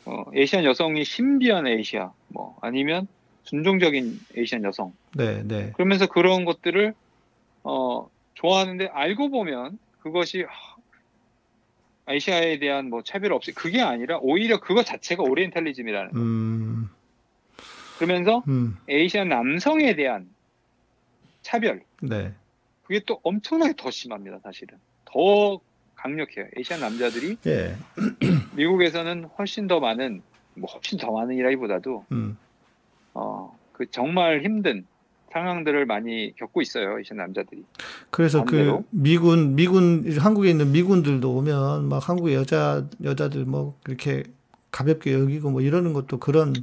어, 0.04 0.24
에이시안 0.34 0.64
여성이 0.64 1.04
신비한 1.04 1.66
에이시아, 1.66 2.12
뭐, 2.28 2.58
아니면 2.60 3.08
순종적인 3.44 4.20
에이시안 4.36 4.64
여성. 4.64 4.92
네, 5.14 5.42
네. 5.44 5.72
그러면서 5.72 6.06
그런 6.06 6.44
것들을, 6.44 6.92
어, 7.64 8.08
좋아하는데 8.34 8.88
알고 8.88 9.30
보면 9.30 9.78
그것이, 10.00 10.42
하, 10.42 10.76
아시아에 12.04 12.58
대한 12.58 12.90
뭐 12.90 13.02
차별 13.02 13.32
없이, 13.32 13.52
그게 13.52 13.80
아니라 13.80 14.18
오히려 14.20 14.60
그거 14.60 14.82
자체가 14.82 15.22
오리엔탈리즘이라는. 15.22 16.16
음. 16.16 16.90
그러면서 17.96 18.42
음. 18.48 18.76
에이시안 18.88 19.28
남성에 19.28 19.94
대한 19.96 20.28
차별, 21.40 21.82
네. 22.02 22.32
그게 22.82 23.00
또 23.06 23.20
엄청나게 23.22 23.74
더 23.76 23.90
심합니다, 23.90 24.38
사실은. 24.42 24.78
더 25.12 25.60
강력해요. 25.94 26.46
에이시안 26.56 26.80
남자들이 26.80 27.36
예. 27.46 27.76
미국에서는 28.54 29.24
훨씬 29.38 29.66
더 29.66 29.80
많은, 29.80 30.22
뭐 30.54 30.70
훨씬 30.70 30.98
더 30.98 31.10
많은이라기보다도 31.12 32.04
음. 32.12 32.36
어, 33.14 33.56
그 33.72 33.90
정말 33.90 34.42
힘든 34.44 34.86
상황들을 35.32 35.84
많이 35.86 36.34
겪고 36.36 36.62
있어요, 36.62 36.98
에이시안 36.98 37.18
남자들이. 37.18 37.64
그래서 38.10 38.44
그 38.44 38.56
반대로? 38.56 38.84
미군 38.90 39.56
미군 39.56 40.18
한국에 40.18 40.50
있는 40.50 40.72
미군들도 40.72 41.30
오면 41.30 41.88
막 41.88 42.08
한국 42.08 42.32
여자 42.32 42.86
여자들 43.02 43.44
뭐 43.44 43.76
그렇게 43.82 44.22
가볍게 44.70 45.12
여기고 45.12 45.50
뭐 45.50 45.60
이러는 45.60 45.92
것도 45.92 46.18
그런 46.18 46.54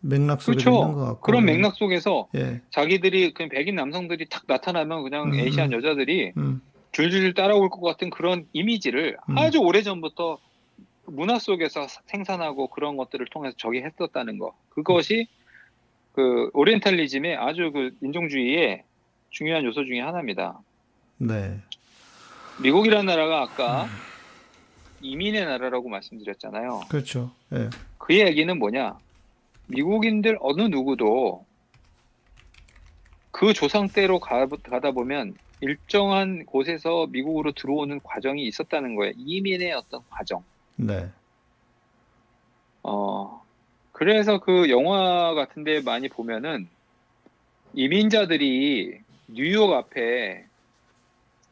맥락 0.00 0.42
속에 0.42 0.58
그렇죠. 0.58 0.70
있는 0.70 0.94
것 0.94 1.04
같고 1.06 1.20
그런 1.20 1.44
맥락 1.44 1.74
속에서 1.74 2.28
예. 2.36 2.60
자기들이 2.70 3.34
그냥 3.34 3.48
백인 3.50 3.74
남성들이 3.74 4.28
탁 4.28 4.44
나타나면 4.46 5.02
그냥 5.02 5.32
음, 5.32 5.34
에이시안 5.34 5.72
음. 5.72 5.78
여자들이 5.78 6.32
음. 6.36 6.60
줄줄 7.02 7.34
따라올 7.34 7.70
것 7.70 7.80
같은 7.80 8.10
그런 8.10 8.46
이미지를 8.52 9.16
음. 9.28 9.38
아주 9.38 9.58
오래 9.58 9.82
전부터 9.82 10.38
문화 11.06 11.38
속에서 11.38 11.86
생산하고 12.06 12.68
그런 12.68 12.96
것들을 12.96 13.26
통해서 13.26 13.54
저기 13.56 13.82
했었다는 13.82 14.38
거. 14.38 14.54
그것이 14.70 15.28
그 16.12 16.50
오리엔탈리즘의 16.52 17.36
아주 17.36 17.70
그 17.72 17.96
인종주의의 18.02 18.82
중요한 19.30 19.64
요소 19.64 19.84
중에 19.84 20.00
하나입니다. 20.00 20.58
네. 21.18 21.60
미국이라는 22.62 23.06
나라가 23.06 23.42
아까 23.42 23.88
이민의 25.00 25.44
나라라고 25.44 25.88
말씀드렸잖아요. 25.88 26.80
그렇죠. 26.88 27.30
예. 27.52 27.70
그 27.98 28.18
얘기는 28.18 28.58
뭐냐? 28.58 28.98
미국인들 29.68 30.38
어느 30.40 30.62
누구도 30.62 31.46
그 33.30 33.52
조상 33.52 33.86
때로 33.88 34.18
가, 34.18 34.46
가다 34.46 34.90
보면 34.90 35.36
일정한 35.60 36.44
곳에서 36.46 37.06
미국으로 37.08 37.52
들어오는 37.52 38.00
과정이 38.02 38.46
있었다는 38.46 38.94
거예요. 38.94 39.12
이민의 39.16 39.72
어떤 39.72 40.00
과정. 40.10 40.44
네. 40.76 41.08
어, 42.82 43.42
그래서 43.92 44.38
그 44.38 44.70
영화 44.70 45.34
같은데 45.34 45.80
많이 45.80 46.08
보면은 46.08 46.68
이민자들이 47.74 49.00
뉴욕 49.26 49.72
앞에 49.72 50.44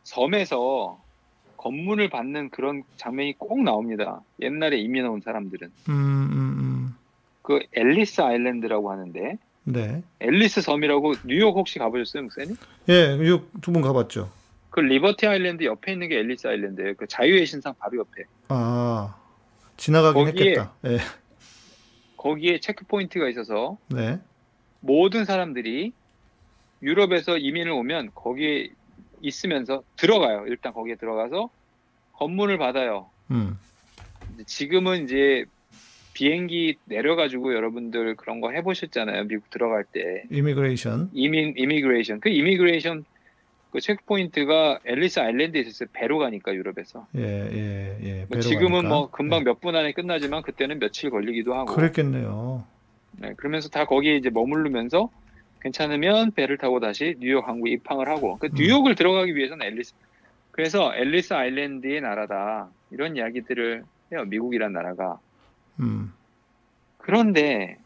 섬에서 0.05 1.01
검문을 1.57 2.09
받는 2.09 2.51
그런 2.51 2.85
장면이 2.97 3.35
꼭 3.39 3.63
나옵니다. 3.63 4.23
옛날에 4.41 4.79
이민 4.79 5.05
온 5.07 5.21
사람들은. 5.21 5.73
음, 5.89 5.93
음, 5.93 6.33
음. 6.33 6.95
그 7.43 7.61
앨리스 7.73 8.21
아일랜드라고 8.21 8.91
하는데 8.91 9.39
네. 9.69 10.03
앨리스 10.21 10.61
섬이라고 10.61 11.15
뉴욕 11.25 11.57
혹시 11.57 11.79
가보셨어요, 11.81 12.23
목사님? 12.23 12.57
예, 12.89 13.19
두분 13.61 13.83
가봤죠. 13.83 14.31
그 14.71 14.79
Liberty 14.81 15.27
Island 15.27 15.65
옆에 15.65 15.93
있는 15.93 16.09
게 16.09 16.17
Ellis 16.19 16.47
Island예요. 16.47 16.95
그 16.95 17.07
자유의 17.09 17.47
여신상 17.47 17.75
바로 17.79 17.99
옆에. 17.99 18.25
아, 18.49 19.17
지나가긴 19.77 20.25
거기에- 20.25 20.29
했겠다. 20.29 20.73
예. 20.87 20.99
거기에 22.17 22.61
checkpoint가 22.61 23.29
있어서 23.29 23.77
네. 23.89 24.21
모든 24.81 25.25
사람들이 25.25 25.93
유럽에서 26.83 27.37
이민을 27.37 27.73
오면 27.73 28.13
거기에 28.15 28.69
있으면서 29.21 29.83
들어가요. 29.97 30.45
일단 30.47 30.73
거기에 30.73 30.95
들어가서 30.95 31.51
검문을 32.13 32.59
받아요. 32.59 33.11
음. 33.33 33.59
지금은 34.47 35.05
이제 35.05 35.45
비행기 36.17 36.79
내려가지고 36.87 37.55
여러분들 37.55 38.17
그런 38.17 38.41
거 38.41 38.51
해보셨잖아요. 38.51 39.25
미국 39.25 39.51
들어갈 39.51 39.85
때 39.85 40.25
Immigration. 40.31 41.11
이민 41.13 41.53
immigration 41.59 42.21
그 42.21 42.31
immigration 42.31 43.05
그 43.71 43.81
checkpoint가 43.81 44.79
Ellis 44.87 45.21
Island에 45.21 45.61
있었어요. 45.61 45.91
배로 45.93 46.17
가니까 46.17 46.55
유럽에서. 46.55 47.07
예, 47.19 47.21
예, 47.23 47.99
예. 48.03 48.27
뭐 48.31 48.41
지금은 48.41 48.71
가니까. 48.71 48.89
뭐 48.89 49.11
금방 49.11 49.41
예. 49.41 49.45
몇분 49.45 49.77
안에 49.77 49.93
끝나지만 49.93 50.41
그때는 50.41 50.79
며칠 50.79 51.11
걸리기도 51.11 51.53
하고. 51.53 51.75
그랬겠네요. 51.75 52.65
네, 53.21 53.35
그러면서 53.37 53.69
다 53.69 53.85
거기에 53.85 54.17
이제 54.17 54.31
머무르면서 54.31 55.11
괜찮으면 55.61 56.31
배를 56.31 56.57
타고 56.57 56.81
다시 56.81 57.17
뉴욕 57.19 57.47
항구에 57.47 57.73
입항을 57.73 58.09
하고 58.09 58.39
그 58.39 58.47
음. 58.47 58.53
뉴욕을 58.55 58.95
들어가기 58.95 59.37
위해서는 59.37 59.67
Ellis 59.67 59.95
그래서 60.51 60.95
Ellis 60.95 61.35
Island의 61.35 62.01
나라다 62.01 62.71
이런 62.91 63.17
이야기들을 63.17 63.85
해요 64.13 64.25
미국이란 64.27 64.73
나라가 64.73 65.19
음. 65.81 66.13
그런데 66.99 67.79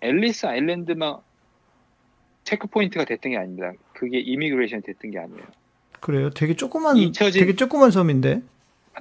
Ellis 0.00 0.46
Island만 0.46 1.16
checkpoint가 2.44 3.04
됐던 3.04 3.32
게 3.32 3.38
아닙니다 3.38 3.72
그게 3.94 4.18
immigration 4.18 4.82
됐던 4.82 5.10
게 5.10 5.18
아니에요 5.18 5.42
그래요. 6.00 6.30
되게 6.30 6.54
조그만 6.54 6.96
잊혀진- 6.96 7.40
되게 7.40 7.56
조그만 7.56 7.90
섬인데. 7.90 8.42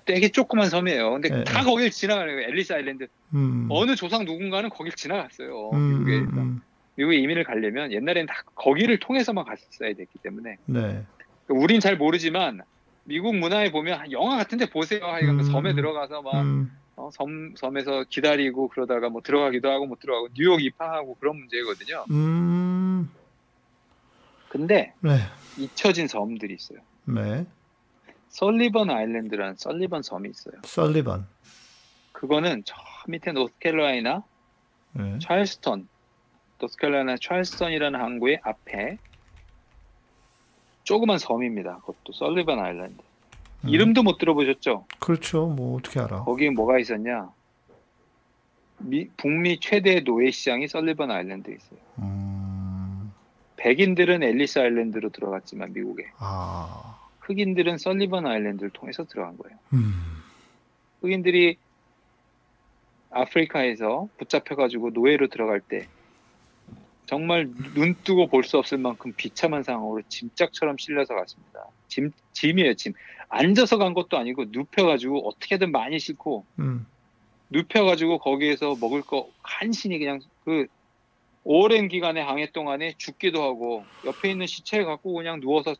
되게 0.05 0.27
조그만 0.29 0.69
섬이에요 0.69 1.11
근데 1.13 1.29
예, 1.39 1.43
다 1.45 1.61
예. 1.61 1.63
거길 1.63 1.89
지나가는 1.91 2.33
거예요 2.33 2.49
Ellis 2.49 2.73
Island 2.73 3.07
음. 3.33 3.67
어느 3.69 3.95
조상 3.95 4.25
누군가는 4.25 4.69
거길 4.69 4.93
지나갔어요 4.93 5.69
음, 5.71 5.89
미국에 6.05 6.17
음, 6.17 6.37
음. 6.37 6.61
미국에 6.95 7.17
이민을 7.17 7.43
가려면 7.45 7.91
옛날에는 7.93 8.25
다 8.27 8.35
거기를 8.55 8.99
통해서만 8.99 9.45
갔었어야 9.45 9.93
됐기 9.93 10.19
때문에 10.19 10.57
네. 10.65 11.03
우린 11.47 11.79
잘 11.79 11.97
모르지만 11.97 12.61
미국 13.05 13.35
문화에 13.37 13.71
보면 13.71 14.11
영화 14.11 14.35
같은데 14.37 14.67
보세요. 14.69 15.05
하여간 15.05 15.37
그 15.37 15.43
음. 15.43 15.51
섬에 15.51 15.75
들어가서 15.75 16.21
막 16.23 16.41
음. 16.41 16.71
어, 16.97 17.09
섬, 17.11 17.55
섬에서 17.55 18.05
기다리고 18.09 18.69
그러다가 18.69 19.09
뭐 19.09 19.21
들어가기도 19.21 19.69
하고 19.69 19.85
못 19.85 19.99
들어가고 19.99 20.29
뉴욕 20.33 20.61
입항하고 20.61 21.15
그런 21.15 21.37
문제거든요. 21.37 22.05
음. 22.11 23.09
근데 24.47 24.93
네. 25.01 25.17
잊혀진 25.57 26.07
섬들이 26.07 26.53
있어요. 26.53 26.79
네. 27.05 27.45
설리번 28.29 28.89
아일랜드라는 28.89 29.55
설리번 29.57 30.01
섬이 30.03 30.29
있어요. 30.29 30.55
설리번. 30.63 31.27
그거는 32.13 32.63
저 32.65 32.75
밑에 33.07 33.33
노스캐롤라이나 33.33 34.23
네. 34.93 35.19
찰스턴, 35.19 35.87
노스캐롤라이나 36.59 37.17
찰스턴이라는 37.21 37.99
항구의 37.99 38.39
앞에 38.43 38.97
조그만 40.83 41.17
섬입니다. 41.17 41.79
그것도 41.79 42.13
설리번 42.13 42.59
아일랜드. 42.59 43.03
음. 43.65 43.69
이름도 43.69 44.03
못 44.03 44.17
들어보셨죠? 44.17 44.85
그렇죠. 44.99 45.47
뭐 45.47 45.77
어떻게 45.77 45.99
알아? 45.99 46.23
거기에 46.23 46.51
뭐가 46.51 46.79
있었냐? 46.79 47.29
미- 48.79 49.07
북미 49.17 49.59
최대 49.59 50.01
노예 50.01 50.31
시장이 50.31 50.67
설리번 50.67 51.09
아일랜드에 51.11 51.55
있어요. 51.55 51.79
음. 51.99 53.11
백인들은 53.57 54.21
앨리스 54.21 54.59
아일랜드로 54.59 55.09
들어갔지만 55.09 55.73
미국에 55.73 56.07
아. 56.19 56.99
흑인들은 57.21 57.77
설리번 57.79 58.27
아일랜드를 58.27 58.69
통해서 58.71 59.03
들어간 59.05 59.37
거예요. 59.37 59.57
음. 59.73 59.93
흑인들이 61.01 61.57
아프리카에서 63.09 64.09
붙잡혀가지고 64.17 64.91
노예로 64.91 65.27
들어갈 65.29 65.61
때 65.61 65.87
정말 67.05 67.47
눈 67.73 67.95
뜨고 68.03 68.27
볼 68.27 68.43
수 68.43 68.57
없을 68.57 68.77
만큼 68.77 69.13
비참한 69.15 69.63
상황으로 69.63 70.01
짐짝처럼 70.07 70.77
실려서 70.77 71.13
갔습니다. 71.15 71.65
짐, 71.87 72.11
짐이에요, 72.33 72.75
짐. 72.75 72.93
앉아서 73.29 73.77
간 73.77 73.93
것도 73.93 74.17
아니고 74.17 74.45
눕혀가지고 74.51 75.27
어떻게든 75.27 75.71
많이 75.71 75.99
싣고 75.99 76.45
음. 76.59 76.85
눕혀가지고 77.49 78.19
거기에서 78.19 78.75
먹을 78.79 79.01
거 79.01 79.29
간신히 79.43 79.99
그냥 79.99 80.19
그 80.43 80.67
오랜 81.43 81.87
기간의 81.87 82.23
항해 82.23 82.51
동안에 82.51 82.95
죽기도 82.97 83.43
하고 83.43 83.85
옆에 84.05 84.31
있는 84.31 84.47
시체를 84.47 84.85
갖고 84.85 85.13
그냥 85.13 85.39
누워서 85.39 85.75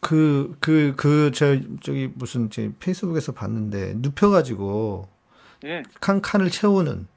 그, 0.00 0.56
그, 0.60 0.94
그, 0.96 1.32
저, 1.34 1.58
저기, 1.80 2.08
무슨, 2.14 2.50
제 2.50 2.70
페이스북에서 2.78 3.32
봤는데, 3.32 3.94
눕혀가지고, 3.96 5.08
예, 5.64 5.82
칸, 6.00 6.20
칸을 6.20 6.50
채우는, 6.50 7.08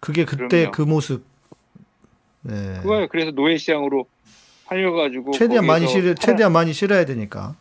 그게 0.00 0.24
그때 0.24 0.46
그럼요. 0.46 0.70
그 0.72 0.82
모습, 0.82 1.24
네. 2.46 2.78
그거예요. 2.82 3.08
그래서 3.08 3.30
노예 3.32 3.56
시장으로 3.56 4.06
팔려가지고 4.66 5.32
최대한 5.32 5.66
많이 5.66 5.86
실어, 5.86 6.02
살아- 6.02 6.14
최대한 6.14 6.52
많이 6.52 6.72
실어야 6.72 7.04
되니까. 7.04 7.56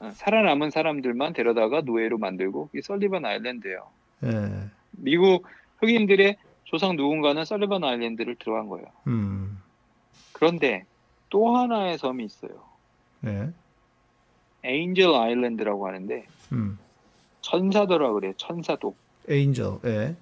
어, 0.00 0.10
살아남은 0.14 0.70
사람들만 0.70 1.32
데려다가 1.32 1.80
노예로 1.82 2.18
만들고 2.18 2.70
이게 2.72 2.82
설리번 2.82 3.24
아일랜드예요. 3.24 3.86
예. 4.24 4.52
미국 4.92 5.46
흑인들의 5.78 6.36
조상 6.64 6.96
누군가는 6.96 7.44
설리번 7.44 7.84
아일랜드를 7.84 8.36
들어간 8.36 8.68
거예요. 8.68 8.86
음. 9.06 9.58
그런데 10.32 10.84
또 11.30 11.56
하나의 11.56 11.98
섬이 11.98 12.24
있어요. 12.24 12.50
예. 13.26 13.50
에인젤 14.64 15.14
아일랜드라고 15.14 15.86
하는데 15.86 16.26
음. 16.52 16.78
천사도라 17.40 18.12
그래요. 18.12 18.32
천사도. 18.36 18.94
에인저, 19.28 19.80
예. 19.84 20.14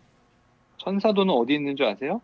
천사도는 0.79 1.33
어디 1.33 1.55
있는 1.55 1.77
줄 1.77 1.87
아세요? 1.87 2.21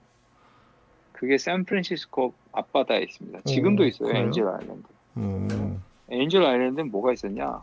그게 1.16 1.38
샌프란시스코 1.38 2.34
앞바다에 2.52 3.02
있습니다. 3.02 3.40
지금도 3.46 3.82
오, 3.84 3.86
있어요. 3.86 4.08
그래요? 4.08 4.22
Angel 4.24 4.46
Island. 4.46 4.86
음. 5.16 5.82
Angel 6.10 6.42
Island는 6.44 6.90
뭐가 6.90 7.12
있었냐? 7.14 7.62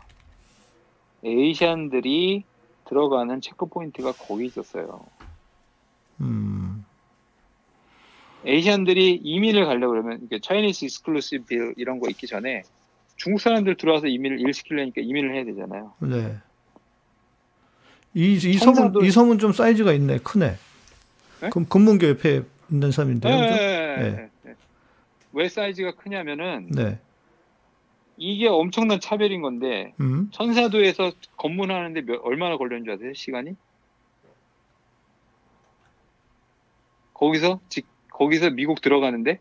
Asian들이 1.24 2.44
들어가는 2.86 3.40
checkpoint가 3.40 4.12
거기 4.12 4.46
있었어요. 4.46 5.06
음. 6.20 6.84
Asian들이 8.44 9.20
이민을 9.22 9.64
가려고 9.64 9.92
그러면 9.92 10.20
이게 10.22 10.38
Chinese 10.40 10.84
Exclusive 10.84 11.44
Bill 11.46 11.74
이런 11.76 11.98
거 11.98 12.10
있기 12.10 12.26
전에 12.26 12.62
중국 13.16 13.40
사람들 13.40 13.76
들어와서 13.76 14.08
이민을 14.08 14.40
일시키려니까 14.40 15.00
이민을 15.00 15.34
해야 15.34 15.44
되잖아요. 15.44 15.92
네. 16.00 16.36
이, 18.12 18.34
이 18.34 18.54
섬은, 18.58 18.92
천사도- 18.92 19.04
이 19.04 19.10
섬은 19.10 19.38
좀 19.38 19.52
사이즈가 19.52 19.92
있네. 19.92 20.18
크네. 20.18 20.56
네? 21.40 21.50
그럼 21.50 21.66
금문교 21.68 22.08
옆에 22.08 22.42
있는 22.74 22.90
섬인데요. 22.90 23.40
네? 23.40 23.50
네, 23.50 23.96
네. 23.96 24.10
네, 24.10 24.30
네. 24.42 24.54
왜 25.32 25.48
사이즈가 25.48 25.92
크냐면은 25.92 26.68
네. 26.70 26.98
이게 28.16 28.48
엄청난 28.48 29.00
차별인 29.00 29.42
건데 29.42 29.94
음. 30.00 30.28
천사도에서 30.32 31.12
검문하는데 31.36 32.02
몇, 32.02 32.20
얼마나 32.24 32.56
걸렸는 32.56 32.84
줄 32.84 32.92
아세요? 32.94 33.12
시간이? 33.14 33.54
거기서 37.14 37.60
직 37.68 37.86
거기서 38.10 38.50
미국 38.50 38.80
들어가는데 38.80 39.40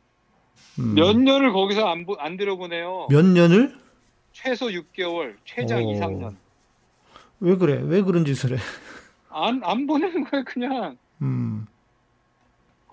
음. 0.79 0.95
몇 0.95 1.17
년을 1.17 1.51
거기서 1.51 1.88
안, 1.88 2.05
보- 2.05 2.15
안 2.19 2.38
들어보내요. 2.38 3.07
몇 3.09 3.25
년을? 3.25 3.75
최소 4.31 4.67
6개월, 4.67 5.36
최장 5.45 5.84
오. 5.84 5.91
2, 5.93 5.99
3년. 5.99 6.36
왜 7.39 7.55
그래? 7.55 7.79
왜 7.84 8.01
그런 8.01 8.25
짓을 8.25 8.57
해? 8.57 8.61
안, 9.29 9.61
안 9.63 9.86
보내는 9.86 10.23
거예요, 10.25 10.43
그냥. 10.45 10.97
음. 11.21 11.67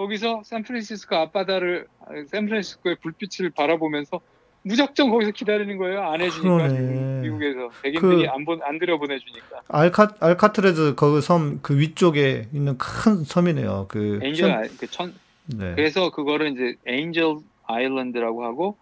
거기서 0.04 0.42
샌프란시스코 0.44 1.14
앞바다를, 1.14 1.86
아, 2.00 2.06
샌프란시스코의 2.28 2.96
불빛을 3.02 3.50
바라보면서 3.50 4.20
무작정 4.62 5.10
거기서 5.10 5.32
기다리는 5.32 5.76
거예요. 5.76 6.00
안 6.02 6.22
해주니까. 6.22 6.56
그러네. 6.68 7.20
미국, 7.20 7.42
에서 7.42 7.68
백인들이 7.82 8.22
그- 8.24 8.30
안, 8.30 8.44
보, 8.46 8.58
안 8.62 8.78
들여보내주니까. 8.78 9.60
알카 9.68 10.14
알카트레즈 10.20 10.94
그 10.94 11.20
섬 11.20 11.58
그 11.60 11.78
위쪽에 11.78 12.46
있는 12.52 12.78
큰 12.78 13.24
섬이네요. 13.24 13.86
그 13.90 14.20
엔젤, 14.22 14.70
그 14.78 14.86
천, 14.86 15.12
네. 15.46 15.74
그래서 15.74 16.10
그거를 16.10 16.52
이제 16.52 16.76
엔젤 16.86 17.36
아일랜드라고 17.64 18.42
하고, 18.44 18.76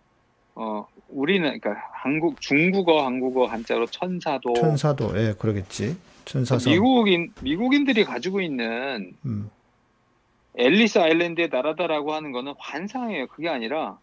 어, 0.55 0.87
우리는, 1.09 1.43
그러니까 1.59 1.83
한국, 1.95 2.41
중국어, 2.41 3.05
한국어 3.05 3.47
한자로 3.47 3.87
천사도. 3.87 4.55
천사도 4.55 5.13
예, 5.17 5.35
그러겠지. 5.37 5.97
천사섬. 6.27 6.73
미국인, 6.73 7.33
미국인들이 7.41 8.05
가지고 8.05 8.41
있는 8.41 9.13
음. 9.25 9.51
앨리스 10.59 10.99
아일랜드의 10.99 11.49
나라다라고 11.49 12.13
하는 12.13 12.33
거는 12.33 12.55
환상이에요. 12.59 13.29
그게 13.29 13.49
아니라 13.49 13.99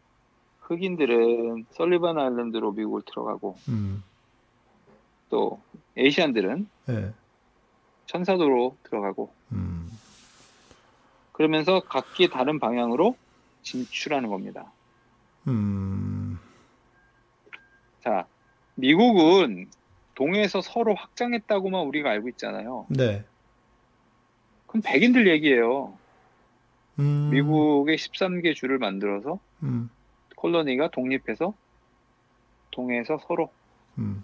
흑인들은 0.61 1.65
설리반 1.71 2.17
아일랜드로 2.17 2.71
미국을 2.71 3.01
들어가고 3.05 3.57
음. 3.67 4.03
또 5.29 5.61
에이시안들은 5.97 6.67
예. 6.89 7.13
천사도로 8.05 8.77
들어가고 8.83 9.31
음. 9.51 9.91
그러면서 11.33 11.81
각기 11.81 12.29
다른 12.29 12.59
방향으로 12.59 13.17
진출하는 13.63 14.29
겁니다. 14.29 14.71
음. 15.47 16.39
자, 18.01 18.25
미국은 18.75 19.67
동에서 20.15 20.61
서로 20.61 20.95
확장했다고만 20.95 21.81
우리가 21.81 22.09
알고 22.11 22.29
있잖아요. 22.29 22.85
네. 22.89 23.25
그럼 24.67 24.81
백인들 24.85 25.27
얘기예요. 25.27 25.97
음. 26.99 27.29
미국의 27.31 27.97
13개 27.97 28.55
주를 28.55 28.77
만들어서 28.77 29.39
음. 29.63 29.89
콜로니가 30.35 30.91
독립해서 30.91 31.53
동에서 32.71 33.19
서로 33.27 33.51
음. 33.97 34.23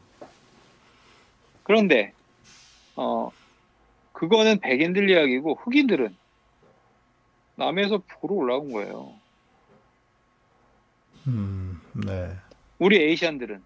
그런데 1.63 2.13
어 2.95 3.31
그거는 4.13 4.59
백인들 4.59 5.09
이야기고 5.09 5.55
흑인들은 5.55 6.15
남에서 7.55 7.99
북으로 8.07 8.35
올라온 8.35 8.71
거예요. 8.71 9.13
음. 11.27 11.79
네. 11.93 12.29
우리 12.79 12.97
에이시안들은 13.01 13.63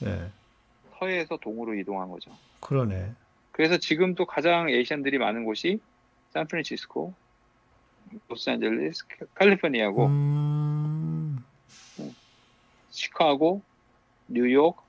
네. 0.00 0.30
서해에서 0.98 1.36
동으로 1.36 1.74
이동한 1.74 2.10
거죠. 2.10 2.30
그러네. 2.60 3.12
그래서 3.52 3.76
지금도 3.76 4.26
가장 4.26 4.68
에이시안들이 4.68 5.18
많은 5.18 5.44
곳이 5.44 5.80
샌프란시스코, 6.32 7.14
로스앤젤레스, 8.28 9.04
캘리포니아고 9.38 10.06
음. 10.06 11.44
시카고, 12.90 13.62
뉴욕, 14.28 14.82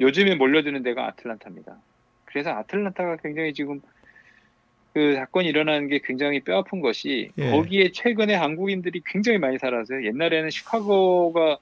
요즘에 0.00 0.34
몰려드는 0.34 0.82
데가 0.82 1.06
아틀란타입니다. 1.06 1.76
그래서 2.26 2.50
아틀란타가 2.50 3.16
굉장히 3.16 3.54
지금 3.54 3.80
그 4.92 5.14
사건이 5.14 5.48
일어나는 5.48 5.88
게 5.88 6.00
굉장히 6.02 6.40
뼈아픈 6.40 6.80
것이 6.80 7.30
예. 7.38 7.50
거기에 7.50 7.92
최근에 7.92 8.34
한국인들이 8.34 9.02
굉장히 9.06 9.38
많이 9.38 9.58
살아서요. 9.58 10.04
옛날에는 10.06 10.50
시카고가 10.50 11.58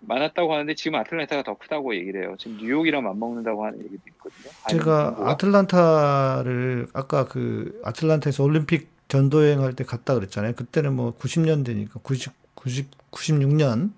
많았다고 0.00 0.52
하는데 0.52 0.74
지금 0.74 0.98
아틀란타가 0.98 1.42
더 1.42 1.54
크다고 1.54 1.94
얘기를 1.96 2.22
해요. 2.22 2.36
지금 2.38 2.58
뉴욕이랑 2.58 3.02
맞먹는다고 3.02 3.64
하는 3.64 3.78
얘기도 3.80 4.02
있거든요. 4.08 4.50
제가 4.68 5.06
한국과. 5.06 5.30
아틀란타를 5.30 6.86
아까 6.92 7.26
그 7.26 7.80
아틀란타에서 7.84 8.44
올림픽 8.44 8.95
전도여행 9.08 9.62
할 9.62 9.72
때 9.74 9.84
갔다 9.84 10.14
그랬잖아요. 10.14 10.54
그때는 10.54 10.94
뭐 10.94 11.16
90년대니까 11.18 12.02
90 12.02 12.32
90 12.54 12.90
96년 13.10 13.92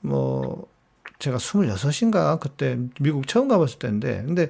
뭐 0.00 0.66
제가 1.18 1.36
26인가 1.36 2.40
그때 2.40 2.78
미국 3.00 3.26
처음 3.28 3.48
가봤을 3.48 3.78
때인데 3.78 4.22
근데 4.26 4.48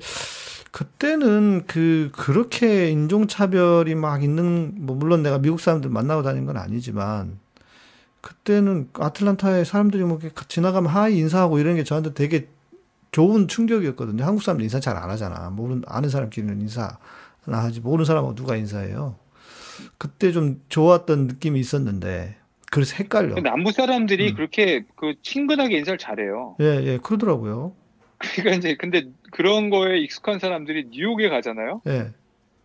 그때는 0.71 1.65
그 1.67 2.11
그렇게 2.15 2.91
인종 2.91 3.27
차별이 3.27 3.95
막 3.97 4.23
있는 4.23 4.75
뭐 4.77 4.95
물론 4.97 5.23
내가 5.23 5.39
미국 5.39 5.61
사람들 5.61 5.91
만나고 5.91 6.23
다닌 6.23 6.47
건 6.47 6.57
아니지만 6.57 7.39
그때는 8.21 8.91
아틀란타에 8.95 9.65
사람들이 9.65 10.05
뭐 10.05 10.19
이렇게 10.23 10.43
지나가면 10.47 10.91
hi 10.91 11.19
인사하고 11.19 11.59
이런 11.59 11.75
게 11.77 11.85
저한테 11.85 12.15
되게 12.15 12.49
좋은 13.13 13.49
충격이었거든요. 13.49 14.25
한국 14.25 14.43
사람들 14.43 14.63
인사 14.63 14.79
잘 14.79 14.97
안 14.97 15.11
하잖아. 15.11 15.51
모르는 15.51 15.83
아는 15.89 16.09
사람끼리는 16.09 16.61
인사 16.61 16.99
나 17.47 17.65
하지 17.65 17.81
모르는 17.81 18.05
사람하고 18.05 18.35
누가 18.37 18.55
인사해요. 18.57 19.17
그때 19.99 20.33
좀 20.33 20.63
좋았던 20.69 21.27
느낌이 21.27 21.59
있었는데 21.61 22.37
그래서 22.71 22.97
헷갈려. 22.97 23.35
남부 23.43 23.73
사람들이 23.73 24.31
음. 24.31 24.35
그렇게 24.35 24.85
그 24.97 25.15
친근하게 25.23 25.79
인사를 25.79 25.99
잘해요. 25.99 26.57
예, 26.61 26.65
예, 26.85 26.99
그러더라고요. 26.99 27.75
그러니까 28.19 28.57
이제 28.57 28.77
근데 28.77 29.05
그런 29.33 29.71
거에 29.71 29.99
익숙한 29.99 30.39
사람들이 30.39 30.89
뉴욕에 30.93 31.29
가잖아요. 31.29 31.83
예, 31.89 32.13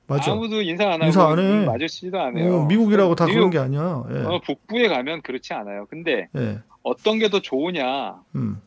맞아. 0.08 0.32
아무도 0.34 0.62
인사 0.62 0.86
안 0.86 0.94
하고 0.96 1.06
인사 1.06 1.28
안 1.28 1.40
해. 1.40 1.44
눈 1.44 1.66
마주치지도 1.66 2.20
않아요. 2.22 2.56
어, 2.56 2.66
미국이라고 2.68 3.16
다 3.16 3.26
뉴욕, 3.26 3.36
그런 3.36 3.50
게 3.50 3.58
아니야. 3.58 4.04
예, 4.12 4.20
어, 4.26 4.42
북부에 4.46 4.88
가면 4.90 5.22
그렇지 5.24 5.54
않아요. 5.54 5.88
근데 5.90 6.28
예, 6.38 6.60
어떤 6.84 7.18
게 7.18 7.30
더 7.30 7.40
좋으냐? 7.42 8.22
음, 8.36 8.62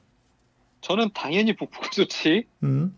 저는 0.81 1.11
당연히 1.15 1.55
북부가 1.55 1.91
좋지. 1.91 2.47
음, 2.65 2.97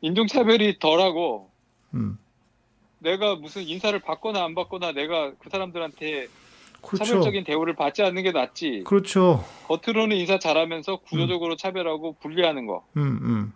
인종차별이 0.00 0.78
덜하고 0.78 1.50
음. 1.94 2.18
내가 3.02 3.34
무슨 3.34 3.62
인사를 3.62 3.98
받거나 3.98 4.44
안 4.44 4.54
받거나 4.54 4.92
내가 4.92 5.32
그 5.38 5.50
사람들한테 5.50 6.28
그렇죠. 6.80 7.04
차별적인 7.04 7.44
대우를 7.44 7.74
받지 7.74 8.02
않는 8.02 8.22
게 8.22 8.32
낫지. 8.32 8.82
그렇죠. 8.84 9.44
겉으로는 9.66 10.16
인사 10.16 10.38
잘하면서 10.38 10.96
구조적으로 10.98 11.56
차별하고 11.56 12.14
분리하는 12.20 12.66
거. 12.66 12.84
음, 12.96 13.18
음, 13.22 13.52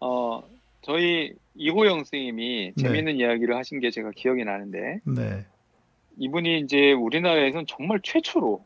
어, 0.00 0.42
저희 0.82 1.32
이호영 1.54 1.98
선생님이 1.98 2.72
네. 2.76 2.82
재미있는 2.82 3.16
이야기를 3.16 3.56
하신 3.56 3.80
게 3.80 3.90
제가 3.90 4.10
기억이 4.14 4.44
나는데 4.44 5.00
네, 5.04 5.46
이분이 6.18 6.60
이제 6.60 6.92
우리나라에서는 6.92 7.66
정말 7.66 8.00
최초로 8.02 8.62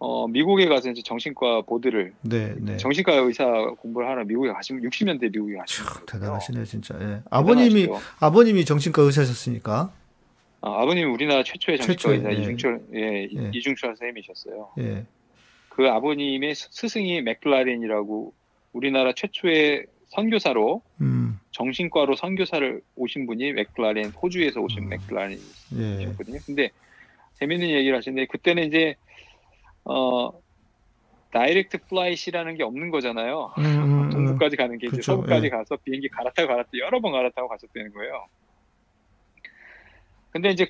어, 0.00 0.28
미국에 0.28 0.66
가서 0.66 0.90
이제 0.90 1.02
정신과 1.02 1.62
보드를 1.62 2.12
네, 2.22 2.54
네. 2.58 2.76
정신과 2.76 3.14
의사 3.14 3.44
공부를 3.80 4.08
하러 4.08 4.24
미국에 4.24 4.52
가시면 4.52 4.82
60년대 4.88 5.32
미국에 5.32 5.56
가시면 5.56 5.92
참, 5.92 6.06
대단하시네 6.06 6.64
진짜. 6.64 6.96
예. 7.00 7.20
아버님이 7.30 7.82
대단하시죠. 7.82 8.14
아버님이 8.20 8.64
정신과 8.64 9.02
의사셨으니까. 9.02 9.92
아, 10.60 10.82
아버님 10.82 11.12
우리나라 11.12 11.42
최초의 11.42 11.78
정신과 11.78 11.96
최초의, 11.96 12.16
의사 12.18 12.30
예. 12.30 12.42
이중철 12.42 12.80
예, 12.94 13.00
예. 13.34 13.50
이중철 13.54 13.90
선생님이셨어요. 13.90 14.68
예, 14.78 15.04
그 15.68 15.88
아버님의 15.88 16.54
스- 16.54 16.68
스승이 16.70 17.20
맥클라렌이라고 17.22 18.32
우리나라 18.72 19.12
최초의 19.12 19.86
선교사로 20.08 20.82
음, 21.00 21.38
정신과로 21.50 22.14
선교사를 22.16 22.80
오신 22.96 23.26
분이 23.26 23.52
맥클라렌 23.52 24.10
호주에서 24.10 24.60
오신 24.60 24.84
음. 24.84 24.88
맥클라렌이셨거든요. 24.90 26.36
예, 26.36 26.40
근데 26.46 26.70
재밌는 27.40 27.68
얘기를 27.68 27.96
하시는데 27.96 28.26
그때는 28.26 28.64
이제 28.68 28.94
어 29.88 30.30
direct 31.32 31.78
flight이라는 31.88 32.56
게 32.56 32.62
없는 32.62 32.90
거잖아요. 32.90 33.52
음, 33.58 33.64
음, 33.64 34.02
음. 34.04 34.10
동부까지 34.10 34.56
가는 34.56 34.78
게 34.78 34.86
이제 34.86 34.96
그쵸, 34.96 35.12
서부까지 35.12 35.46
예. 35.46 35.50
가서 35.50 35.76
비행기 35.76 36.08
갈아타고 36.08 36.48
갈아타고 36.48 36.78
여러 36.78 37.00
번 37.00 37.12
갈아타고 37.12 37.48
갔었다는 37.48 37.92
거예요. 37.92 38.26
근데 40.30 40.50
이제 40.50 40.66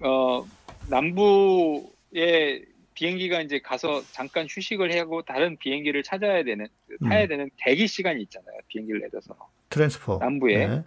어 0.00 0.44
남부에 0.88 2.62
비행기가 2.94 3.40
이제 3.42 3.60
가서 3.60 4.02
잠깐 4.12 4.46
휴식을 4.48 4.98
하고 4.98 5.22
다른 5.22 5.56
비행기를 5.56 6.02
찾아야 6.02 6.42
되는 6.44 6.66
타야 7.08 7.22
음. 7.22 7.28
되는 7.28 7.50
대기 7.58 7.86
시간이 7.86 8.22
있잖아요. 8.22 8.58
비행기를 8.68 9.00
내려서 9.00 9.36
transfer. 9.70 10.18
남부에. 10.18 10.66
네. 10.66 10.82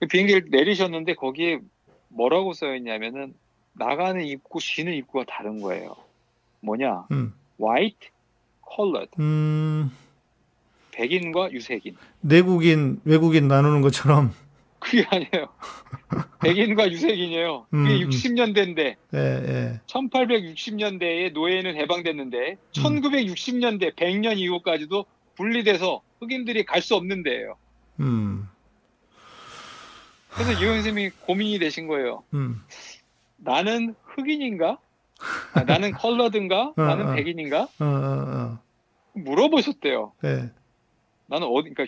그 0.00 0.06
비행기를 0.06 0.46
내리셨는데 0.50 1.14
거기에 1.14 1.58
뭐라고 2.08 2.52
써 2.52 2.74
있냐면은 2.74 3.34
나가는 3.74 4.24
입구 4.24 4.60
쉬는 4.60 4.92
입구가 4.94 5.24
다른 5.28 5.60
거예요. 5.60 5.96
뭐냐? 6.60 7.06
음. 7.10 7.34
white, 7.60 8.08
colored. 8.74 9.10
음, 9.18 9.90
백인과 10.92 11.52
유색인. 11.52 11.96
내국인, 12.20 13.00
외국인 13.04 13.48
나누는 13.48 13.80
것처럼. 13.80 14.32
그게 14.78 15.04
아니에요. 15.08 15.48
백인과 16.42 16.90
유색인이에요. 16.90 17.66
음, 17.72 17.84
그게 17.84 18.04
음. 18.04 18.10
60년대인데 18.10 18.96
예, 19.14 19.18
예. 19.18 19.80
1860년대에 19.86 21.32
노예는 21.32 21.76
해방됐는데 21.76 22.50
음. 22.52 22.56
1960년대 22.72 23.94
100년 23.94 24.38
이후까지도 24.38 25.06
분리돼서 25.36 26.02
흑인들이 26.20 26.64
갈 26.64 26.82
수 26.82 26.96
없는 26.96 27.22
데예요. 27.22 27.56
음, 28.00 28.48
그래서 30.30 30.60
유영 30.60 30.74
선생님이 30.74 31.10
고민이 31.20 31.58
되신 31.60 31.86
거예요. 31.86 32.24
음. 32.34 32.60
나는 33.44 33.94
흑인인가? 34.04 34.78
아, 35.54 35.62
나는 35.64 35.92
컬러든가? 35.92 36.72
어, 36.76 36.82
나는 36.82 37.08
어. 37.10 37.14
백인인가? 37.14 37.62
어, 37.80 37.84
어, 37.84 38.58
물어보셨대요. 39.14 40.00
어. 40.02 40.12
예. 40.24 40.50
나는 41.26 41.46
어디, 41.48 41.70
그러니까 41.70 41.84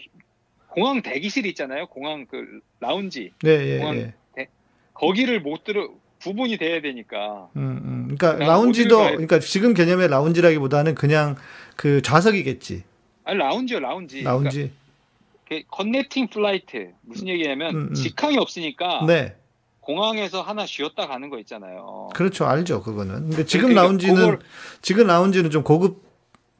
공항 0.68 1.02
대기실 1.02 1.46
있잖아요. 1.46 1.86
공항 1.86 2.26
그 2.26 2.61
라운지. 2.80 3.32
네, 3.42 3.50
예, 3.74 3.78
공항- 3.78 3.96
예. 3.96 4.14
거기를 4.94 5.40
못 5.40 5.64
들어 5.64 5.88
구분이 6.22 6.57
돼야 6.57 6.80
되니까. 6.80 7.48
음, 7.57 7.80
음. 7.84 8.16
그러니까 8.16 8.38
난 8.38 8.48
라운지도, 8.48 8.96
그러니까 8.98 9.38
지금 9.40 9.74
개념의 9.74 10.09
라운지라기보다는 10.09 10.94
그냥 10.94 11.36
그 11.76 12.00
좌석이겠지. 12.02 12.84
아니 13.24 13.38
라운지요, 13.38 13.80
라운지. 13.80 14.22
그러니까 14.22 14.42
라운지. 14.44 14.72
connecting 15.68 16.28
flight 16.28 16.92
무슨 17.02 17.28
얘기냐면 17.28 17.74
음, 17.74 17.86
음. 17.90 17.94
직항이 17.94 18.38
없으니까 18.38 19.05
네. 19.07 19.36
공항에서 19.85 20.41
하나 20.43 20.64
쉬었다 20.66 21.07
가는 21.07 21.28
거 21.30 21.39
있잖아요. 21.41 22.09
그렇죠. 22.14 22.47
알죠. 22.47 22.82
그거는. 22.82 23.28
근데 23.30 23.45
지금 23.45 23.68
그러니까 23.68 23.82
라운지는, 23.82 24.14
그걸- 24.14 24.39
지금 24.82 25.07
라운지는 25.07 25.51
좀 25.51 25.62
고급, 25.62 26.03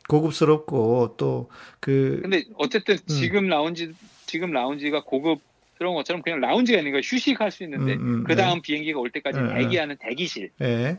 고급스럽고 0.09 1.15
또 1.17 1.49
그, 1.81 2.19
근데 2.23 2.45
어쨌든 2.57 2.97
지금 3.07 3.47
라운지 3.49 3.93
지금 4.27 4.51
라운지가 4.53 5.05
고급스러운 5.05 5.95
것처럼 5.97 6.21
그냥 6.23 6.41
라운지가 6.41 6.79
있는 6.79 6.93
거예요. 6.93 7.01
휴식할 7.03 7.51
수 7.51 7.65
있는데 7.65 7.95
음, 7.95 8.01
음, 8.21 8.25
그 8.25 8.37
다음 8.37 8.61
비행기가 8.61 9.01
올 9.01 9.11
때까지 9.11 9.41
네, 9.41 9.55
대기하는 9.55 9.97
대기실 9.99 10.51
예. 10.61 10.99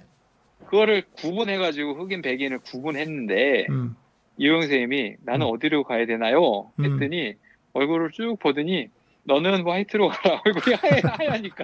그거를 0.65 1.03
구분해가지고 1.17 1.93
흑인 2.01 2.23
백인을 2.23 2.59
구분했는데 2.59 3.67
음, 3.69 3.95
이용 4.37 4.61
선생님이 4.61 5.17
나는 5.23 5.45
음. 5.45 5.51
어디로 5.53 5.83
가야 5.83 6.07
되나요? 6.07 6.71
음. 6.79 6.85
했더니 6.85 7.35
얼굴을 7.73 8.09
쭉 8.11 8.37
보더니 8.39 8.87
너는 9.25 9.63
화이트로 9.63 10.09
가라 10.09 10.41
얼굴이 10.45 10.75
하얘, 10.75 11.01
하얘니까 11.03 11.63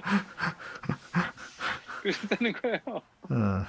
그랬다는 2.02 2.52
거예요. 2.52 2.80
어, 2.86 3.66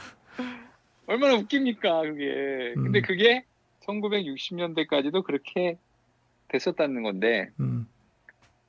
얼마나 1.06 1.36
웃깁니까 1.36 2.02
그게. 2.02 2.74
근데 2.76 3.00
음. 3.00 3.02
그게 3.04 3.46
1960년대까지도 3.86 5.24
그렇게 5.24 5.78
됐었다는 6.48 7.04
건데 7.04 7.50
음, 7.60 7.88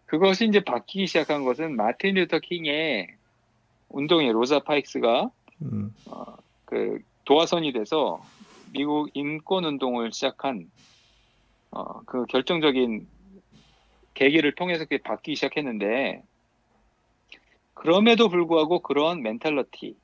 그것이 0.07 0.47
이제 0.47 0.61
바뀌기 0.61 1.07
시작한 1.07 1.45
것은 1.45 1.77
마틴 1.77 2.15
루터 2.15 2.41
킹의 2.41 3.09
운동에 3.89 4.33
로자 4.33 4.61
파크스가 4.61 5.31
음, 5.63 5.95
그 6.65 6.99
도화선이 7.25 7.73
돼서 7.73 8.23
미국 8.73 9.09
인권 9.15 9.65
운동을 9.65 10.13
시작한 10.13 10.71
어, 11.71 12.01
그 12.03 12.27
결정적인 12.27 13.07
계기를 14.15 14.55
통해서 14.55 14.85
그게 14.85 14.99
바뀌기 14.99 15.35
시작했는데 15.37 16.23
그럼에도 17.75 18.29
불구하고 18.29 18.81
그런 18.81 19.23
멘탈러티 19.23 19.97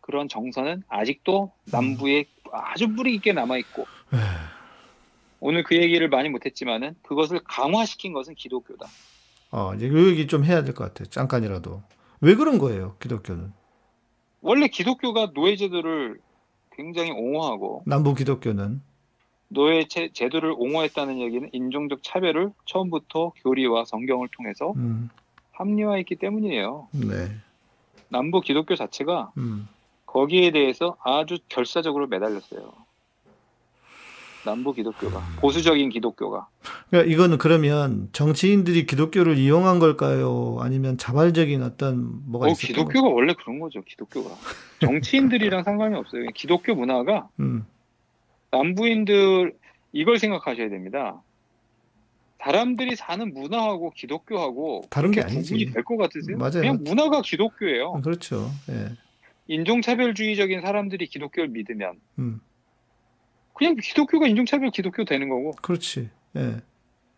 그런 0.00 0.28
정서는 0.28 0.82
아직도 0.88 1.52
남부에 1.70 2.24
아주 2.52 2.94
뿌리 2.94 3.12
깊게 3.12 3.32
남아 3.32 3.58
있고. 3.58 3.86
오늘 5.40 5.62
그 5.62 5.76
얘기를 5.76 6.08
많이 6.08 6.28
못했지만은 6.28 6.94
그것을 7.02 7.40
강화시킨 7.44 8.12
것은 8.12 8.34
기독교다. 8.34 8.86
어, 9.52 9.72
이제 9.74 9.88
요 9.88 10.08
얘기 10.08 10.26
좀 10.26 10.44
해야 10.44 10.64
될 10.64 10.74
것 10.74 10.84
같아요. 10.84 11.08
잠깐이라도. 11.08 11.82
왜 12.20 12.34
그런 12.34 12.58
거예요, 12.58 12.96
기독교는? 13.00 13.52
원래 14.40 14.66
기독교가 14.68 15.32
노예 15.32 15.54
제도를 15.56 16.18
굉장히 16.72 17.10
옹호하고 17.12 17.82
남부 17.86 18.14
기독교는. 18.14 18.82
노예 19.48 19.84
제, 19.88 20.10
제도를 20.12 20.52
옹호했다는 20.56 21.20
얘기는 21.20 21.48
인종적 21.52 22.02
차별을 22.02 22.50
처음부터 22.66 23.32
교리와 23.42 23.84
성경을 23.86 24.28
통해서 24.32 24.72
음, 24.76 25.08
합리화했기 25.52 26.16
때문이에요. 26.16 26.88
네. 26.92 27.30
남부 28.10 28.40
기독교 28.40 28.74
자체가 28.76 29.32
음, 29.38 29.68
거기에 30.06 30.50
대해서 30.50 30.96
아주 31.02 31.38
결사적으로 31.48 32.06
매달렸어요. 32.06 32.72
남부 34.44 34.72
기독교가 34.72 35.20
보수적인 35.40 35.90
기독교가 35.90 36.48
그러니까 36.88 37.12
이거는 37.12 37.38
그러면 37.38 38.08
정치인들이 38.12 38.86
기독교를 38.86 39.36
이용한 39.36 39.78
걸까요? 39.78 40.56
아니면 40.60 40.96
자발적인 40.96 41.62
어떤 41.62 42.22
뭐가 42.30 42.46
어, 42.46 42.54
기독교가 42.54 43.08
원래 43.08 43.34
그런 43.34 43.58
거죠. 43.58 43.82
기독교가 43.82 44.30
정치인들이랑 44.80 45.64
상관이 45.64 45.96
없어요. 45.96 46.24
기독교 46.34 46.74
문화가 46.74 47.22
거- 47.22 47.28
음, 47.40 47.66
남부인들 48.50 49.54
이걸 49.92 50.18
생각하셔야 50.18 50.68
됩니다. 50.68 51.22
사람들이 52.40 52.94
사는 52.96 53.34
문화하고 53.34 53.90
기독교하고 53.90 54.84
다른 54.90 55.10
게 55.10 55.20
아니지. 55.20 55.54
구분이 55.54 55.72
될것 55.72 55.98
같으세요? 55.98 56.38
맞아요. 56.38 56.52
그냥 56.60 56.78
문화가 56.82 57.20
기독교예요. 57.22 57.94
그렇죠. 57.94 58.50
예. 58.70 58.92
인종차별주의적인 59.48 60.60
사람들이 60.60 61.06
기독교를 61.06 61.48
믿으면 61.48 61.98
음, 62.18 62.40
그냥 63.54 63.76
기독교가 63.76 64.26
인종차별 64.28 64.70
기독교 64.70 65.04
되는 65.04 65.28
거고 65.28 65.52
그렇지. 65.62 66.10
예. 66.36 66.56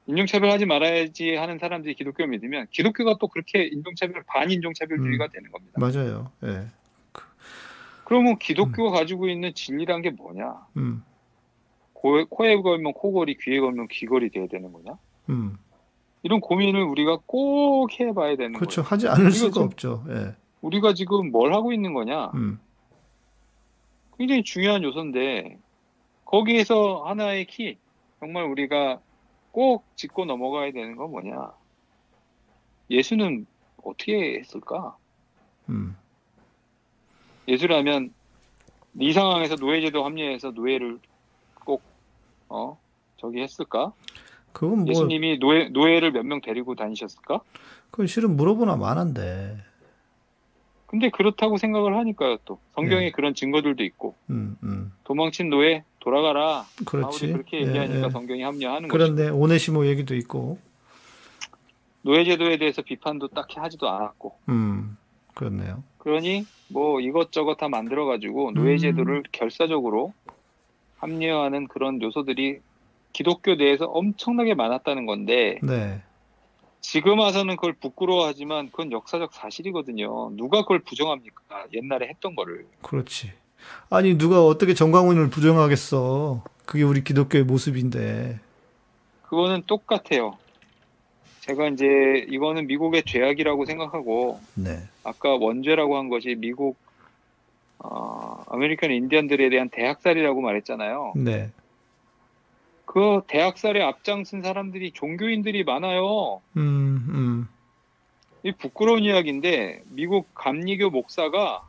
인종차별하지 0.06 0.66
말아야지 0.66 1.34
하는 1.34 1.58
사람들이 1.58 1.94
기독교를 1.94 2.30
믿으면 2.30 2.66
기독교가 2.70 3.16
또 3.20 3.28
그렇게 3.28 3.64
인종차별 3.64 4.22
반인종차별주의가 4.26 5.26
음. 5.26 5.30
되는 5.32 5.50
겁니다. 5.52 5.78
맞아요. 5.78 6.32
예. 6.44 6.66
그러면 8.04 8.38
기독교가 8.38 8.98
가지고 8.98 9.28
있는 9.28 9.54
진리란 9.54 10.02
게 10.02 10.10
뭐냐? 10.10 10.66
음, 10.78 11.04
코, 12.00 12.24
코에 12.26 12.56
걸면 12.62 12.94
코걸이, 12.94 13.36
귀에 13.42 13.60
걸면 13.60 13.88
귀걸이 13.88 14.30
돼야 14.30 14.46
되는 14.46 14.72
거냐? 14.72 14.96
음. 15.28 15.58
이런 16.22 16.40
고민을 16.40 16.82
우리가 16.82 17.18
꼭 17.26 17.88
해봐야 18.00 18.36
되는 18.36 18.54
그렇죠. 18.54 18.82
거예요. 18.82 18.88
하지 18.90 19.08
않을 19.08 19.30
수가 19.32 19.52
좀- 19.52 19.64
없죠. 19.64 20.04
예. 20.08 20.34
우리가 20.62 20.94
지금 20.94 21.30
뭘 21.30 21.52
하고 21.52 21.72
있는 21.74 21.92
거냐? 21.92 22.30
음, 22.34 22.58
굉장히 24.18 24.42
중요한 24.42 24.82
요소인데 24.82 25.58
거기에서 26.24 27.02
하나의 27.04 27.46
키 27.46 27.76
정말 28.18 28.44
우리가 28.44 29.00
꼭 29.52 29.84
짚고 29.96 30.24
넘어가야 30.26 30.72
되는 30.72 30.96
건 30.96 31.10
뭐냐? 31.10 31.52
예수는 32.90 33.46
어떻게 33.82 34.38
했을까? 34.38 34.96
음. 35.68 35.96
예수라면 37.48 38.12
이 38.98 39.12
상황에서 39.12 39.54
노예제도 39.56 40.04
합리화해서 40.04 40.50
노예를 40.50 40.98
꼭 40.98 41.09
어? 42.50 42.78
저기 43.16 43.40
했을까? 43.40 43.92
그건 44.52 44.80
뭐, 44.80 44.88
예수님이 44.88 45.38
노예 45.38 45.68
노예를 45.68 46.10
몇 46.12 46.24
명 46.26 46.40
데리고 46.40 46.74
다니셨을까? 46.74 47.40
그건 47.90 48.06
실은 48.06 48.36
물어보나 48.36 48.76
마는데. 48.76 49.56
근데 50.86 51.08
그렇다고 51.08 51.56
생각을 51.56 51.96
하니까요 51.98 52.38
또 52.44 52.58
성경에 52.74 53.04
네. 53.06 53.10
그런 53.12 53.32
증거들도 53.32 53.84
있고 53.84 54.16
음, 54.28 54.56
음. 54.64 54.92
도망친 55.04 55.48
노예 55.48 55.84
돌아가라 56.00 56.64
그렇지. 56.84 57.32
그렇게 57.32 57.58
예, 57.58 57.66
얘기하니까 57.68 58.06
예. 58.06 58.10
성경이 58.10 58.42
합리화하는 58.42 58.88
거죠. 58.88 58.92
그런데 58.98 59.28
오네시모 59.28 59.86
얘기도 59.86 60.16
있고. 60.16 60.58
노예 62.02 62.24
제도에 62.24 62.56
대해서 62.56 62.82
비판도 62.82 63.28
딱히 63.28 63.60
하지도 63.60 63.88
않았고 63.88 64.34
음, 64.48 64.96
그렇네요. 65.34 65.84
그러니 65.98 66.44
뭐 66.68 67.00
이것저것 67.00 67.56
다 67.56 67.68
만들어 67.68 68.06
가지고 68.06 68.50
노예 68.52 68.76
제도를 68.78 69.22
결사적으로 69.30 70.12
합리화하는 71.00 71.68
그런 71.68 72.00
요소들이 72.00 72.60
기독교 73.12 73.54
내에서 73.54 73.86
엄청나게 73.86 74.54
많았다는 74.54 75.06
건데 75.06 75.58
네. 75.62 76.02
지금 76.80 77.18
와서는 77.18 77.56
그걸 77.56 77.74
부끄러워하지만 77.74 78.70
그건 78.70 78.92
역사적 78.92 79.34
사실이거든요. 79.34 80.30
누가 80.36 80.62
그걸 80.62 80.80
부정합니까? 80.80 81.66
옛날에 81.74 82.08
했던 82.08 82.34
거를. 82.34 82.66
그렇지. 82.82 83.32
아니, 83.90 84.16
누가 84.16 84.44
어떻게 84.44 84.72
정광훈을 84.72 85.28
부정하겠어. 85.28 86.42
그게 86.64 86.82
우리 86.82 87.04
기독교의 87.04 87.44
모습인데. 87.44 88.40
그거는 89.22 89.62
똑같아요. 89.66 90.38
제가 91.40 91.68
이제 91.68 91.84
이거는 92.28 92.66
미국의 92.66 93.02
죄악이라고 93.04 93.66
생각하고 93.66 94.40
네. 94.54 94.78
아까 95.04 95.34
원죄라고 95.36 95.96
한 95.96 96.08
것이 96.08 96.34
미국 96.38 96.76
어, 97.82 98.42
아메리칸 98.48 98.90
인디언들에 98.90 99.48
대한 99.48 99.68
대학살이라고 99.70 100.40
말했잖아요. 100.40 101.14
네. 101.16 101.50
그 102.84 103.22
대학살에 103.26 103.82
앞장선 103.82 104.42
사람들이 104.42 104.92
종교인들이 104.92 105.64
많아요. 105.64 106.40
음, 106.56 107.06
음. 107.08 107.48
이 108.42 108.52
부끄러운 108.52 109.04
이야기인데 109.04 109.82
미국 109.90 110.34
감리교 110.34 110.90
목사가 110.90 111.66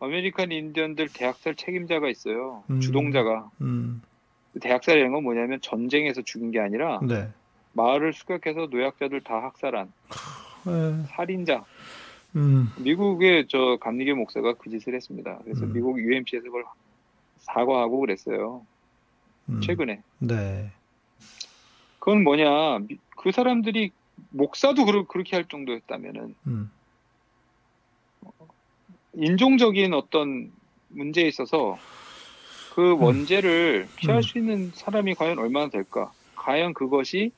아메리칸 0.00 0.50
인디언들 0.50 1.08
대학살 1.14 1.54
책임자가 1.54 2.08
있어요. 2.08 2.64
음. 2.70 2.80
주동자가. 2.80 3.50
음, 3.60 4.02
대학살이라는 4.60 5.12
건 5.12 5.22
뭐냐면 5.22 5.60
전쟁에서 5.60 6.22
죽은 6.22 6.50
게 6.50 6.60
아니라 6.60 6.98
네. 7.02 7.28
마을을 7.72 8.12
습격해서 8.12 8.66
노약자들 8.70 9.22
다 9.22 9.34
학살한 9.36 9.92
에, 10.66 11.06
살인자. 11.06 11.64
음, 12.36 12.72
미국의 12.78 13.46
저 13.48 13.76
감리교 13.80 14.14
목사가 14.16 14.54
그 14.54 14.70
짓을 14.70 14.94
했습니다. 14.94 15.38
그래서 15.44 15.64
음. 15.66 15.72
미국 15.72 16.00
UMC에서 16.00 16.44
그걸 16.44 16.64
사과하고 17.38 18.00
그랬어요. 18.00 18.64
음, 19.48 19.60
최근에. 19.60 20.02
네. 20.18 20.70
그건 21.98 22.24
뭐냐? 22.24 22.80
미- 22.80 22.98
그 23.16 23.32
사람들이 23.32 23.92
목사도 24.30 24.84
그러, 24.84 25.06
그렇게 25.06 25.36
할 25.36 25.46
정도였다면은 25.46 26.34
음, 26.46 26.70
인종적인 29.14 29.92
어떤 29.94 30.50
문제에 30.88 31.26
있어서 31.28 31.78
그 32.74 32.96
원죄를 32.98 33.88
피할 33.96 34.18
음. 34.18 34.22
수 34.22 34.38
있는 34.38 34.70
사람이 34.74 35.14
과연 35.14 35.38
얼마나 35.38 35.68
될까? 35.68 36.12
과연 36.36 36.72
그것이 36.74 37.32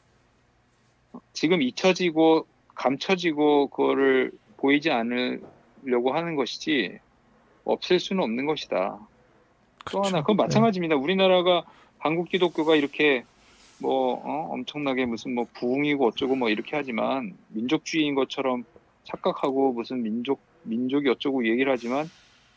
지금 1.32 1.60
잊혀지고 1.62 2.46
감춰지고 2.74 3.68
그거를 3.68 4.32
보이지 4.64 4.90
않으려고 4.90 6.14
하는 6.14 6.36
것이지 6.36 6.98
없앨 7.66 8.00
수는 8.00 8.22
없는 8.22 8.46
것이다. 8.46 8.98
또 9.90 10.00
그쵸. 10.00 10.02
하나 10.02 10.22
그건 10.22 10.38
네. 10.38 10.42
마찬가지입니다. 10.44 10.96
우리나라가 10.96 11.64
한국 11.98 12.30
기독교가 12.30 12.74
이렇게 12.74 13.24
뭐 13.78 14.14
어, 14.14 14.52
엄청나게 14.52 15.04
무슨 15.04 15.34
뭐 15.34 15.46
부흥이고 15.52 16.06
어쩌고 16.06 16.36
뭐 16.36 16.48
이렇게 16.48 16.76
하지만 16.76 17.36
민족주의인 17.48 18.14
것처럼 18.14 18.64
착각하고 19.04 19.74
무슨 19.74 20.02
민족 20.02 20.40
민족이 20.62 21.10
어쩌고 21.10 21.46
얘기를 21.46 21.70
하지만 21.70 22.08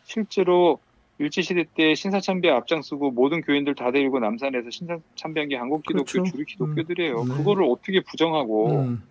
실제로 0.06 0.80
일제시대 1.20 1.66
때 1.76 1.94
신사참배 1.94 2.50
앞장서고 2.50 3.12
모든 3.12 3.42
교인들 3.42 3.76
다 3.76 3.92
데리고 3.92 4.20
남산에서 4.20 4.70
신사참배한 4.70 5.50
게 5.50 5.58
한국 5.58 5.84
기독교 5.84 6.06
그렇죠. 6.06 6.32
주류 6.32 6.46
기독교들이에요. 6.46 7.22
음, 7.22 7.28
네. 7.28 7.36
그거를 7.36 7.66
어떻게 7.66 8.00
부정하고 8.00 8.72
음, 8.72 9.04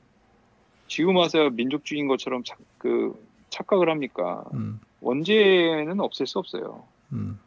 지금 0.88 1.16
와서 1.16 1.50
민족주의인 1.50 2.06
것처럼 2.08 2.42
착, 2.44 2.58
그 2.78 3.14
착각을 3.50 3.88
합니까? 3.90 4.44
음, 4.54 4.80
원죄는 5.00 6.00
없앨 6.00 6.26
수 6.26 6.38
없어요. 6.38 6.84
음, 7.12 7.38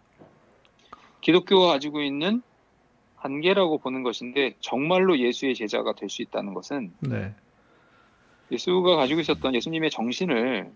기독교가 1.22 1.68
가지고 1.68 2.02
있는 2.02 2.42
한계라고 3.18 3.80
보는 3.80 4.04
것인데 4.04 4.56
정말로 4.62 5.20
예수의 5.20 5.56
제자가 5.56 5.94
될 5.94 6.08
수 6.10 6.22
있다는 6.22 6.54
것은 6.54 6.94
네. 7.02 7.34
예수가 8.52 8.96
가지고 8.96 9.20
있었던 9.22 9.54
예수님의 9.56 9.90
정신을 9.92 10.72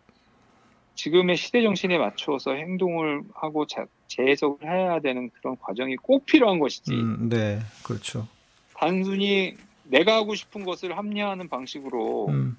지금의 0.96 1.38
시대 1.38 1.64
정신에 1.64 1.98
맞추어서 1.98 2.52
행동을 2.54 3.24
하고 3.34 3.66
자- 3.66 3.86
재해석을 4.08 4.70
해야 4.70 5.00
되는 5.00 5.30
그런 5.32 5.56
과정이 5.58 5.96
꼭 5.96 6.26
필요한 6.26 6.60
것이지 6.60 6.94
음, 6.94 7.30
네. 7.30 7.60
그렇죠. 7.84 8.28
단순히 8.76 9.56
내가 9.84 10.16
하고 10.16 10.36
싶은 10.36 10.64
것을 10.64 10.98
합리화하는 10.98 11.50
방식으로 11.50 12.28
음, 12.30 12.58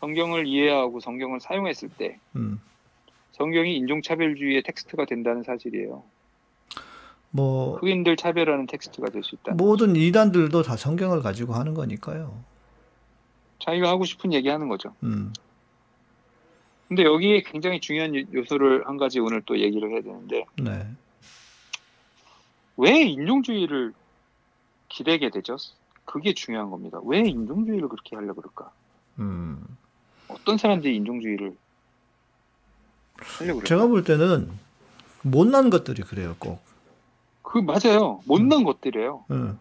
성경을 0.00 0.46
이해하고 0.46 1.00
성경을 1.00 1.40
사용했을 1.40 1.88
때 1.90 2.18
음. 2.36 2.60
성경이 3.32 3.76
인종차별주의의 3.76 4.62
텍스트가 4.62 5.04
된다는 5.06 5.42
사실이에요. 5.42 6.02
뭐 7.30 7.76
흑인들 7.78 8.16
차별하는 8.16 8.66
텍스트가 8.66 9.08
될 9.10 9.22
수 9.24 9.34
있다. 9.36 9.54
모든 9.54 9.96
이단들도 9.96 10.62
다 10.62 10.76
성경을 10.76 11.22
가지고 11.22 11.54
하는 11.54 11.72
거니까요. 11.74 12.42
자기가 13.60 13.88
하고 13.88 14.04
싶은 14.04 14.32
얘기 14.32 14.48
하는 14.48 14.68
거죠. 14.68 14.94
음, 15.02 15.32
근데 16.88 17.04
여기에 17.04 17.42
굉장히 17.42 17.80
중요한 17.80 18.14
요- 18.14 18.24
요소를 18.34 18.86
한 18.86 18.96
가지 18.98 19.18
오늘 19.18 19.40
또 19.46 19.58
얘기를 19.58 19.90
해야 19.90 20.02
되는데 20.02 20.44
네. 20.58 20.86
왜 22.76 23.02
인종주의를 23.02 23.94
기대게 24.88 25.30
되죠? 25.30 25.56
그게 26.12 26.34
중요한 26.34 26.68
겁니다. 26.68 26.98
왜 27.04 27.20
인종주의를 27.20 27.88
그렇게 27.88 28.16
하려고 28.16 28.42
그럴까? 28.42 28.70
음. 29.18 29.64
어떤 30.28 30.58
사람들이 30.58 30.94
인종주의를 30.96 31.56
하려고 33.16 33.60
그럴까? 33.60 33.64
제가 33.66 33.86
볼 33.86 34.04
때는 34.04 34.50
못난 35.22 35.70
것들이 35.70 36.02
그래요, 36.02 36.36
꼭. 36.38 36.62
그 37.40 37.56
맞아요. 37.56 38.20
못난 38.26 38.62
것들이에요. 38.62 39.24
응. 39.30 39.58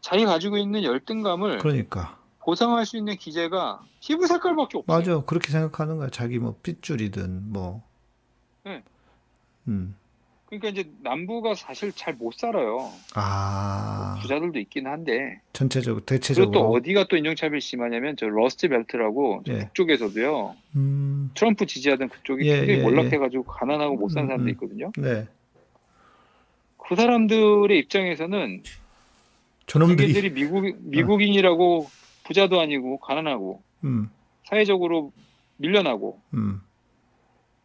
자기 0.00 0.24
가지고 0.24 0.58
있는 0.58 0.82
열등감을 0.82 1.58
그러니까. 1.58 2.18
보상할 2.40 2.84
수 2.84 2.96
있는 2.96 3.16
기제가 3.16 3.80
피부 4.00 4.26
색깔밖에 4.26 4.78
없어요. 4.78 4.98
맞아. 4.98 5.24
그렇게 5.24 5.52
생각하는 5.52 5.98
거야. 5.98 6.10
자기 6.10 6.40
뭐 6.40 6.56
핏줄이든 6.64 7.52
뭐. 7.52 7.84
네. 8.64 8.82
음. 9.68 9.94
그러니까 10.46 10.68
이제 10.68 10.88
남부가 11.02 11.54
사실 11.54 11.92
잘 11.92 12.14
못 12.16 12.34
살아요. 12.34 12.90
아, 13.14 14.16
부자들도 14.22 14.58
있긴 14.60 14.86
한데 14.86 15.40
전체적으로, 15.52 15.96
그리고 16.04 16.06
대체적으로. 16.06 16.52
또 16.52 16.70
어디가 16.72 17.08
또 17.08 17.16
인종차별이 17.16 17.60
심하냐면 17.60 18.16
저 18.16 18.26
러스트 18.28 18.68
벨트라고 18.68 19.42
저 19.44 19.52
예. 19.54 19.58
북쪽에서도요. 19.58 20.54
음, 20.76 21.30
트럼프 21.34 21.66
지지하던 21.66 22.08
그쪽이 22.08 22.46
예, 22.48 22.58
굉장히 22.58 22.78
예, 22.78 22.82
몰락해가지고 22.82 23.44
가난하고 23.44 23.96
못 23.96 24.08
사는 24.08 24.26
음, 24.26 24.28
사람도 24.28 24.44
음. 24.44 24.48
있거든요. 24.50 24.92
네. 24.96 25.26
그 26.78 26.94
사람들의 26.94 27.76
입장에서는 27.80 28.62
저놈들이. 29.66 30.12
자기들이 30.14 30.30
미국 30.32 30.76
미국인이라고 30.80 31.88
부자도 32.24 32.60
아니고 32.60 32.98
가난하고 33.00 33.62
음, 33.84 34.08
사회적으로 34.44 35.12
밀려나고 35.56 36.20
음, 36.34 36.60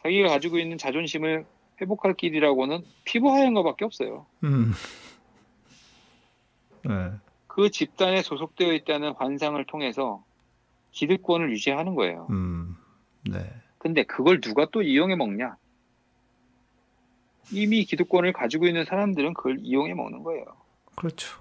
자기가 0.02 0.30
가지고 0.30 0.58
있는 0.58 0.80
자존심을 0.80 1.46
회복할 1.82 2.14
길이라고는 2.14 2.84
피부 3.04 3.32
하얀 3.32 3.54
거밖에 3.54 3.86
없어요. 3.86 4.26
음. 4.44 4.72
네. 6.84 7.12
그 7.48 7.70
집단에 7.70 8.22
소속되어 8.22 8.74
있다는 8.74 9.14
환상을 9.18 9.64
통해서 9.66 10.24
기득권을 10.92 11.52
유지하는 11.52 11.96
거예요. 11.96 12.28
음, 12.30 12.78
네. 13.30 13.40
근데 13.78 14.04
그걸 14.04 14.40
누가 14.42 14.68
또 14.72 14.82
이용해 14.82 15.16
먹냐? 15.16 15.58
이미 17.52 17.84
기득권을 17.84 18.34
가지고 18.34 18.68
있는 18.68 18.86
사람들은 18.86 19.34
그걸 19.34 19.58
이용해 19.60 19.94
먹는 19.94 20.24
거예요. 20.24 20.46
그렇죠. 20.96 21.40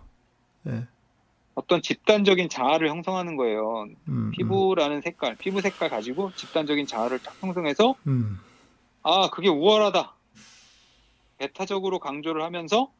예. 0.66 0.86
어떤 1.54 1.82
집단적인 1.82 2.48
자아를 2.48 2.88
형성하는 2.88 3.36
거예요. 3.36 3.86
음, 4.08 4.30
피부라는 4.32 5.02
색깔, 5.02 5.36
피부 5.36 5.60
색깔 5.60 5.90
가지고 5.90 6.32
집단적인 6.34 6.86
자아를 6.86 7.18
딱 7.18 7.34
형성해서 7.40 7.94
음, 8.06 8.38
아 9.02 9.30
그게 9.30 9.48
우월하다. 9.48 10.14
배타적으로 11.40 11.98
강조를 11.98 12.42
하면서 12.42 12.92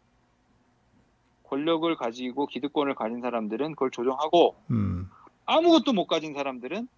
권력을 1.45 1.95
가지고 1.97 2.47
기득권을 2.47 2.95
가진 2.95 3.21
사람들은 3.21 3.73
그걸 3.73 3.91
조정하고 3.91 4.57
음, 4.71 5.11
아무것도 5.45 5.93
못 5.93 6.07
가진 6.07 6.33
사람들은 6.33 6.89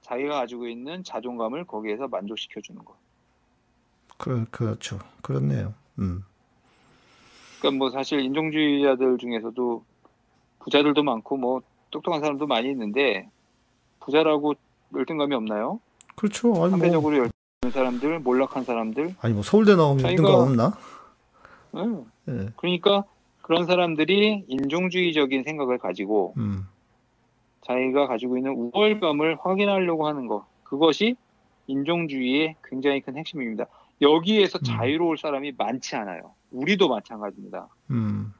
자기가 0.00 0.34
가지고 0.36 0.68
있는 0.68 1.04
자존감을 1.04 1.64
거기에서 1.64 2.08
만족시켜 2.08 2.62
주는 2.62 2.82
거. 2.82 2.96
그, 4.16 4.46
그렇죠. 4.50 4.98
그렇네요. 5.20 5.74
음, 5.98 6.24
그러니까 7.58 7.78
뭐 7.78 7.90
사실 7.90 8.20
인종주의자들 8.20 9.18
중에서도 9.18 9.84
부자들도 10.60 11.02
많고 11.02 11.36
뭐 11.36 11.60
똑똑한 11.90 12.20
사람도 12.20 12.46
많이 12.46 12.70
있는데 12.70 13.28
부자라고 14.00 14.54
열등감이 14.94 15.34
없나요? 15.34 15.78
그렇죠. 16.14 16.48
아니 16.48 16.58
뭐, 16.58 16.70
상대적으로 16.70 17.18
열 17.18 17.35
등 17.66 17.70
있는 17.70 17.70
사람들, 17.70 18.20
몰락한 18.20 18.64
사람들. 18.64 19.14
아니 19.20 19.34
뭐 19.34 19.42
서울대 19.42 19.74
나오면 19.76 19.98
자기가- 20.04 20.10
열등감 20.10 20.34
없나? 20.34 20.78
응. 21.76 22.04
예. 22.28 22.48
그러니까 22.56 23.04
그런 23.42 23.66
사람들이 23.66 24.44
인종주의적인 24.48 25.44
생각을 25.44 25.78
가지고 25.78 26.34
음, 26.36 26.66
자기가 27.62 28.06
가지고 28.06 28.36
있는 28.36 28.52
우월감을 28.52 29.38
확인하려고 29.42 30.06
하는 30.06 30.26
것. 30.26 30.44
그것이 30.64 31.16
인종주의의 31.66 32.56
굉장히 32.64 33.00
큰 33.00 33.16
핵심입니다. 33.16 33.66
여기에서 34.00 34.58
음. 34.58 34.64
자유로울 34.64 35.18
사람이 35.18 35.52
많지 35.56 35.96
않아요. 35.96 36.32
우리도 36.50 36.88
마찬가지입니다. 36.88 37.68
음, 37.90 38.32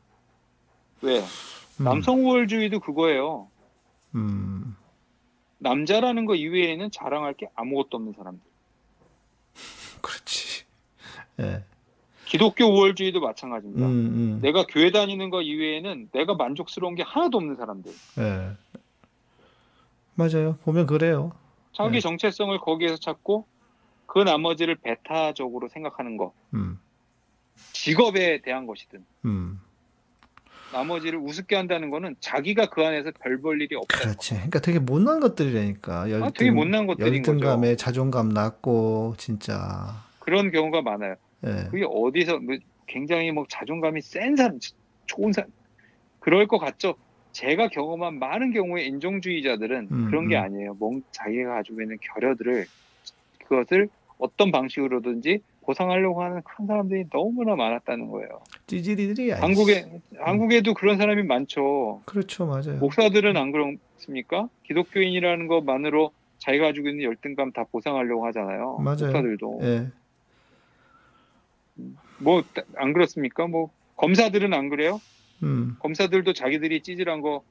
왜? 1.02 1.18
음, 1.20 1.84
남성 1.84 2.24
우월주의도 2.24 2.80
그거예요. 2.80 3.48
음, 4.14 4.76
남자라는 5.58 6.26
거 6.26 6.34
이외에는 6.34 6.90
자랑할 6.90 7.34
게 7.34 7.48
아무것도 7.54 7.96
없는 7.96 8.12
사람들. 8.12 8.40
그렇지. 10.06 10.64
예. 11.40 11.64
기독교 12.26 12.64
우월주의도 12.64 13.20
마찬가지입니다. 13.20 13.86
음, 13.86 13.92
음, 13.92 14.38
내가 14.40 14.64
교회 14.66 14.90
다니는 14.90 15.30
거 15.30 15.42
이외에는 15.42 16.10
내가 16.12 16.34
만족스러운 16.34 16.94
게 16.94 17.02
하나도 17.02 17.38
없는 17.38 17.56
사람들. 17.56 17.92
예. 18.18 18.56
맞아요. 20.14 20.56
보면 20.64 20.86
그래요. 20.86 21.32
자기 21.72 21.94
네. 21.94 22.00
정체성을 22.00 22.58
거기에서 22.60 22.96
찾고 22.96 23.46
그 24.06 24.20
나머지를 24.20 24.76
배타적으로 24.76 25.68
생각하는 25.68 26.16
것. 26.16 26.32
음, 26.54 26.80
직업에 27.72 28.40
대한 28.42 28.66
것이든 28.66 29.04
음, 29.24 29.60
나머지를 30.72 31.18
우습게 31.18 31.56
한다는 31.56 31.90
거는 31.90 32.16
자기가 32.20 32.66
그 32.66 32.82
안에서 32.84 33.10
별 33.22 33.40
볼 33.40 33.60
일이 33.60 33.76
없다는 33.76 34.02
거. 34.02 34.08
그렇지. 34.10 34.34
그러니까 34.34 34.58
되게 34.60 34.78
못난 34.78 35.20
것들이라니까. 35.20 36.10
열등, 36.10 36.24
아, 36.26 36.30
되게 36.34 36.50
못난 36.50 36.86
것들인 36.86 37.14
열등감에 37.16 37.76
자존감 37.76 38.28
낮고 38.30 39.14
진짜. 39.18 40.04
그런 40.18 40.50
경우가 40.50 40.82
많아요. 40.82 41.14
예. 41.46 41.68
그게 41.70 41.84
어디서 41.88 42.38
뭐 42.38 42.56
굉장히 42.86 43.30
뭐 43.30 43.44
자존감이 43.48 44.00
센 44.00 44.36
사람, 44.36 44.58
좋은 45.06 45.32
사람 45.32 45.50
그럴 46.20 46.46
것 46.46 46.58
같죠. 46.58 46.94
제가 47.32 47.68
경험한 47.68 48.18
많은 48.18 48.52
경우에 48.52 48.84
인종주의자들은 48.86 49.88
음, 49.92 50.06
그런 50.10 50.28
게 50.28 50.36
음. 50.38 50.42
아니에요. 50.42 50.74
뭔 50.74 51.02
자기가 51.12 51.54
가지고 51.56 51.82
있는 51.82 51.98
결여들을 52.00 52.66
그것을 53.46 53.88
어떤 54.18 54.50
방식으로든지 54.50 55.40
보상하려고 55.66 56.22
하는 56.22 56.40
큰 56.42 56.66
사람들이 56.66 57.06
너무나 57.10 57.56
많았다는 57.56 58.08
거예요. 58.08 58.40
찌질이들이. 58.68 59.32
한국에 59.32 60.00
한국에도 60.18 60.72
그런 60.74 60.96
사람이 60.96 61.24
많죠. 61.24 62.00
그렇죠, 62.04 62.46
맞아요. 62.46 62.78
목사들은 62.78 63.36
안 63.36 63.50
그렇습니까? 63.50 64.48
기독교인이라는 64.64 65.48
것만으로 65.48 66.12
자기가 66.38 66.66
가지고 66.66 66.88
있는 66.88 67.02
열등감 67.04 67.50
다 67.50 67.64
보상하려고 67.70 68.24
하잖아요. 68.26 68.78
맞아요. 68.78 68.96
목사들도 69.06 69.58
예. 69.62 69.88
뭐 72.18 72.42
안 72.76 72.92
그렇습니까? 72.92 73.46
뭐 73.46 73.70
검사들은 73.96 74.54
안 74.54 74.68
그래요? 74.70 75.00
음. 75.42 75.76
검사들도 75.80 76.32
자기들이 76.32 76.80
찌질한 76.82 77.20
거 77.20 77.42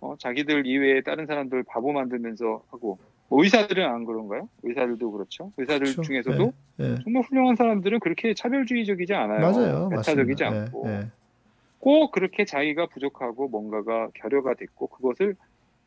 어, 0.00 0.16
자기들 0.18 0.66
이외에 0.66 1.02
다른 1.02 1.26
사람들 1.26 1.62
바보 1.64 1.92
만들면서 1.92 2.62
하고 2.70 2.98
뭐 2.98 3.09
의사들은 3.30 3.84
안 3.86 4.04
그런가요? 4.04 4.48
의사들도 4.62 5.12
그렇죠. 5.12 5.52
의사들 5.56 5.92
그렇죠. 5.92 6.02
중에서도 6.02 6.52
예. 6.80 6.96
정말 7.04 7.22
훌륭한 7.22 7.56
사람들은 7.56 8.00
그렇게 8.00 8.34
차별주의적이지 8.34 9.14
않아요. 9.14 9.40
맞아요. 9.40 9.88
배타적이지 9.90 10.42
맞습니다. 10.44 10.66
않고 10.66 10.88
예, 10.88 10.92
예. 10.92 11.08
꼭 11.78 12.10
그렇게 12.10 12.44
자기가 12.44 12.86
부족하고 12.86 13.48
뭔가가 13.48 14.08
결여가 14.14 14.54
됐고 14.54 14.88
그것을 14.88 15.36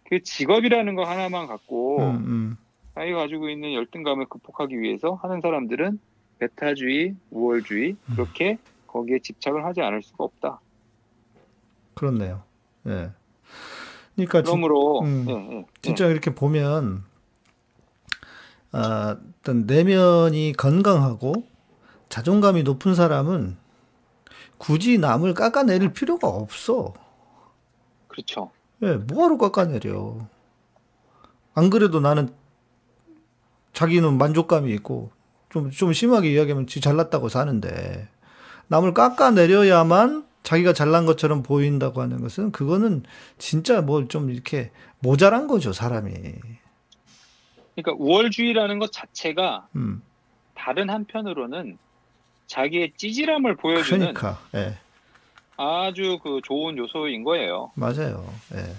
그 0.05 0.21
직업이라는 0.23 0.95
거 0.95 1.03
하나만 1.03 1.47
갖고 1.47 1.99
음, 1.99 2.15
음. 2.25 2.57
자기가 2.95 3.19
가지고 3.19 3.49
있는 3.49 3.73
열등감을 3.73 4.25
극복하기 4.27 4.79
위해서 4.79 5.13
하는 5.21 5.41
사람들은 5.41 5.99
배타주의, 6.39 7.15
우월주의 7.31 7.91
음. 7.91 8.13
그렇게 8.15 8.57
거기에 8.87 9.19
집착을 9.19 9.65
하지 9.65 9.81
않을 9.81 10.01
수가 10.01 10.23
없다. 10.23 10.59
그렇네요. 11.93 12.43
예. 12.87 13.11
그러니까 14.15 14.43
진, 14.43 14.45
그러므로 14.45 15.01
음. 15.01 15.25
예, 15.27 15.57
예, 15.57 15.65
진짜 15.81 16.07
이렇게 16.07 16.33
보면 16.33 17.03
아, 17.05 17.12
어 18.73 19.33
떤 19.43 19.65
내면이 19.65 20.53
건강하고 20.53 21.33
자존감이 22.09 22.63
높은 22.63 22.95
사람은 22.95 23.57
굳이 24.57 24.97
남을 24.97 25.33
깎아내릴 25.33 25.93
필요가 25.93 26.29
없어. 26.29 26.93
그렇죠. 28.07 28.51
예, 28.81 28.93
뭐하러 28.93 29.37
깎아내려. 29.37 30.27
안 31.55 31.69
그래도 31.69 31.99
나는 31.99 32.33
자기는 33.73 34.17
만족감이 34.17 34.71
있고 34.75 35.11
좀, 35.49 35.69
좀 35.69 35.93
심하게 35.93 36.31
이야기하면 36.33 36.67
지 36.67 36.79
잘났다고 36.79 37.29
사는데 37.29 38.07
남을 38.67 38.93
깎아내려야만 38.93 40.25
자기가 40.43 40.73
잘난 40.73 41.05
것처럼 41.05 41.43
보인다고 41.43 42.01
하는 42.01 42.21
것은 42.21 42.51
그거는 42.51 43.03
진짜 43.37 43.81
뭐좀 43.81 44.29
이렇게 44.29 44.71
모자란 44.99 45.47
거죠, 45.47 45.73
사람이. 45.73 46.13
그러니까 47.75 47.93
우월주의라는 48.03 48.79
것 48.79 48.91
자체가 48.91 49.67
음, 49.75 50.01
다른 50.53 50.89
한편으로는 50.89 51.77
자기의 52.47 52.93
찌질함을 52.97 53.55
보여주는 53.55 54.13
그러니까, 54.13 54.39
예, 54.55 54.77
아주 55.57 56.19
그 56.21 56.41
좋은 56.43 56.77
요소인 56.77 57.23
거예요. 57.23 57.71
맞아요. 57.75 58.31
예, 58.53 58.75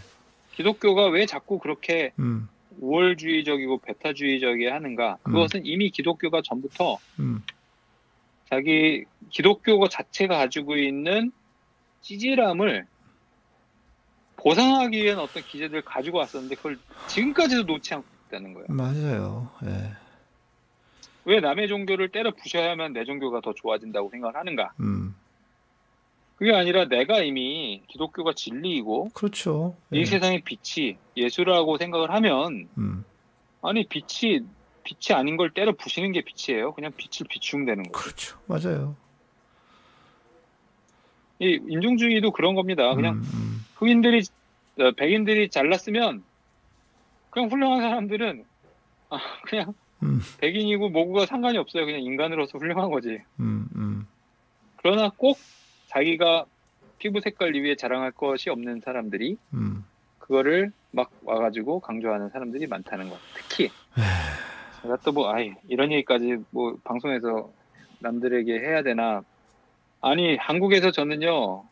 기독교가 0.54 1.08
왜 1.08 1.26
자꾸 1.26 1.58
그렇게 1.58 2.12
음, 2.18 2.48
우월주의적이고 2.78 3.78
배타주의적이 3.78 4.66
하는가? 4.66 5.18
그것은 5.22 5.66
이미 5.66 5.90
기독교가 5.90 6.42
전부터 6.42 6.98
음, 7.18 7.42
자기 8.48 9.04
기독교 9.30 9.88
자체가 9.88 10.36
가지고 10.38 10.76
있는 10.76 11.32
찌질함을 12.02 12.86
보상하기 14.36 15.02
위한 15.02 15.18
어떤 15.18 15.42
기제들을 15.42 15.82
가지고 15.82 16.18
왔었는데 16.18 16.56
그걸 16.56 16.78
지금까지도 17.08 17.62
놓지 17.62 17.94
않고 17.94 18.13
있다는 18.34 18.54
거예요. 18.54 18.66
맞아요. 18.68 19.48
예, 19.64 19.92
왜 21.24 21.40
남의 21.40 21.68
종교를 21.68 22.10
때려 22.10 22.32
부셔야만 22.32 22.92
내 22.92 23.04
종교가 23.04 23.40
더 23.40 23.52
좋아진다고 23.54 24.10
생각을 24.10 24.36
하는가? 24.36 24.72
음, 24.80 25.14
그게 26.36 26.52
아니라 26.52 26.86
내가 26.86 27.20
이미 27.22 27.82
기독교가 27.88 28.32
진리이고 28.34 29.10
그렇죠. 29.14 29.76
예, 29.94 30.00
이 30.00 30.04
세상의 30.04 30.42
빛이 30.42 30.96
예수라고 31.16 31.78
생각을 31.78 32.10
하면 32.10 32.68
음, 32.76 33.04
아니 33.62 33.86
빛이 33.86 34.40
빛이 34.82 35.16
아닌 35.16 35.36
걸 35.36 35.50
때려 35.50 35.72
부시는 35.72 36.12
게 36.12 36.22
빛이에요. 36.22 36.72
그냥 36.74 36.92
빛을 36.96 37.26
비추면 37.28 37.66
되는 37.66 37.84
거예요. 37.84 37.92
그렇죠. 37.92 38.38
맞아요. 38.46 38.96
이 41.38 41.58
인종주의도 41.68 42.30
그런 42.32 42.54
겁니다. 42.54 42.94
그냥 42.94 43.14
음, 43.14 43.22
음, 43.34 43.64
흑인들이 43.76 44.22
어, 44.80 44.90
백인들이 44.92 45.48
잘났으면 45.50 46.22
그냥 47.34 47.50
훌륭한 47.50 47.80
사람들은 47.82 48.44
아, 49.10 49.18
그냥 49.44 49.74
음, 50.04 50.20
백인이고 50.38 50.88
뭐고가 50.90 51.26
상관이 51.26 51.58
없어요. 51.58 51.84
그냥 51.84 52.00
인간으로서 52.00 52.58
훌륭한 52.58 52.90
거지. 52.90 53.18
음, 53.40 53.66
음, 53.74 54.06
그러나 54.76 55.10
꼭 55.16 55.36
자기가 55.88 56.46
피부 56.98 57.20
색깔 57.20 57.54
이외에 57.56 57.74
자랑할 57.74 58.12
것이 58.12 58.50
없는 58.50 58.80
사람들이 58.80 59.36
음. 59.52 59.84
그거를 60.20 60.72
막 60.92 61.10
와가지고 61.24 61.80
강조하는 61.80 62.30
사람들이 62.30 62.66
많다는 62.68 63.10
거. 63.10 63.16
특히 63.34 63.70
제가 64.82 64.96
또 64.98 65.12
뭐 65.12 65.32
아이 65.32 65.52
이런 65.68 65.90
얘기까지 65.92 66.36
뭐 66.50 66.76
방송에서 66.84 67.50
남들에게 67.98 68.52
해야 68.60 68.82
되나? 68.82 69.22
아니 70.00 70.36
한국에서 70.36 70.90
저는요. 70.92 71.64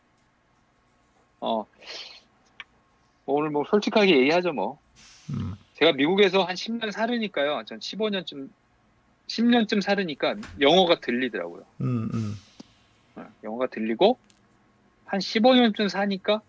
어 1.39 1.65
오늘 3.25 3.49
뭐 3.49 3.63
솔직하게 3.69 4.17
얘기하죠 4.19 4.51
뭐. 4.53 4.77
음. 5.83 5.85
제가 5.85 5.91
미국에서 5.93 6.43
한 6.43 6.55
10년 6.55 6.91
살으니까요. 6.91 7.63
전 7.65 7.79
15년쯤 7.79 8.49
10년쯤 9.27 9.81
살으니까 9.81 10.35
영어가 10.59 10.99
들리더라고요. 11.01 11.63
음, 11.81 12.09
음, 12.13 12.35
어, 13.15 13.25
영어가 13.43 13.67
들리고 13.67 14.17
한 15.05 15.19
15년쯤 15.19 15.89
사니까 15.89 16.41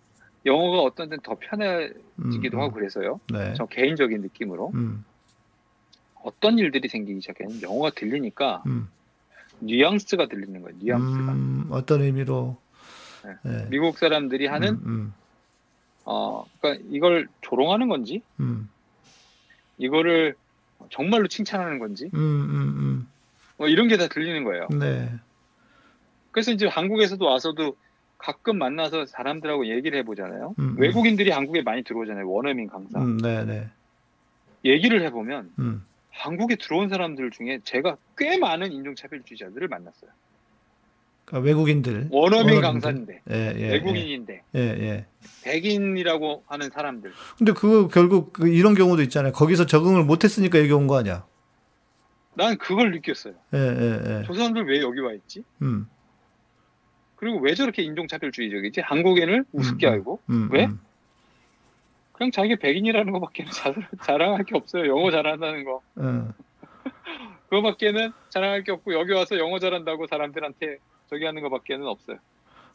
영어가 0.47 0.83
어떤 0.83 1.09
데는 1.09 1.21
더 1.23 1.37
편해지기도 1.41 2.59
음, 2.59 2.61
하고 2.61 2.73
그래서요. 2.73 3.21
네. 3.33 3.55
저 3.57 3.67
개인적인 3.67 4.21
느낌으로 4.21 4.71
음, 4.75 5.05
어떤 6.23 6.59
일들이 6.59 6.89
생기기 6.89 7.21
시작했냐면 7.21 7.63
영어가 7.63 7.91
들리니까 7.91 8.63
음. 8.67 8.89
뉘앙스가 9.61 10.29
들리는 10.29 10.61
거예요. 10.63 10.77
뉘앙스가. 10.81 11.33
음, 11.33 11.67
어떤 11.71 12.03
의미로? 12.03 12.57
네. 13.25 13.51
네. 13.51 13.69
미국 13.71 13.99
사람들이 13.99 14.47
하는 14.47 14.75
음, 14.85 15.15
어 16.05 16.45
그러니까 16.61 16.85
이걸 16.91 17.29
조롱하는 17.41 17.89
건지 17.89 18.23
음, 18.41 18.69
이거를 19.79 20.35
정말로 20.91 21.27
칭찬하는 21.29 21.79
건지 21.79 22.11
음, 22.15 22.19
음, 22.21 23.09
뭐 23.57 23.69
이런 23.69 23.89
게 23.89 23.97
다 23.97 24.09
들리는 24.09 24.45
거예요. 24.45 24.69
음. 24.73 24.79
네. 24.79 25.11
그래서 26.31 26.51
이제 26.51 26.67
한국에서도 26.67 27.25
와서도 27.25 27.77
가끔 28.19 28.59
만나서 28.59 29.07
사람들하고 29.07 29.69
얘기를 29.69 29.99
해보잖아요. 30.01 30.55
음, 30.59 30.65
음. 30.65 30.77
외국인들이 30.79 31.31
한국에 31.31 31.63
많이 31.63 31.83
들어오잖아요. 31.83 32.29
원어민 32.29 32.69
강사. 32.69 32.99
음, 33.01 33.19
네, 33.19 33.45
네. 33.45 33.69
얘기를 34.65 35.03
해보면 35.03 35.53
음, 35.59 35.85
한국에 36.11 36.57
들어온 36.57 36.89
사람들 36.89 37.31
중에 37.31 37.61
제가 37.65 37.97
꽤 38.17 38.39
많은 38.39 38.73
인종차별주의자들을 38.73 39.69
만났어요. 39.69 40.11
그러니까 41.35 41.41
외국인들. 41.41 42.09
원어민 42.11 42.55
원어민들. 42.57 42.61
강사인데, 42.63 43.21
예, 43.31 43.55
예. 43.59 43.73
외국인인데, 43.73 44.43
예, 44.55 44.61
예. 44.61 45.07
백인이라고 45.43 46.45
하는 46.47 46.71
사람들. 46.71 47.13
근데 47.37 47.53
그거 47.53 47.89
결국 47.89 48.33
그 48.33 48.49
이런 48.49 48.75
경우도 48.75 49.03
있잖아요. 49.03 49.33
거기서 49.33 49.67
적응을 49.67 50.05
못했으니까 50.05 50.59
여기 50.61 50.73
온 50.73 50.87
거 50.87 50.97
아니야? 50.99 51.27
난 52.35 52.57
그걸 52.59 52.91
느꼈어요. 52.93 53.35
예, 53.55 53.59
예, 53.59 54.01
예. 54.21 54.23
저 54.27 54.33
사람들 54.35 54.67
왜 54.67 54.81
여기 54.81 55.01
와 55.01 55.13
있지? 55.13 55.43
음, 55.63 55.87
그리고 57.17 57.39
왜 57.41 57.55
저렇게 57.55 57.83
인종차별주의적이지? 57.83 58.81
한국인을 58.83 59.45
우습게 59.53 59.87
음, 59.89 59.93
알고? 59.93 60.21
음, 60.31 60.49
왜? 60.53 60.67
음. 60.67 60.81
그냥 62.13 62.31
자기 62.31 62.57
백인이라는 62.57 63.13
것밖에는 63.13 63.51
자, 63.51 63.75
자랑할 64.05 64.45
게 64.45 64.57
없어요. 64.57 64.87
영어 64.89 65.11
잘한다는 65.11 65.65
거. 65.65 65.81
어, 65.97 66.29
그거밖에는 67.51 68.13
자랑할 68.31 68.63
게 68.65 68.73
없고 68.73 68.95
여기 68.95 69.13
와서 69.13 69.39
영어 69.39 69.59
잘한다고 69.59 70.07
사람들한테 70.07 70.79
저기 71.09 71.25
하는 71.25 71.43
것밖에는 71.43 71.87
없어요. 71.87 72.19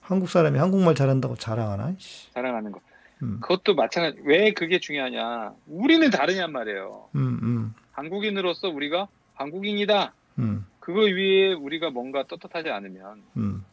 한국 0.01 0.29
사람이 0.29 0.57
한국말 0.57 0.95
잘한다고 0.95 1.35
자랑하나? 1.35 1.93
씨. 1.97 2.31
자랑하는 2.33 2.71
거. 2.71 2.79
음, 3.21 3.39
그것도 3.41 3.75
마찬가지. 3.75 4.19
왜 4.23 4.53
그게 4.53 4.79
중요하냐? 4.79 5.53
우리는 5.67 6.09
다르냔 6.09 6.51
말이에요. 6.51 7.09
음, 7.15 7.39
음, 7.43 7.73
한국인으로서 7.91 8.69
우리가 8.69 9.07
한국인이다. 9.35 10.13
음, 10.39 10.65
그거 10.79 11.01
위에 11.01 11.53
우리가 11.53 11.89
뭔가 11.89 12.23
떳떳하지 12.23 12.69
않으면 12.69 13.21
음, 13.35 13.65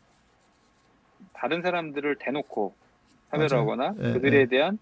다른 1.32 1.62
사람들을 1.62 2.16
대놓고 2.18 2.74
차별하거나. 3.30 3.94
예, 3.98 4.12
그들에 4.14 4.40
예. 4.40 4.46
대한 4.46 4.78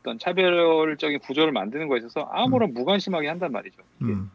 어떤 0.00 0.18
차별적인 0.18 1.20
구조를 1.20 1.52
만드는 1.52 1.86
거에 1.88 1.98
있어서 1.98 2.22
아무런 2.32 2.72
무관심하게 2.74 3.28
한단 3.28 3.52
말이죠. 3.52 3.82
음. 4.02 4.30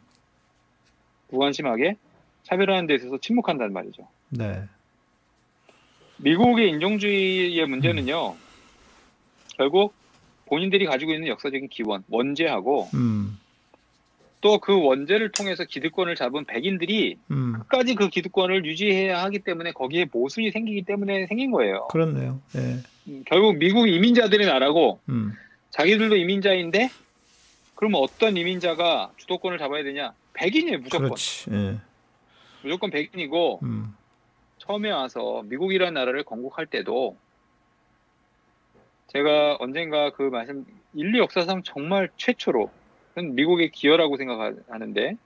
무관심하게 1.30 1.97
차별하는 2.43 2.88
데 2.88 2.95
있어서 2.95 3.18
침묵한단 3.18 3.74
말이죠. 3.74 4.07
네. 4.30 4.64
미국의 6.18 6.70
인종주의의 6.70 7.66
문제는요. 7.68 8.36
결국 9.58 9.94
본인들이 10.46 10.86
가지고 10.86 11.14
있는 11.14 11.28
역사적인 11.28 11.70
기원, 11.70 12.04
원죄하고 12.10 12.90
음. 12.94 13.38
또그 14.42 14.82
원죄를 14.84 15.32
통해서 15.32 15.64
기득권을 15.64 16.16
잡은 16.16 16.46
백인들이 16.46 17.18
음. 17.32 17.54
끝까지 17.60 17.96
그 17.96 18.10
기득권을 18.10 18.66
유지해야 18.66 19.24
하기 19.24 19.40
때문에 19.40 19.72
거기에 19.72 20.06
모순이 20.12 20.52
생기기 20.52 20.84
때문에 20.84 21.28
생긴 21.28 21.52
거예요. 21.52 21.88
그렇네요. 21.88 22.40
예. 22.56 22.78
음, 23.08 23.24
결국 23.26 23.58
미국 23.58 23.88
이민자들의 23.88 24.46
나라고 24.46 25.00
음. 25.10 25.34
자기들도 25.72 26.16
이민자인데 26.16 26.90
그러면 27.76 28.02
어떤 28.02 28.38
이민자가 28.38 29.12
주도권을 29.18 29.58
잡아야 29.58 29.84
되냐? 29.84 30.14
백인이에요, 30.34 30.80
무조건. 30.80 31.10
그렇지. 31.10 31.52
예. 31.52 31.78
무조건 32.62 32.92
백인이고 32.92 33.60
음. 33.64 33.96
처음에 34.68 34.91
와서 34.91 35.43
미국이라는 35.45 35.93
나라를 35.93 36.24
건국할 36.24 36.65
때도 36.65 37.15
제가 39.07 39.57
언젠가 39.59 40.11
그 40.11 40.24
말씀 40.24 40.65
인류 40.93 41.20
역사상 41.20 41.63
정말 41.63 42.09
최초로 42.18 42.70
미국의 43.15 43.72
기여라고 43.72 44.18
생각하는데 44.18 45.18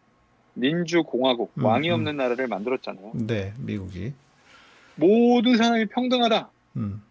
민주공화국 0.53 1.51
음, 1.57 1.65
왕이 1.65 1.89
음. 1.89 1.95
없는 1.95 2.17
나라를 2.17 2.47
만들었잖아요. 2.47 3.11
네, 3.15 3.53
미국이. 3.57 4.13
모든 4.95 5.57
사람이 5.57 5.87
평등하다. 5.87 6.49
음. 6.77 7.01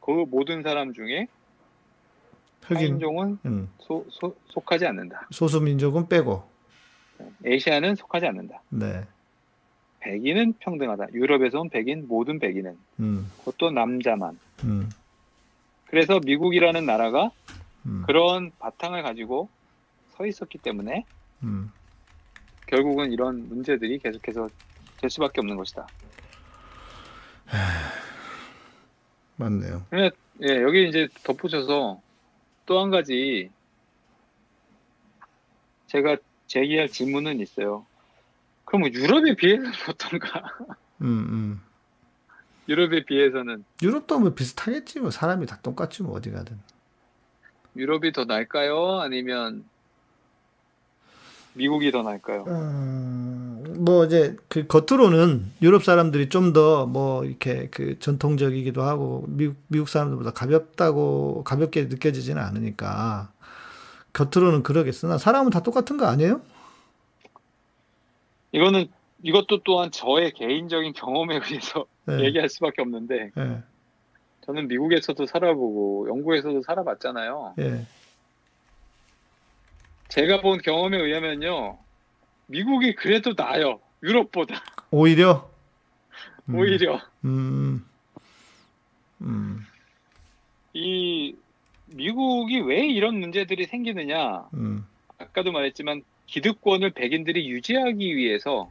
그 0.00 0.10
모든 0.28 0.62
사람 0.62 0.92
중에 0.92 1.26
흑인, 2.62 2.98
타인종은 2.98 3.38
음. 3.46 3.70
속하지 4.48 4.86
않는다. 4.86 5.28
소수 5.30 5.60
민족은 5.60 6.08
빼고. 6.08 6.44
에이시아는 7.44 7.94
속하지 7.94 8.26
않는다. 8.26 8.60
네. 8.70 9.02
백인은 10.04 10.54
평등하다. 10.60 11.12
유럽에서 11.14 11.60
온 11.60 11.70
백인 11.70 12.06
모든 12.06 12.38
백인은 12.38 12.76
음. 13.00 13.32
그것도 13.38 13.70
남자만. 13.70 14.38
음. 14.64 14.90
그래서 15.86 16.20
미국이라는 16.20 16.84
나라가 16.84 17.30
음. 17.86 18.02
그런 18.06 18.52
바탕을 18.58 19.02
가지고 19.02 19.48
서 20.10 20.26
있었기 20.26 20.58
때문에 20.58 21.04
음. 21.42 21.72
결국은 22.66 23.12
이런 23.12 23.48
문제들이 23.48 23.98
계속해서 23.98 24.48
될 24.98 25.10
수밖에 25.10 25.40
없는 25.40 25.56
것이다. 25.56 25.86
맞네요. 29.36 29.86
예, 30.42 30.62
여기 30.62 30.88
이제 30.88 31.08
덧붙여서 31.24 32.00
또 32.66 32.80
한 32.80 32.90
가지 32.90 33.50
제가 35.86 36.16
제기할 36.46 36.88
질문은 36.88 37.40
있어요. 37.40 37.86
그럼 38.74 38.92
유럽에 38.92 39.34
비해서는 39.36 39.72
어떤가? 39.88 40.42
음. 41.02 41.06
음. 41.06 41.60
유럽에 42.68 43.04
비해서는 43.04 43.64
유럽도 43.82 44.18
뭐 44.18 44.34
비슷하겠지. 44.34 45.00
뭐 45.00 45.10
사람이 45.10 45.46
다 45.46 45.58
똑같지 45.62 46.02
뭐 46.02 46.16
어디 46.16 46.30
가든. 46.30 46.58
유럽이 47.76 48.12
더 48.12 48.24
나을까요? 48.24 49.00
아니면 49.00 49.64
미국이 51.54 51.92
더 51.92 52.02
나을까요? 52.02 52.44
음, 52.48 53.76
뭐 53.78 54.04
이제 54.06 54.34
그 54.48 54.66
겉으로는 54.66 55.52
유럽 55.62 55.84
사람들이 55.84 56.28
좀 56.28 56.52
더 56.52 56.86
뭐 56.86 57.24
이렇게 57.24 57.68
그 57.70 57.98
전통적이기도 58.00 58.82
하고 58.82 59.24
미국 59.28 59.56
미국 59.68 59.88
사람들보다 59.88 60.32
가볍다고 60.32 61.44
가볍게 61.44 61.84
느껴지지는 61.84 62.42
않으니까 62.42 63.30
겉으로는 64.14 64.62
그러겠으나 64.62 65.18
사람은 65.18 65.50
다 65.50 65.60
똑같은 65.62 65.96
거 65.96 66.06
아니에요? 66.06 66.40
이거는 68.54 68.86
이것도 69.24 69.62
또한 69.64 69.90
저의 69.90 70.32
개인적인 70.32 70.92
경험에 70.92 71.40
의해서 71.42 71.86
예. 72.08 72.20
얘기할 72.24 72.48
수밖에 72.48 72.82
없는데 72.82 73.32
예. 73.36 73.62
저는 74.42 74.68
미국에서도 74.68 75.26
살아보고 75.26 76.06
영국에서도 76.08 76.62
살아봤잖아요. 76.62 77.54
예. 77.58 77.86
제가 80.08 80.40
본 80.40 80.60
경험에 80.60 80.98
의하면요. 80.98 81.78
미국이 82.46 82.94
그래도 82.94 83.34
나아요. 83.36 83.80
유럽보다 84.02 84.62
오히려 84.92 85.50
음, 86.48 86.54
오히려 86.54 87.00
음. 87.24 87.84
음. 89.22 89.66
이 90.74 91.34
미국이 91.86 92.60
왜 92.60 92.86
이런 92.86 93.18
문제들이 93.18 93.64
생기느냐? 93.64 94.48
음. 94.54 94.86
아까도 95.18 95.50
말했지만 95.50 96.02
기득권을 96.26 96.90
백인들이 96.90 97.48
유지하기 97.50 98.16
위해서 98.16 98.68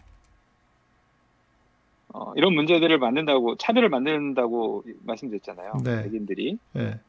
어, 2.10 2.34
이런 2.36 2.54
문제들을 2.54 2.98
만든다고 3.00 3.56
차별을 3.58 3.90
만든다고 3.90 4.84
말씀드렸잖아요. 5.04 5.82
네. 5.84 6.04
백인들이 6.04 6.58
예. 6.78 7.00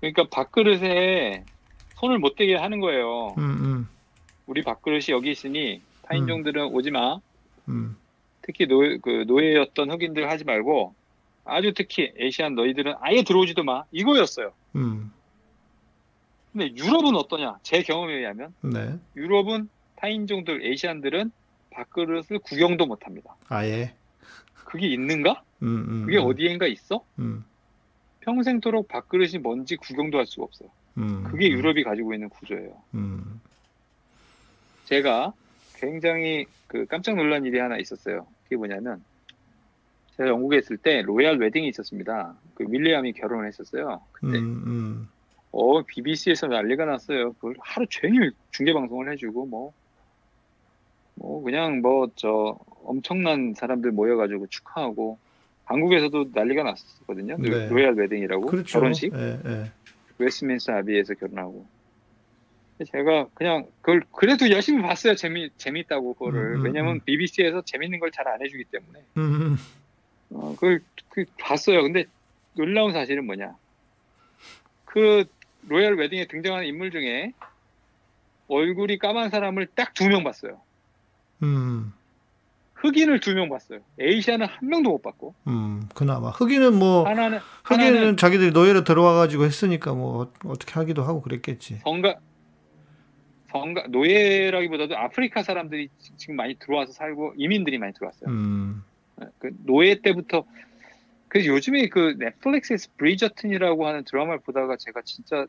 그러니까 0.00 0.24
밥그릇에 0.30 1.44
손을 1.96 2.18
못 2.18 2.36
대게 2.36 2.56
하는 2.56 2.80
거예요. 2.80 3.34
음. 3.38 3.42
음. 3.42 3.88
우리 4.46 4.62
밥그릇이 4.62 5.06
여기 5.10 5.30
있으니 5.30 5.80
타인종들은 6.02 6.72
오지 6.72 6.90
마. 6.90 7.20
음. 7.68 7.96
특히 8.42 8.66
노, 8.66 8.80
그 9.02 9.24
노예였던 9.26 9.90
흑인들 9.90 10.28
하지 10.28 10.44
말고 10.44 10.94
아주 11.44 11.72
특히 11.74 12.12
Asian 12.16 12.54
너희들은 12.54 12.94
아예 13.00 13.22
들어오지도 13.22 13.64
마. 13.64 13.84
이거였어요. 13.92 14.52
음. 14.76 15.12
근데 16.52 16.74
유럽은 16.74 17.14
어떠냐? 17.16 17.58
제 17.62 17.82
경험에 17.82 18.14
의하면 18.14 18.54
네. 18.62 18.98
유럽은 19.16 19.68
타인종들, 19.96 20.64
Asian들은 20.64 21.30
밥그릇을 21.70 22.40
구경도 22.40 22.86
못 22.86 23.06
합니다. 23.06 23.36
아예. 23.48 23.94
그게 24.54 24.88
있는가? 24.88 25.42
음. 25.62 25.86
음. 25.88 26.06
그게 26.06 26.18
음. 26.18 26.24
어디엔가 26.24 26.66
있어? 26.66 27.04
음. 27.18 27.44
평생토록 28.20 28.88
밥그릇이 28.88 29.38
뭔지 29.38 29.76
구경도 29.76 30.18
할 30.18 30.26
수가 30.26 30.44
없어요. 30.44 30.68
음. 30.98 31.24
그게 31.24 31.48
음. 31.48 31.52
유럽이 31.52 31.84
가지고 31.84 32.14
있는 32.14 32.28
구조예요. 32.28 32.82
음. 32.94 33.40
제가 34.84 35.32
굉장히 35.74 36.46
그 36.66 36.84
깜짝 36.86 37.16
놀란 37.16 37.44
일이 37.44 37.58
하나 37.58 37.78
있었어요. 37.78 38.26
그게 38.44 38.56
뭐냐면 38.56 39.02
제가 40.16 40.28
영국에 40.28 40.58
있을 40.58 40.76
때 40.76 41.02
로얄 41.02 41.38
웨딩이 41.38 41.68
있었습니다. 41.68 42.34
그 42.54 42.64
윌리엄이 42.68 43.12
결혼을 43.12 43.46
했었어요. 43.46 44.02
음. 44.24 44.30
그때 44.30 44.38
음. 44.38 45.08
어 45.52 45.82
BBC에서 45.82 46.46
난리가 46.46 46.84
났어요. 46.84 47.32
그걸 47.34 47.54
하루 47.60 47.86
종일 47.88 48.32
중계 48.52 48.72
방송을 48.72 49.10
해주고 49.12 49.46
뭐. 49.46 49.72
뭐 51.14 51.42
그냥 51.42 51.80
뭐 51.82 52.08
저 52.16 52.58
엄청난 52.84 53.52
사람들 53.54 53.90
모여가지고 53.92 54.46
축하하고 54.46 55.18
한국에서도 55.64 56.30
난리가 56.34 56.62
났었거든요. 56.62 57.36
네. 57.38 57.68
royal 57.68 57.94
wedding이라고 57.94 58.46
그렇죠. 58.46 58.78
결혼식 58.80 59.12
예, 59.14 59.38
예. 59.44 59.70
웨스트민스터 60.18 60.72
아비에서 60.74 61.14
결혼하고 61.14 61.66
제가 62.90 63.28
그냥 63.34 63.66
그걸 63.82 64.02
그래도 64.12 64.50
열심히 64.50 64.82
봤어요. 64.82 65.14
재미 65.14 65.50
재밌다고 65.58 66.14
그거를 66.14 66.54
음, 66.54 66.60
음, 66.60 66.64
왜냐면 66.64 66.94
음. 66.96 67.00
BBC에서 67.04 67.62
재밌는 67.66 68.00
걸 68.00 68.10
잘 68.10 68.26
안 68.28 68.40
해주기 68.42 68.64
때문에 68.64 69.04
음. 69.18 69.56
어, 70.30 70.54
그걸 70.54 70.80
그 71.10 71.24
봤어요. 71.38 71.82
근데 71.82 72.04
놀라운 72.54 72.92
사실은 72.92 73.26
뭐냐? 73.26 73.54
그 74.86 75.24
royal 75.68 75.94
wedding에 75.94 76.26
등장하는 76.26 76.66
인물 76.66 76.90
중에 76.90 77.32
얼굴이 78.48 78.98
까만 78.98 79.30
사람을 79.30 79.68
딱 79.74 79.94
두 79.94 80.08
명 80.08 80.24
봤어요. 80.24 80.60
음. 81.42 81.92
흑인을 82.74 83.20
두 83.20 83.34
명 83.34 83.48
봤어요. 83.50 83.80
에이시아는 83.98 84.46
한 84.46 84.68
명도 84.68 84.90
못 84.90 85.02
봤고 85.02 85.34
음. 85.46 85.86
그나마 85.94 86.30
흑인은 86.30 86.78
뭐 86.78 87.04
하나는 87.06 87.38
흑인은 87.64 87.86
하나는 87.86 88.16
자기들이 88.16 88.52
노예로 88.52 88.84
들어와 88.84 89.14
가지고 89.14 89.44
했으니까 89.44 89.92
뭐 89.94 90.22
어- 90.22 90.32
어떻게 90.46 90.72
하기도 90.74 91.02
하고 91.04 91.20
그랬겠지. 91.20 91.76
성가 91.84 92.16
성가 93.50 93.84
노예라기보다도 93.88 94.96
아프리카 94.96 95.42
사람들이 95.42 95.88
지금 96.16 96.36
많이 96.36 96.54
들어와서 96.54 96.92
살고 96.92 97.34
이민들이 97.36 97.78
많이 97.78 97.92
들어왔어요. 97.92 98.30
음. 98.30 98.82
그 99.38 99.50
노예 99.66 100.00
때부터 100.00 100.44
그 101.30 101.46
요즘에 101.46 101.88
그 101.88 102.16
넷플릭스에서 102.18 102.88
브리저튼이라고 102.98 103.86
하는 103.86 104.04
드라마를 104.04 104.40
보다가 104.40 104.76
제가 104.78 105.00
진짜 105.04 105.46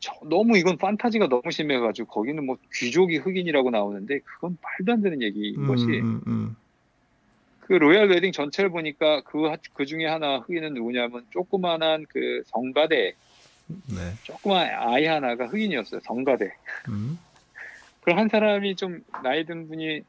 저- 0.00 0.14
너무 0.28 0.56
이건 0.56 0.78
판타지가 0.78 1.28
너무 1.28 1.50
심해가지고 1.50 2.08
거기는 2.08 2.44
뭐 2.44 2.56
귀족이 2.74 3.18
흑인이라고 3.18 3.70
나오는데 3.70 4.20
그건 4.20 4.56
말도 4.60 4.92
안 4.94 5.02
되는 5.02 5.22
얘기인 5.22 5.60
음, 5.62 5.66
것이 5.68 5.84
음, 6.00 6.20
음. 6.26 6.56
그 7.60 7.74
royal 7.74 8.08
wedding 8.08 8.32
전체를 8.32 8.70
보니까 8.70 9.20
그, 9.22 9.46
하- 9.48 9.58
그 9.74 9.84
중에 9.84 10.06
하나 10.06 10.38
흑인은 10.38 10.72
누구냐면 10.74 11.26
조그만한 11.30 12.06
그 12.08 12.42
성가대 12.46 13.14
네. 13.66 14.12
조그만 14.22 14.70
아이 14.72 15.04
하나가 15.04 15.46
흑인이었어요 15.48 16.00
성가대 16.04 16.50
음. 16.88 17.18
그한 18.02 18.28
사람이 18.30 18.76
좀 18.76 19.00
나이 19.22 19.44
든 19.44 19.68
분이 19.68 20.02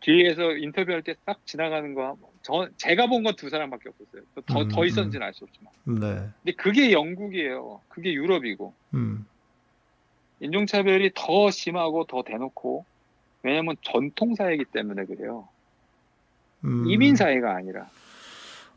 뒤에서 0.00 0.56
인터뷰할 0.56 1.02
때 1.04 1.14
딱 1.26 1.44
지나가는 1.44 1.94
거 1.94 2.16
저 2.42 2.68
제가 2.76 3.06
본 3.06 3.22
건 3.22 3.36
두 3.36 3.50
사람밖에 3.50 3.90
없었어요. 3.90 4.22
더, 4.46 4.62
음, 4.62 4.68
더 4.68 4.80
음. 4.80 4.86
있었는지는 4.86 5.26
알 5.26 5.34
수 5.34 5.44
없지만. 5.44 5.72
네. 5.84 6.28
근데 6.42 6.52
그게 6.56 6.92
영국이에요. 6.92 7.80
그게 7.88 8.12
유럽이고. 8.14 8.72
음. 8.94 9.26
인종차별이 10.40 11.12
더 11.14 11.50
심하고 11.50 12.04
더 12.06 12.22
대놓고 12.22 12.84
왜냐면 13.42 13.76
전통 13.82 14.34
사회이기 14.34 14.64
때문에 14.72 15.04
그래요. 15.04 15.48
음. 16.64 16.88
이민 16.88 17.14
사회가 17.16 17.54
아니라. 17.56 17.88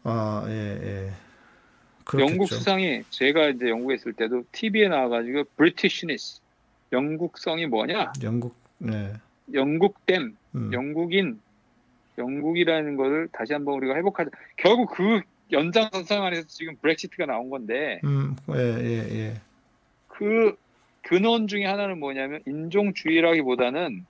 아, 0.03 0.45
예, 0.49 0.53
예. 0.53 1.11
그렇겠죠. 2.03 2.29
영국 2.31 2.47
수상이 2.49 3.03
제가 3.09 3.49
이제 3.49 3.69
영국에 3.69 3.95
있을 3.95 4.11
때도 4.13 4.43
TV에 4.51 4.89
나와가지고 4.89 5.43
Britishness 5.55 6.41
영국성이 6.91 7.65
뭐냐? 7.65 8.11
영국, 8.23 8.55
네. 8.77 9.13
영국댐, 9.53 10.35
음. 10.55 10.73
영국인, 10.73 11.39
영국이라는 12.17 12.95
것을 12.95 13.27
다시 13.31 13.53
한번 13.53 13.75
우리가 13.75 13.95
회복하자. 13.95 14.29
결국 14.57 14.91
그 14.91 15.21
연장선상 15.51 16.23
안에서 16.23 16.47
지금 16.47 16.75
브렉시트가 16.77 17.25
나온 17.25 17.49
건데 17.49 17.99
음, 18.03 18.35
예, 18.49 18.59
예, 18.59 19.19
예. 19.19 19.33
그 20.07 20.55
근원 21.01 21.47
중에 21.47 21.65
하나는 21.65 21.99
뭐냐면 21.99 22.41
인종주의라기보다는 22.47 24.05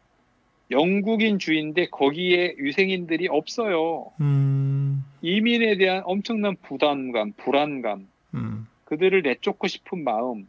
영국인주의인데 0.71 1.87
거기에 1.87 2.55
유생인들이 2.57 3.27
없어요. 3.27 4.11
음, 4.21 5.03
이민에 5.21 5.77
대한 5.77 6.01
엄청난 6.05 6.55
부담감, 6.63 7.33
불안감, 7.37 8.07
음, 8.33 8.67
그들을 8.85 9.21
내쫓고 9.21 9.67
싶은 9.67 10.03
마음, 10.03 10.47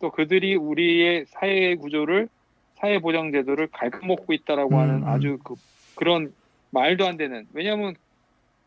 또 0.00 0.10
그들이 0.10 0.56
우리의 0.56 1.26
사회 1.28 1.74
구조를 1.76 2.28
사회 2.74 2.98
보장 2.98 3.30
제도를 3.30 3.68
갉아먹고 3.68 4.32
있다라고 4.32 4.74
음, 4.74 4.80
하는 4.80 4.94
음. 5.02 5.08
아주 5.08 5.38
그, 5.44 5.54
그런 6.00 6.32
말도 6.70 7.06
안 7.06 7.18
되는 7.18 7.46
왜냐하면 7.52 7.94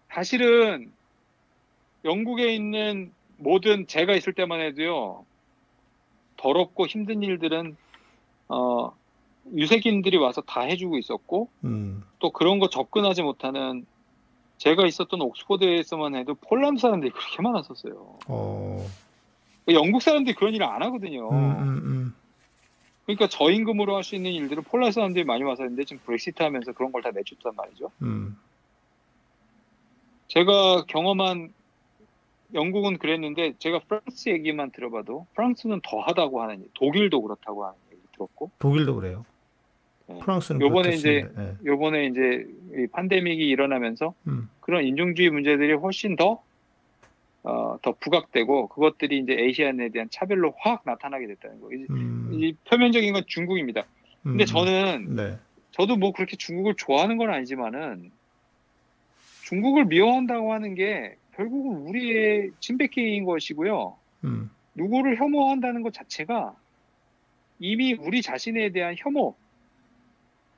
사실은 0.07 0.91
영국에 2.05 2.53
있는 2.53 3.11
모든 3.37 3.87
제가 3.87 4.13
있을 4.13 4.33
때만 4.33 4.61
해도요 4.61 5.25
더럽고 6.37 6.85
힘든 6.85 7.23
일들은 7.23 7.75
어 8.49 8.91
유색인들이 9.51 10.17
와서 10.17 10.41
다 10.41 10.61
해주고 10.61 10.99
있었고 10.99 11.49
음, 11.63 12.03
또 12.19 12.29
그런 12.29 12.59
거 12.59 12.69
접근하지 12.69 13.23
못하는 13.23 13.87
제가 14.57 14.85
있었던 14.85 15.19
옥스퍼드에서만 15.19 16.15
해도 16.15 16.35
폴란드 16.35 16.79
사람들이 16.79 17.11
그렇게 17.11 17.41
많았었어요. 17.41 18.19
어, 18.27 18.85
영국 19.69 20.03
사람들이 20.03 20.35
그런 20.35 20.53
일을 20.53 20.67
안 20.67 20.83
하거든요. 20.83 21.29
음, 21.31 21.35
음, 21.35 21.67
음. 21.83 22.15
그러니까 23.05 23.27
저임금으로 23.27 23.95
할 23.95 24.03
수 24.03 24.15
있는 24.15 24.31
일들을 24.31 24.63
폴란드 24.63 24.93
사람들이 24.93 25.25
많이 25.25 25.43
와서 25.43 25.63
했는데 25.63 25.83
지금 25.83 26.01
브렉시트 26.05 26.41
하면서 26.41 26.71
그런 26.73 26.91
걸 26.91 27.01
다 27.01 27.11
내줬단 27.11 27.53
말이죠. 27.55 27.91
음, 28.01 28.37
제가 30.27 30.85
경험한 30.87 31.53
영국은 32.53 32.97
그랬는데 32.97 33.53
제가 33.59 33.79
프랑스 33.87 34.29
얘기만 34.29 34.71
들어봐도 34.71 35.25
프랑스는 35.35 35.81
더 35.83 35.99
하다고 35.99 36.41
하는 36.41 36.65
독일도 36.75 37.21
그렇다고 37.21 37.65
하는 37.65 37.75
얘기 37.91 38.01
들었고 38.13 38.51
독일도 38.59 38.95
그래요. 38.95 39.25
네. 40.07 40.19
프랑스는 40.19 40.61
요번에 40.61 40.95
그렇겠습니다. 40.95 41.43
예. 41.43 41.55
요번에 41.65 42.05
이제 42.07 42.45
이 42.75 42.87
팬데믹이 42.93 43.41
일어나면서 43.47 44.13
음, 44.27 44.49
그런 44.59 44.83
인종주의 44.85 45.29
문제들이 45.29 45.73
훨씬 45.73 46.15
더, 46.15 46.41
어, 47.43 47.77
더 47.81 47.93
부각되고 47.99 48.69
그것들이 48.69 49.19
이제 49.19 49.37
아시안에 49.37 49.89
대한 49.89 50.07
차별로 50.09 50.53
확 50.59 50.83
나타나게 50.85 51.27
됐다는 51.27 51.59
거. 51.59 51.71
이, 51.73 51.85
음, 51.89 52.29
이 52.31 52.53
표면적인 52.69 53.13
건 53.13 53.23
중국입니다. 53.27 53.85
근데 54.23 54.43
음, 54.43 54.45
저는 54.45 55.15
네, 55.15 55.37
저도 55.71 55.97
뭐 55.97 56.13
그렇게 56.13 56.37
중국을 56.37 56.75
좋아하는 56.77 57.17
건 57.17 57.29
아니지만은 57.29 58.11
중국을 59.43 59.85
미워한다고 59.85 60.53
하는 60.53 60.73
게 60.75 61.17
결국은 61.35 61.81
우리의 61.87 62.51
침뱉기인 62.61 63.25
것이고요. 63.25 63.97
음, 64.23 64.49
누구를 64.75 65.17
혐오한다는 65.17 65.81
것 65.81 65.93
자체가 65.93 66.55
이미 67.59 67.93
우리 67.93 68.21
자신에 68.21 68.69
대한 68.69 68.95
혐오, 68.97 69.35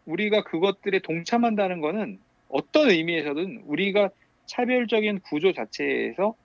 우리가 0.06 0.44
그것들에 0.44 1.00
동참한다는 1.00 1.82
것은 1.82 2.20
어떤 2.50 2.92
의미에서든 2.92 3.64
우리가 3.66 4.10
차별적인 4.46 5.22
구조 5.22 5.52
자체에서 5.52 6.36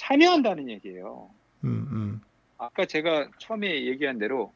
참여한다는 0.00 0.70
얘기예요. 0.70 1.28
음, 1.64 1.86
음, 1.92 2.20
아까 2.56 2.86
제가 2.86 3.28
처음에 3.38 3.84
얘기한 3.84 4.18
대로 4.18 4.50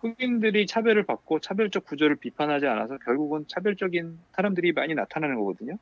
흑인들이 0.00 0.66
차별을 0.66 1.02
받고 1.02 1.40
차별적 1.40 1.84
구조를 1.84 2.16
비판하지 2.16 2.66
않아서 2.66 2.96
결국은 2.98 3.44
차별적인 3.46 4.18
사람들이 4.32 4.72
많이 4.72 4.94
나타나는 4.94 5.36
거거든요. 5.36 5.76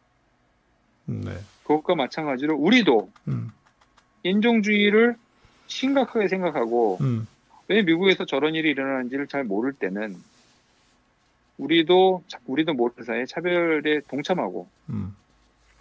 네, 1.04 1.30
그것과 1.62 1.94
마찬가지로 1.94 2.56
우리도 2.56 3.10
음, 3.28 3.52
인종주의를 4.24 5.14
심각하게 5.68 6.26
생각하고 6.26 6.98
음, 7.02 7.28
왜 7.68 7.82
미국에서 7.82 8.24
저런 8.24 8.56
일이 8.56 8.70
일어나는지를 8.70 9.28
잘 9.28 9.44
모를 9.44 9.72
때는 9.72 10.16
우리도 11.58 12.24
우리도 12.46 12.74
모르는 12.74 13.04
사이에 13.04 13.26
차별에 13.26 14.00
동참하고 14.08 14.68
음, 14.90 15.14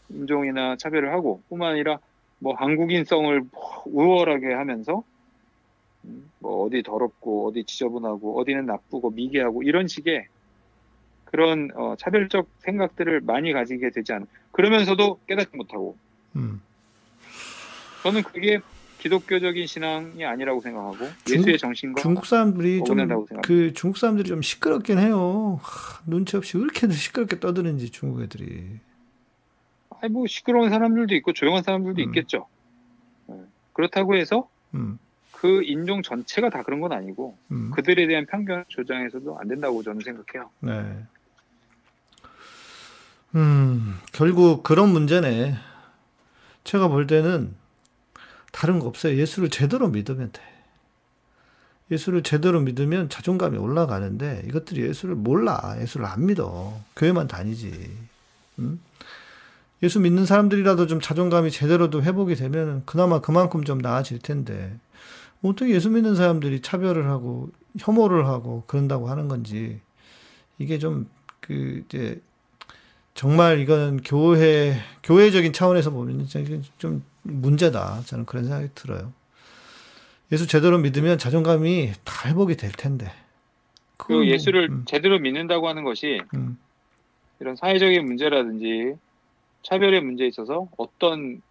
인종이나 0.09 0.75
차별을 0.75 1.11
하고 1.11 1.41
뿐만 1.49 1.71
아니라 1.71 1.99
뭐 2.41 2.55
한국인성을 2.55 3.43
우월하게 3.85 4.53
하면서 4.53 5.03
음, 6.05 6.29
뭐 6.39 6.65
어디 6.65 6.81
더럽고 6.81 7.47
어디 7.47 7.63
지저분하고 7.63 8.39
어디는 8.41 8.65
나쁘고 8.65 9.11
미개하고 9.11 9.61
이런 9.61 9.87
식의 9.87 10.25
그런 11.25 11.69
어, 11.75 11.95
차별적 11.97 12.47
생각들을 12.59 13.21
많이 13.21 13.53
가지게 13.53 13.91
되지 13.91 14.13
않 14.13 14.25
그러면서도 14.51 15.19
깨닫지 15.27 15.55
못하고 15.55 15.95
음. 16.35 16.61
저는 18.01 18.23
그게 18.23 18.59
기독교적인 18.97 19.67
신앙이 19.67 20.25
아니라고 20.25 20.61
생각하고 20.61 20.97
중국- 21.23 21.29
예수의 21.29 21.57
정신과 21.59 22.01
중국 22.01 22.25
사람들이 22.25 22.77
좀 22.79 22.97
어긋난다고 22.97 23.25
생각합니다. 23.27 23.47
그 23.47 23.73
중국 23.73 23.97
사람들이 23.97 24.27
좀 24.27 24.41
시끄럽긴 24.41 24.97
해요. 24.97 25.59
하, 25.61 26.01
눈치 26.07 26.35
없이 26.37 26.57
왜 26.57 26.63
이렇게 26.63 26.89
시끄럽게 26.89 27.39
떠드는지 27.39 27.91
중국 27.91 28.21
애들이. 28.23 28.79
아니 30.01 30.11
뭐 30.11 30.27
시끄러운 30.27 30.69
사람들도 30.69 31.15
있고 31.15 31.33
조용한 31.33 31.63
사람들도 31.63 32.01
음. 32.01 32.07
있겠죠. 32.07 32.47
네. 33.27 33.35
그렇다고 33.73 34.15
해서 34.15 34.49
음, 34.73 34.97
그 35.31 35.63
인종 35.63 36.01
전체가 36.01 36.49
다 36.49 36.63
그런 36.63 36.81
건 36.81 36.91
아니고 36.91 37.37
음. 37.51 37.71
그들에 37.71 38.07
대한 38.07 38.25
편견 38.25 38.65
조장해서도 38.67 39.39
안 39.39 39.47
된다고 39.47 39.83
저는 39.83 40.01
생각해요. 40.03 40.49
네. 40.59 41.05
음, 43.35 43.97
결국 44.11 44.63
그런 44.63 44.89
문제네. 44.89 45.55
제가 46.63 46.89
볼 46.89 47.07
때는 47.07 47.55
다른 48.51 48.79
거 48.79 48.87
없어요. 48.87 49.15
예수를 49.17 49.49
제대로 49.49 49.87
믿으면 49.87 50.31
돼. 50.31 50.41
예수를 51.91 52.23
제대로 52.23 52.61
믿으면 52.61 53.09
자존감이 53.09 53.57
올라가는데 53.57 54.43
이것들이 54.47 54.81
예수를 54.81 55.15
몰라. 55.15 55.75
예수를 55.79 56.05
안 56.05 56.25
믿어. 56.25 56.79
교회만 56.95 57.27
다니지. 57.27 57.91
음? 58.59 58.81
예수 59.83 59.99
믿는 59.99 60.25
사람들이라도 60.25 60.87
좀 60.87 60.99
자존감이 61.01 61.51
제대로 61.51 61.89
도 61.89 62.03
회복이 62.03 62.35
되면 62.35 62.83
그나마 62.85 63.19
그만큼 63.19 63.63
좀 63.63 63.79
나아질 63.79 64.19
텐데 64.19 64.77
어떻게 65.41 65.73
예수 65.73 65.89
믿는 65.89 66.15
사람들이 66.15 66.61
차별을 66.61 67.09
하고 67.09 67.49
혐오를 67.79 68.27
하고 68.27 68.63
그런다고 68.67 69.09
하는 69.09 69.27
건지 69.27 69.79
이게 70.59 70.77
좀 70.77 71.07
그 71.41 71.83
이제 71.85 72.21
정말 73.13 73.59
이거는 73.59 74.01
교회 74.05 74.75
교회적인 75.03 75.51
차원에서 75.51 75.91
보면 75.91 76.27
좀 76.77 77.03
문제다 77.23 78.03
저는 78.05 78.25
그런 78.25 78.45
생각이 78.45 78.69
들어요. 78.73 79.11
예수 80.31 80.47
제대로 80.47 80.77
믿으면 80.77 81.17
자존감이 81.17 81.91
다 82.05 82.29
회복이 82.29 82.55
될 82.55 82.71
텐데. 82.71 83.11
그 83.97 84.25
예수를 84.27 84.69
음, 84.71 84.85
제대로 84.85 85.19
믿는다고 85.19 85.67
하는 85.67 85.83
것이 85.83 86.21
음, 86.33 86.57
이런 87.39 87.55
사회적인 87.55 88.05
문제라든지 88.05 88.95
차별의 89.63 90.01
문제에 90.01 90.27
있어서 90.27 90.67
어떤 90.77 91.41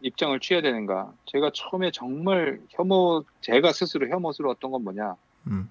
입장을 0.00 0.38
취해야 0.40 0.62
되는가. 0.62 1.12
제가 1.26 1.50
처음에 1.54 1.90
정말 1.92 2.60
혐오, 2.70 3.24
제가 3.40 3.72
스스로 3.72 4.08
혐오스러웠던 4.08 4.70
건 4.70 4.84
뭐냐. 4.84 5.16
음, 5.48 5.70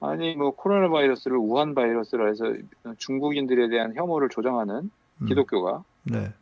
아니, 0.00 0.34
뭐, 0.34 0.50
코로나 0.50 0.88
바이러스를 0.88 1.36
우한 1.36 1.74
바이러스라 1.74 2.26
해서 2.26 2.52
중국인들에 2.98 3.68
대한 3.68 3.94
혐오를 3.94 4.28
조장하는 4.28 4.90
음, 5.20 5.26
기독교가 5.26 5.84
네. 6.02 6.32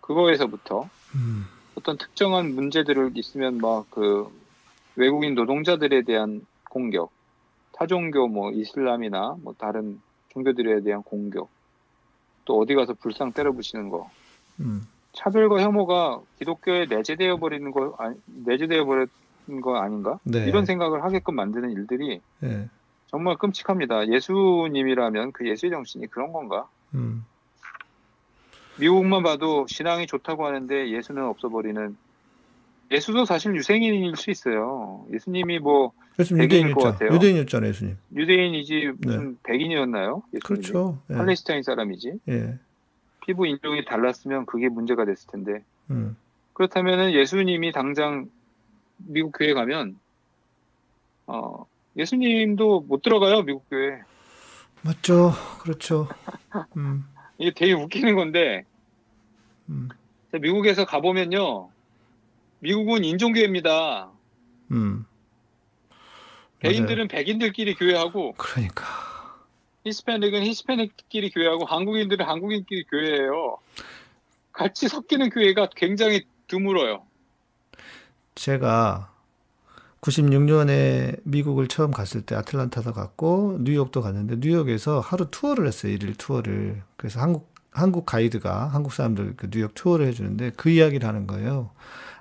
그거에서부터 0.00 0.88
음, 1.14 1.46
어떤 1.76 1.98
특정한 1.98 2.54
문제들을 2.54 3.12
있으면 3.14 3.58
막 3.58 3.86
그 3.90 4.30
외국인 4.96 5.34
노동자들에 5.34 6.02
대한 6.02 6.44
공격, 6.70 7.10
타종교 7.72 8.28
뭐 8.28 8.50
이슬람이나 8.50 9.36
뭐 9.42 9.54
다른 9.56 10.00
종교들에 10.30 10.80
대한 10.80 11.02
공격, 11.02 11.48
또 12.46 12.58
어디 12.58 12.74
가서 12.74 12.94
불상 12.94 13.32
때려 13.32 13.52
부시는 13.52 13.90
거, 13.90 14.10
음, 14.60 14.86
차별과 15.12 15.62
혐오가 15.62 16.20
기독교에 16.38 16.86
내재되어 16.86 17.38
버리는 17.38 17.70
거 17.70 17.94
아니, 17.98 18.16
내재되어 18.44 18.84
버린 18.84 19.08
거 19.62 19.76
아닌가? 19.76 20.18
네. 20.24 20.46
이런 20.46 20.64
생각을 20.64 21.02
하게끔 21.04 21.34
만드는 21.36 21.70
일들이 21.70 22.20
네. 22.40 22.68
정말 23.08 23.36
끔찍합니다. 23.36 24.08
예수님이라면 24.08 25.32
그 25.32 25.48
예수의 25.48 25.70
정신이 25.70 26.08
그런 26.08 26.32
건가? 26.32 26.68
음. 26.94 27.24
미국만 28.78 29.22
봐도 29.22 29.66
신앙이 29.68 30.06
좋다고 30.06 30.44
하는데 30.44 30.90
예수는 30.90 31.24
없어버리는 31.24 31.96
예수도 32.90 33.24
사실 33.24 33.54
유생인일 33.56 34.16
수 34.16 34.30
있어요. 34.30 35.04
예수님이 35.12 35.58
뭐 35.58 35.92
예수님 36.18 36.46
백인일 36.46 36.74
것 36.74 36.80
유대인이었죠. 36.82 36.92
같아요. 36.92 37.14
유대인이었잖아요, 37.16 37.68
예수님. 37.70 37.96
유대인이지 38.14 38.92
무슨 38.98 39.38
백인이었나요? 39.42 40.22
예수님이? 40.32 40.32
네. 40.32 40.38
그렇죠. 40.44 40.98
예. 41.10 41.14
팔레스타인 41.14 41.62
사람이지. 41.62 42.12
예. 42.28 42.58
피부 43.26 43.46
인종이 43.46 43.84
달랐으면 43.84 44.46
그게 44.46 44.68
문제가 44.68 45.04
됐을 45.04 45.28
텐데 45.30 45.62
음. 45.90 46.16
그렇다면은 46.52 47.12
예수님이 47.12 47.72
당장 47.72 48.30
미국 48.98 49.32
교회 49.36 49.52
가면 49.52 49.98
어 51.26 51.66
예수님도 51.96 52.82
못 52.82 53.02
들어가요 53.02 53.42
미국 53.42 53.68
교회 53.68 54.00
맞죠. 54.82 55.32
그렇죠. 55.60 56.08
음. 56.76 57.04
이게 57.38 57.50
되게 57.50 57.72
웃기는 57.72 58.14
건데 58.14 58.64
음. 59.68 59.88
미국에서 60.32 60.84
가 60.84 61.00
보면요 61.00 61.68
미국은 62.60 63.04
인종교회입니다 63.04 64.10
음. 64.70 65.04
백인들은 66.60 67.08
백인들끼리 67.08 67.74
교회하고 67.74 68.34
그러니까. 68.38 69.15
히스패닉은 69.86 70.42
히스패닉끼리 70.42 71.30
교회하고 71.30 71.64
한국인들은 71.64 72.26
한국인끼리 72.26 72.84
교회해요 72.84 73.58
같이 74.52 74.88
섞이는 74.88 75.30
교회가 75.30 75.70
굉장히 75.76 76.24
드물어요 76.48 77.02
제가 78.34 79.12
96년에 80.00 81.20
미국을 81.24 81.68
처음 81.68 81.90
갔을 81.90 82.22
때 82.22 82.34
아틀란타도 82.36 82.92
갔고 82.92 83.58
뉴욕도 83.60 84.02
갔는데 84.02 84.36
뉴욕에서 84.38 85.00
하루 85.00 85.26
투어를 85.30 85.66
했어요. 85.66 85.92
일일 85.92 86.14
투어를. 86.14 86.82
그래서 86.96 87.20
한국 87.20 87.54
한국 87.72 88.06
가이드가 88.06 88.68
한국 88.68 88.92
사람들 88.92 89.34
그 89.36 89.50
뉴욕 89.50 89.74
투어를 89.74 90.06
해주는데 90.06 90.52
그 90.56 90.70
이야기를 90.70 91.06
하는 91.06 91.26
거예요. 91.26 91.70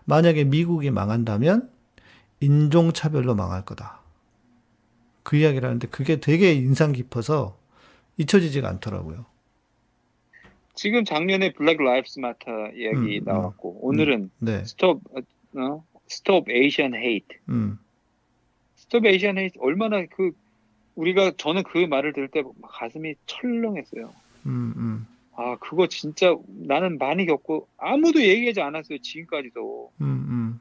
만약에 0.05 0.43
미국이 0.45 0.89
망한다면 0.91 1.69
인종차별로 2.39 3.35
망할 3.35 3.63
거다. 3.63 4.01
그 5.25 5.35
이야기를 5.37 5.67
하는데 5.67 5.87
그게 5.87 6.17
되게 6.17 6.53
인상 6.53 6.91
깊어서 6.91 7.57
잊혀지지가 8.17 8.69
않더라고요. 8.69 9.25
지금 10.75 11.03
작년에 11.03 11.53
Black 11.53 11.81
Lives 11.81 12.19
Matter 12.19 12.51
이야기 12.75 13.17
음, 13.17 13.21
음. 13.21 13.23
나왔고 13.25 13.79
오늘은 13.81 14.29
네. 14.37 14.63
Stop 14.63 15.01
어? 15.55 15.83
Stop 16.07 16.49
Asian 16.49 16.93
Hate 16.93 17.37
음. 17.49 17.79
Stop 18.75 19.05
Asian 19.07 19.39
Hate 19.39 19.57
얼마나 19.59 20.05
그 20.05 20.31
우리가 20.93 21.31
저는 21.37 21.63
그 21.63 21.79
말을 21.79 22.13
들을 22.13 22.27
때 22.27 22.43
가슴이 22.61 23.15
철렁했어요. 23.25 24.13
음, 24.45 24.73
음. 24.77 25.07
아 25.33 25.57
그거 25.57 25.87
진짜 25.87 26.35
나는 26.47 26.99
많이 26.99 27.25
겪고 27.25 27.67
아무도 27.77 28.21
얘기하지 28.21 28.61
않았어요 28.61 28.99
지금까지도 28.99 29.91
음, 30.01 30.05
음. 30.05 30.59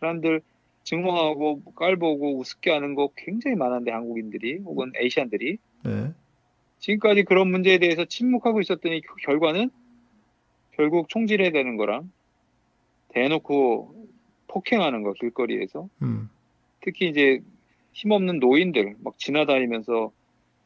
사람들 0.00 0.40
증오하고 0.84 1.62
깔보고 1.74 2.38
우습게 2.38 2.70
하는 2.70 2.94
거 2.94 3.10
굉장히 3.16 3.56
많은데 3.56 3.90
한국인들이 3.90 4.58
혹은 4.58 4.92
에이시안들이 4.96 5.58
네. 5.84 6.12
지금까지 6.80 7.22
그런 7.22 7.50
문제에 7.50 7.78
대해서 7.78 8.04
침묵하고 8.04 8.60
있었더니 8.60 9.00
그 9.00 9.14
결과는 9.22 9.70
결국 10.72 11.08
총질해야 11.08 11.50
되는 11.50 11.76
거랑 11.76 12.10
대놓고 13.08 14.08
폭행하는 14.48 15.02
거 15.02 15.12
길거리에서 15.12 15.88
음. 16.02 16.28
특히 16.80 17.08
이제 17.08 17.40
힘없는 17.92 18.40
노인들 18.40 18.96
막 19.00 19.18
지나다니면서. 19.18 20.12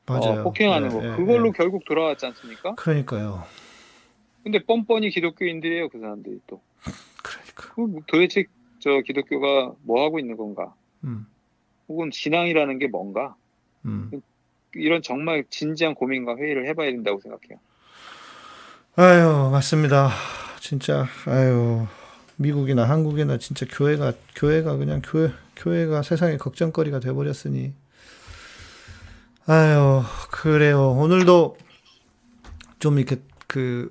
어, 0.09 0.43
폭행하는 0.45 0.89
예, 0.89 0.93
거 0.93 1.05
예, 1.05 1.17
그걸로 1.17 1.49
예. 1.49 1.53
결국 1.57 1.85
돌아왔지 1.85 2.27
않습니까? 2.27 2.77
그러니까요. 2.77 3.43
근데 4.45 4.63
뻔뻔히 4.63 5.11
기독교인들이에요 5.11 5.89
그 5.89 5.99
사람들이 5.99 6.39
또 6.47 6.61
그러니까. 7.21 7.75
그 7.75 8.01
도대체 8.07 8.45
저 8.87 9.01
기독교가 9.01 9.73
뭐 9.83 10.05
하고 10.05 10.21
있는 10.21 10.37
건가? 10.37 10.73
음. 11.03 11.27
혹은 11.89 12.11
신앙이라는 12.13 12.79
게 12.79 12.87
뭔가? 12.87 13.35
음. 13.85 14.13
이런 14.77 15.03
정말 15.03 15.45
진지한 15.51 15.97
고민과 15.97 16.37
회의를 16.37 16.69
해봐야 16.69 16.93
된다고 16.93 17.19
생각해요. 17.21 17.59
아유, 18.95 19.51
맞습니다. 19.51 20.11
진짜, 20.61 21.05
아유, 21.27 21.85
미국이나 22.37 22.89
한국이나 22.89 23.39
진짜 23.39 23.67
교회가, 23.69 24.13
교회가 24.37 24.77
그냥 24.77 25.03
교회, 25.05 25.33
교회가 25.57 26.03
세상의 26.03 26.39
걱정거리가 26.39 27.01
돼버렸으니. 27.01 27.73
아유, 29.49 30.03
그래요. 30.31 30.93
오늘도 30.93 31.59
좀 32.79 33.01
이렇게 33.01 33.21
그, 33.49 33.91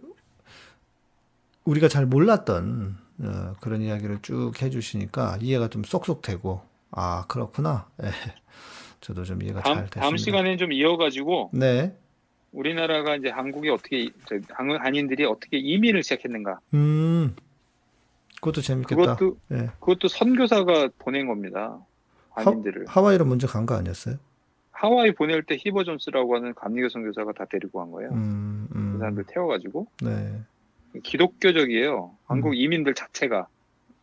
우리가 1.65 1.89
잘 1.89 2.05
몰랐던 2.05 3.03
어, 3.19 3.53
그런 3.61 3.81
이야기를 3.81 4.19
쭉 4.21 4.51
해주시니까 4.61 5.37
이해가 5.41 5.69
좀 5.69 5.83
쏙쏙 5.83 6.21
되고, 6.21 6.61
아, 6.91 7.25
그렇구나. 7.27 7.87
예. 8.03 8.07
저도 9.01 9.23
좀 9.23 9.41
이해가 9.43 9.61
잘 9.61 9.73
다음, 9.73 9.75
됐습니다. 9.85 10.01
다음 10.01 10.17
시간에 10.17 10.57
좀 10.57 10.71
이어가지고 10.71 11.51
네. 11.53 11.95
우리나라가 12.51 13.15
이제 13.15 13.29
한국이 13.29 13.69
어떻게 13.69 14.09
한인들이 14.49 15.25
어떻게 15.25 15.57
이민을 15.57 16.01
시작했는가? 16.03 16.59
음, 16.73 17.35
그것도 18.35 18.61
재밌겠다. 18.61 19.15
그것도 19.15 19.37
예. 19.51 19.69
그것도 19.79 20.07
선교사가 20.07 20.89
보낸 20.99 21.27
겁니다. 21.27 21.77
한인들을 22.31 22.85
하, 22.87 23.01
와이로 23.01 23.25
먼저 23.25 23.47
간 23.47 23.65
거 23.65 23.75
아니었어요? 23.75 24.15
하와이 24.71 25.13
보낼 25.13 25.43
때 25.43 25.55
히버 25.57 25.83
존스라고 25.85 26.35
하는 26.35 26.53
감리교 26.53 26.89
선교사가 26.89 27.31
다 27.33 27.45
데리고 27.49 27.79
간 27.79 27.91
거예요. 27.91 28.09
음, 28.11 28.67
음, 28.75 28.91
그 28.93 28.99
사람들 28.99 29.23
태워가지고 29.27 29.87
네. 30.01 30.41
기독교적이에요. 31.03 32.11
한국 32.25 32.55
이민들 32.55 32.93
자체가. 32.93 33.47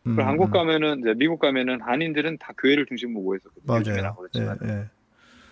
음, 0.05 0.19
한국 0.19 0.49
음. 0.49 0.51
가면은 0.51 0.99
이제 0.99 1.13
미국 1.15 1.39
가면은 1.39 1.81
한인들은 1.81 2.37
다 2.37 2.53
교회를 2.57 2.85
중심으로 2.85 3.21
모여서 3.23 3.49
맞아요. 3.63 4.15
그렇지만 4.15 4.59
예, 4.65 4.69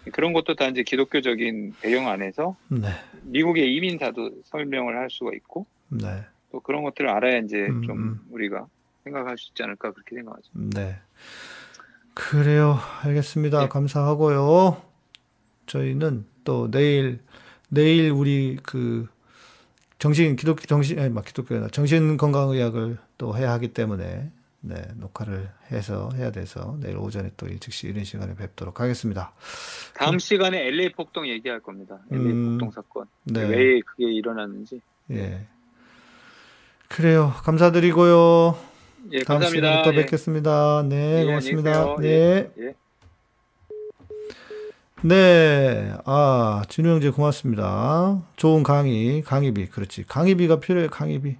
예. 0.08 0.12
그런 0.12 0.34
것도 0.34 0.56
다 0.56 0.68
이제 0.68 0.84
기독교적인 0.84 1.76
배경 1.82 2.10
안에서 2.10 2.58
네, 2.68 2.90
미국의 3.24 3.74
이민사도 3.76 4.42
설명을 4.46 4.98
할 4.98 5.10
수가 5.10 5.32
있고 5.36 5.66
네, 5.88 6.26
또 6.52 6.60
그런 6.60 6.84
것들을 6.84 7.10
알아야 7.10 7.38
이제 7.38 7.68
음, 7.68 7.84
좀 7.84 7.98
음. 7.98 8.20
우리가 8.30 8.68
생각할 9.06 9.38
수 9.38 9.50
있지 9.52 9.64
않을까 9.64 9.92
그렇게 9.94 10.16
생각하죠. 10.16 10.50
네. 10.54 10.98
그래요. 12.14 12.78
알겠습니다. 13.04 13.64
예. 13.64 13.68
감사하고요. 13.68 14.82
저희는 15.66 16.26
또 16.44 16.70
내일, 16.70 17.20
내일 17.70 18.12
우리 18.12 18.58
그 18.64 19.08
정신, 20.02 20.36
기독, 20.36 20.60
정신, 20.68 20.98
아니, 20.98 21.10
막 21.12 21.24
기독교나 21.24 21.68
정신 21.68 22.18
건강 22.18 22.50
의학을 22.50 22.98
또 23.20 23.38
해야 23.38 23.52
하기 23.52 23.68
때문에 23.68 24.32
네, 24.62 24.76
녹화를 24.96 25.48
해서 25.72 26.10
해야 26.16 26.32
돼서 26.32 26.76
내일 26.82 26.98
오전에 26.98 27.30
또 27.38 27.46
일찍 27.46 27.88
이른 27.88 28.04
시간에 28.04 28.34
뵙도록 28.34 28.82
하겠습니다. 28.82 29.32
다음 29.94 30.18
시간에 30.18 30.66
LA 30.70 30.94
폭동 30.94 31.28
얘기할 31.28 31.60
겁니다. 31.60 32.00
LA 32.12 32.32
음, 32.32 32.58
폭동 32.58 32.72
사건 32.72 33.06
네. 33.26 33.44
왜 33.44 33.80
그게 33.82 34.12
일어났는지. 34.12 34.82
예. 35.12 35.46
그래요. 36.88 37.32
감사드리고요. 37.44 38.58
예, 39.12 39.24
다음 39.24 39.40
감사합니다. 39.40 39.50
시간에 39.50 39.84
또 39.84 39.94
예. 39.94 40.02
뵙겠습니다. 40.02 40.84
네, 40.90 41.22
예, 41.22 41.26
고맙습니다. 41.26 41.96
네. 42.00 42.08
예, 42.08 42.52
예. 42.58 42.76
네. 45.04 45.94
아, 46.06 46.62
진우 46.70 46.90
형제 46.90 47.10
고맙습니다. 47.10 48.22
좋은 48.36 48.62
강의, 48.64 49.22
강의비. 49.24 49.68
그렇지. 49.70 50.04
강의비가 50.08 50.60
필요해, 50.60 50.88
강의비. 50.90 51.38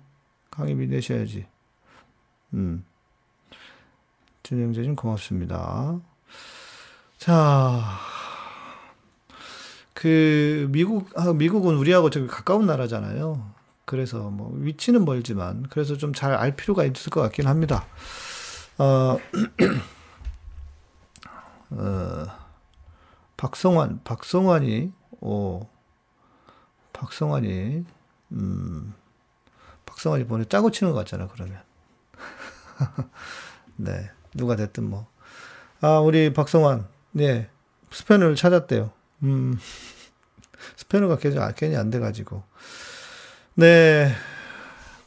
강의비 0.50 0.88
내셔야지. 0.88 1.46
음. 2.54 2.84
진우 4.44 4.62
형제 4.64 4.84
좀 4.84 4.96
고맙습니다. 4.96 6.00
자, 7.18 7.82
그, 9.94 10.68
미국, 10.72 11.10
아, 11.16 11.32
미국은 11.34 11.76
우리하고 11.76 12.10
저기 12.10 12.26
가까운 12.28 12.66
나라잖아요. 12.66 13.52
그래서 13.86 14.30
뭐, 14.32 14.52
위치는 14.56 15.06
멀지만, 15.06 15.68
그래서 15.70 15.98
좀 15.98 16.14
잘 16.14 16.34
알 16.36 16.56
필요가 16.56 16.84
있을 16.86 17.12
것 17.12 17.22
같긴 17.22 17.46
합니다. 17.48 17.86
어, 18.80 19.18
어, 21.72 22.26
박성환, 23.42 24.02
박성환이, 24.04 24.92
오, 25.20 25.68
박성환이, 26.94 27.84
음, 28.34 28.94
박성환이 29.88 30.28
보내 30.28 30.46
짜고 30.46 30.70
치는 30.70 30.94
것 30.94 31.00
같잖아, 31.00 31.28
그러면. 31.28 31.60
네, 33.78 34.12
누가 34.36 34.56
됐든 34.56 34.88
뭐. 34.88 35.08
아, 35.80 35.98
우리 35.98 36.32
박성환, 36.34 36.88
네, 37.14 37.50
스패너를 37.90 38.36
찾았대요. 38.36 38.92
음, 39.24 39.58
스패너가 40.78 41.18
괜히, 41.18 41.38
괜히 41.56 41.76
안 41.78 41.90
돼가지고. 41.90 42.44
네, 43.56 44.14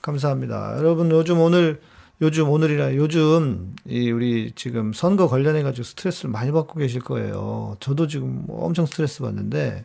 감사합니다. 0.03 0.77
여러분, 0.79 1.09
요즘 1.13 1.39
오늘, 1.39 1.81
요즘 2.21 2.49
오늘이라 2.49 2.95
요즘 2.95 3.75
이 3.87 4.11
우리 4.11 4.53
지금 4.55 4.93
선거 4.93 5.29
관련해 5.29 5.63
가지고 5.63 5.83
스트레스를 5.85 6.31
많이 6.31 6.53
받고 6.53 6.79
계실 6.79 7.01
거예요. 7.01 7.77
저도 7.81 8.07
지금 8.07 8.45
뭐 8.47 8.65
엄청 8.65 8.87
스트레스 8.87 9.21
받는데 9.23 9.85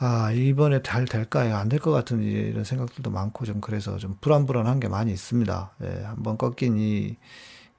아, 0.00 0.30
이번에 0.32 0.80
잘 0.84 1.06
될까요? 1.06 1.56
안 1.56 1.68
될 1.68 1.80
것 1.80 1.90
같은 1.90 2.22
이런 2.22 2.62
생각들도 2.62 3.10
많고 3.10 3.44
좀 3.46 3.60
그래서 3.60 3.96
좀 3.98 4.16
불안불안한 4.20 4.78
게 4.80 4.88
많이 4.88 5.10
있습니다. 5.12 5.72
예, 5.84 6.02
한번 6.04 6.36
꺾인 6.38 6.78
이 6.78 7.16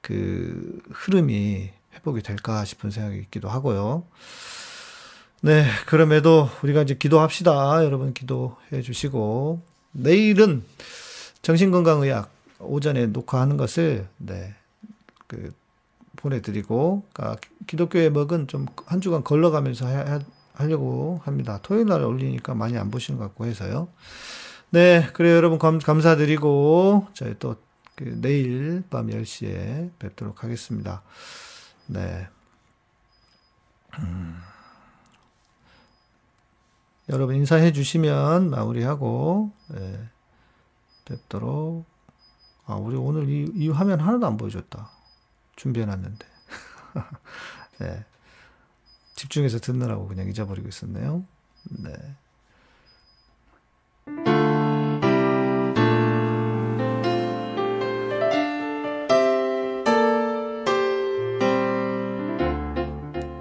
그 0.01 0.79
흐름이 0.91 1.69
회복이 1.95 2.21
될까 2.21 2.63
싶은 2.63 2.89
생각이 2.89 3.17
있기도 3.19 3.49
하고요. 3.49 4.05
네, 5.41 5.65
그럼에도 5.87 6.47
우리가 6.63 6.83
이제 6.83 6.93
기도합시다. 6.95 7.83
여러분 7.83 8.13
기도해 8.13 8.81
주시고 8.81 9.61
내일은 9.91 10.63
정신건강의학 11.41 12.31
오전에 12.59 13.07
녹화하는 13.07 13.57
것을 13.57 14.07
네, 14.17 14.53
그 15.27 15.53
보내드리고 16.15 17.03
아, 17.17 17.35
기독교의 17.67 18.11
먹은 18.11 18.47
좀 18.47 18.65
한 18.85 19.01
주간 19.01 19.23
걸러가면서 19.23 19.87
해, 19.87 20.19
하려고 20.53 21.21
합니다. 21.23 21.59
토요일 21.63 21.85
날 21.87 22.03
올리니까 22.03 22.55
많이 22.55 22.77
안 22.77 22.91
보시는 22.91 23.17
것 23.17 23.25
같고 23.25 23.45
해서요. 23.45 23.87
네, 24.71 25.07
그래요 25.13 25.35
여러분 25.35 25.57
감, 25.59 25.79
감사드리고 25.79 27.07
저희 27.13 27.37
또 27.39 27.55
그 27.99 28.17
내일 28.21 28.81
밤 28.89 29.07
10시에 29.07 29.91
뵙도록 29.99 30.45
하겠습니다. 30.45 31.01
네. 31.87 32.29
음. 33.99 34.39
여러분 37.09 37.35
인사해 37.35 37.73
주시면 37.73 38.49
마무리하고 38.49 39.51
네, 39.67 40.09
뵙도록 41.03 41.83
아 42.69 42.75
우리 42.75 42.95
오늘 42.95 43.27
이, 43.27 43.51
이 43.55 43.69
화면 43.69 43.99
하나도 43.99 44.27
안 44.27 44.37
보여줬다 44.37 44.91
준비해 45.55 45.87
놨는데 45.87 46.25
네. 47.79 48.05
집중해서 49.15 49.57
듣느라고 49.59 50.07
그냥 50.07 50.27
잊어버리고 50.29 50.67
있었네요 50.69 51.25
네. 51.63 51.93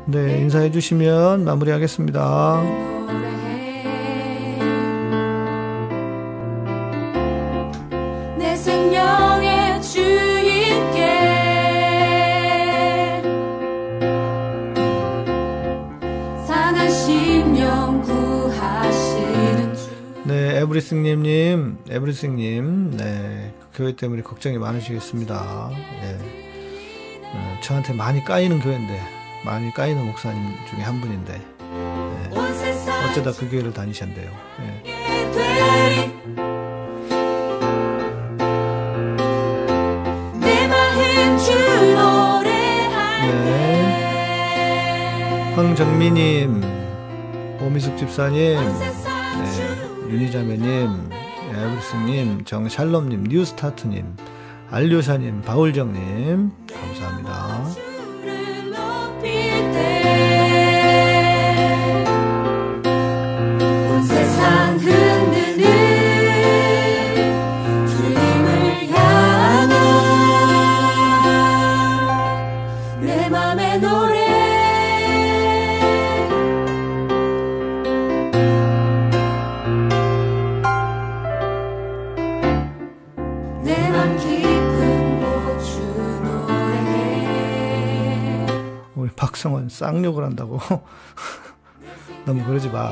네, 0.06 0.40
인사해 0.40 0.70
주시면 0.70 1.44
마무리하겠습니다. 1.44 2.97
에브리싱님님, 20.78 21.78
에브리싱님, 21.90 22.96
네, 22.96 23.52
그 23.72 23.78
교회 23.78 23.96
때문에 23.96 24.22
걱정이 24.22 24.58
많으시겠습니다. 24.58 25.70
네, 26.00 26.16
어, 27.24 27.58
저한테 27.62 27.94
많이 27.94 28.24
까이는 28.24 28.60
교회인데, 28.60 29.00
많이 29.44 29.72
까이는 29.74 30.06
목사님 30.06 30.40
중에 30.70 30.82
한 30.82 31.00
분인데, 31.00 31.32
네, 31.32 32.30
어쩌다 33.10 33.32
그 33.32 33.50
교회를 33.50 33.72
다니셨대요. 33.72 34.30
네, 34.60 34.82
네, 43.26 43.94
황정미님, 45.56 46.62
오미숙 47.62 47.96
집사님, 47.98 48.60
네, 48.60 49.77
윤희자매님, 50.08 51.10
에브리스님, 51.54 52.44
정샬롬님, 52.44 53.24
뉴스타트님, 53.24 54.16
알료샤님, 54.70 55.42
바울정님, 55.42 56.50
감사합니다. 56.66 57.57
쌍욕을 89.78 90.24
한다고. 90.24 90.58
너무 92.26 92.44
그러지 92.44 92.68
마. 92.68 92.90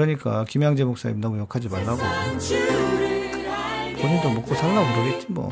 그러니까 0.00 0.46
김양재 0.46 0.84
목사님 0.84 1.20
너무 1.20 1.38
욕하지 1.38 1.68
말라고. 1.68 2.00
본인도 4.00 4.30
먹고 4.30 4.54
살라고 4.54 4.94
그러겠지 4.94 5.26
뭐. 5.28 5.50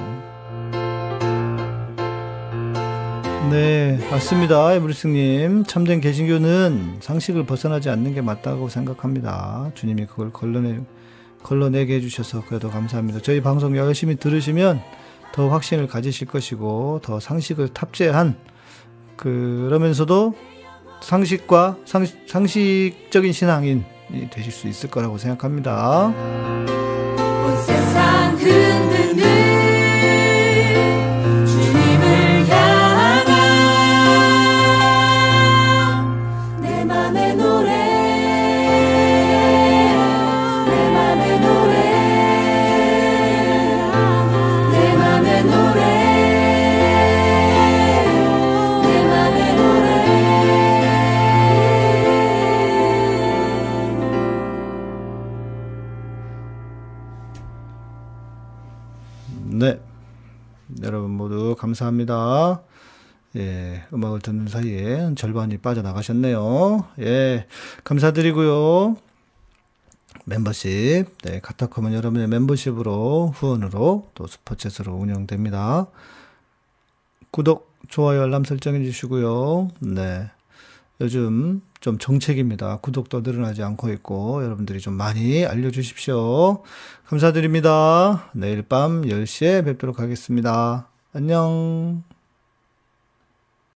네, 3.51 3.99
맞습니다. 4.11 4.73
에브리스님. 4.73 5.65
참된 5.65 6.01
개신교는 6.01 6.99
상식을 7.01 7.45
벗어나지 7.45 7.91
않는 7.91 8.15
게 8.15 8.23
맞다고 8.23 8.71
생각합니다. 8.71 9.71
주님이 9.75 10.07
그걸 10.07 10.33
걸러내, 10.33 10.81
걸러내게 11.43 11.97
해주셔서 11.97 12.45
그래도 12.47 12.71
감사합니다. 12.71 13.21
저희 13.21 13.43
방송 13.43 13.77
열심히 13.77 14.17
들으시면 14.17 14.81
더 15.33 15.49
확신을 15.49 15.87
가지실 15.87 16.27
것이고, 16.27 17.01
더 17.03 17.21
상식을 17.21 17.69
탑재한, 17.69 18.37
그러면서도 19.17 20.35
상식과 21.03 21.77
상, 21.85 22.07
상식적인 22.27 23.33
신앙인이 23.33 23.98
되실 24.31 24.53
수 24.53 24.69
있을 24.69 24.91
거라고 24.91 25.19
생각합니다. 25.19 26.13
감사합니다. 61.69 62.63
예, 63.37 63.85
음악을 63.93 64.21
듣는 64.21 64.49
사이에 64.49 65.15
절반이 65.17 65.59
빠져나가셨네요. 65.59 66.87
예, 67.01 67.47
감사드리고요. 67.85 68.97
멤버십, 70.25 71.07
네, 71.23 71.41
카타콤은 71.41 71.93
여러분의 71.93 72.29
멤버십으로, 72.29 73.33
후원으로, 73.35 74.09
또 74.15 74.27
스포츠로 74.27 74.95
운영됩니다. 74.95 75.87
구독, 77.31 77.75
좋아요, 77.89 78.23
알람 78.23 78.45
설정해 78.45 78.83
주시고요. 78.85 79.69
네. 79.81 80.31
요즘 81.01 81.63
좀 81.81 81.99
정책입니다. 81.99 82.79
구독도 82.79 83.21
늘어나지 83.21 83.63
않고 83.63 83.91
있고, 83.91 84.43
여러분들이 84.43 84.81
좀 84.81 84.95
많이 84.95 85.47
알려주십시오. 85.47 86.63
감사드립니다. 87.07 88.31
내일 88.33 88.63
밤 88.63 89.03
10시에 89.03 89.65
뵙도록 89.65 90.01
하겠습니다. 90.01 90.88
안녕. 91.13 92.03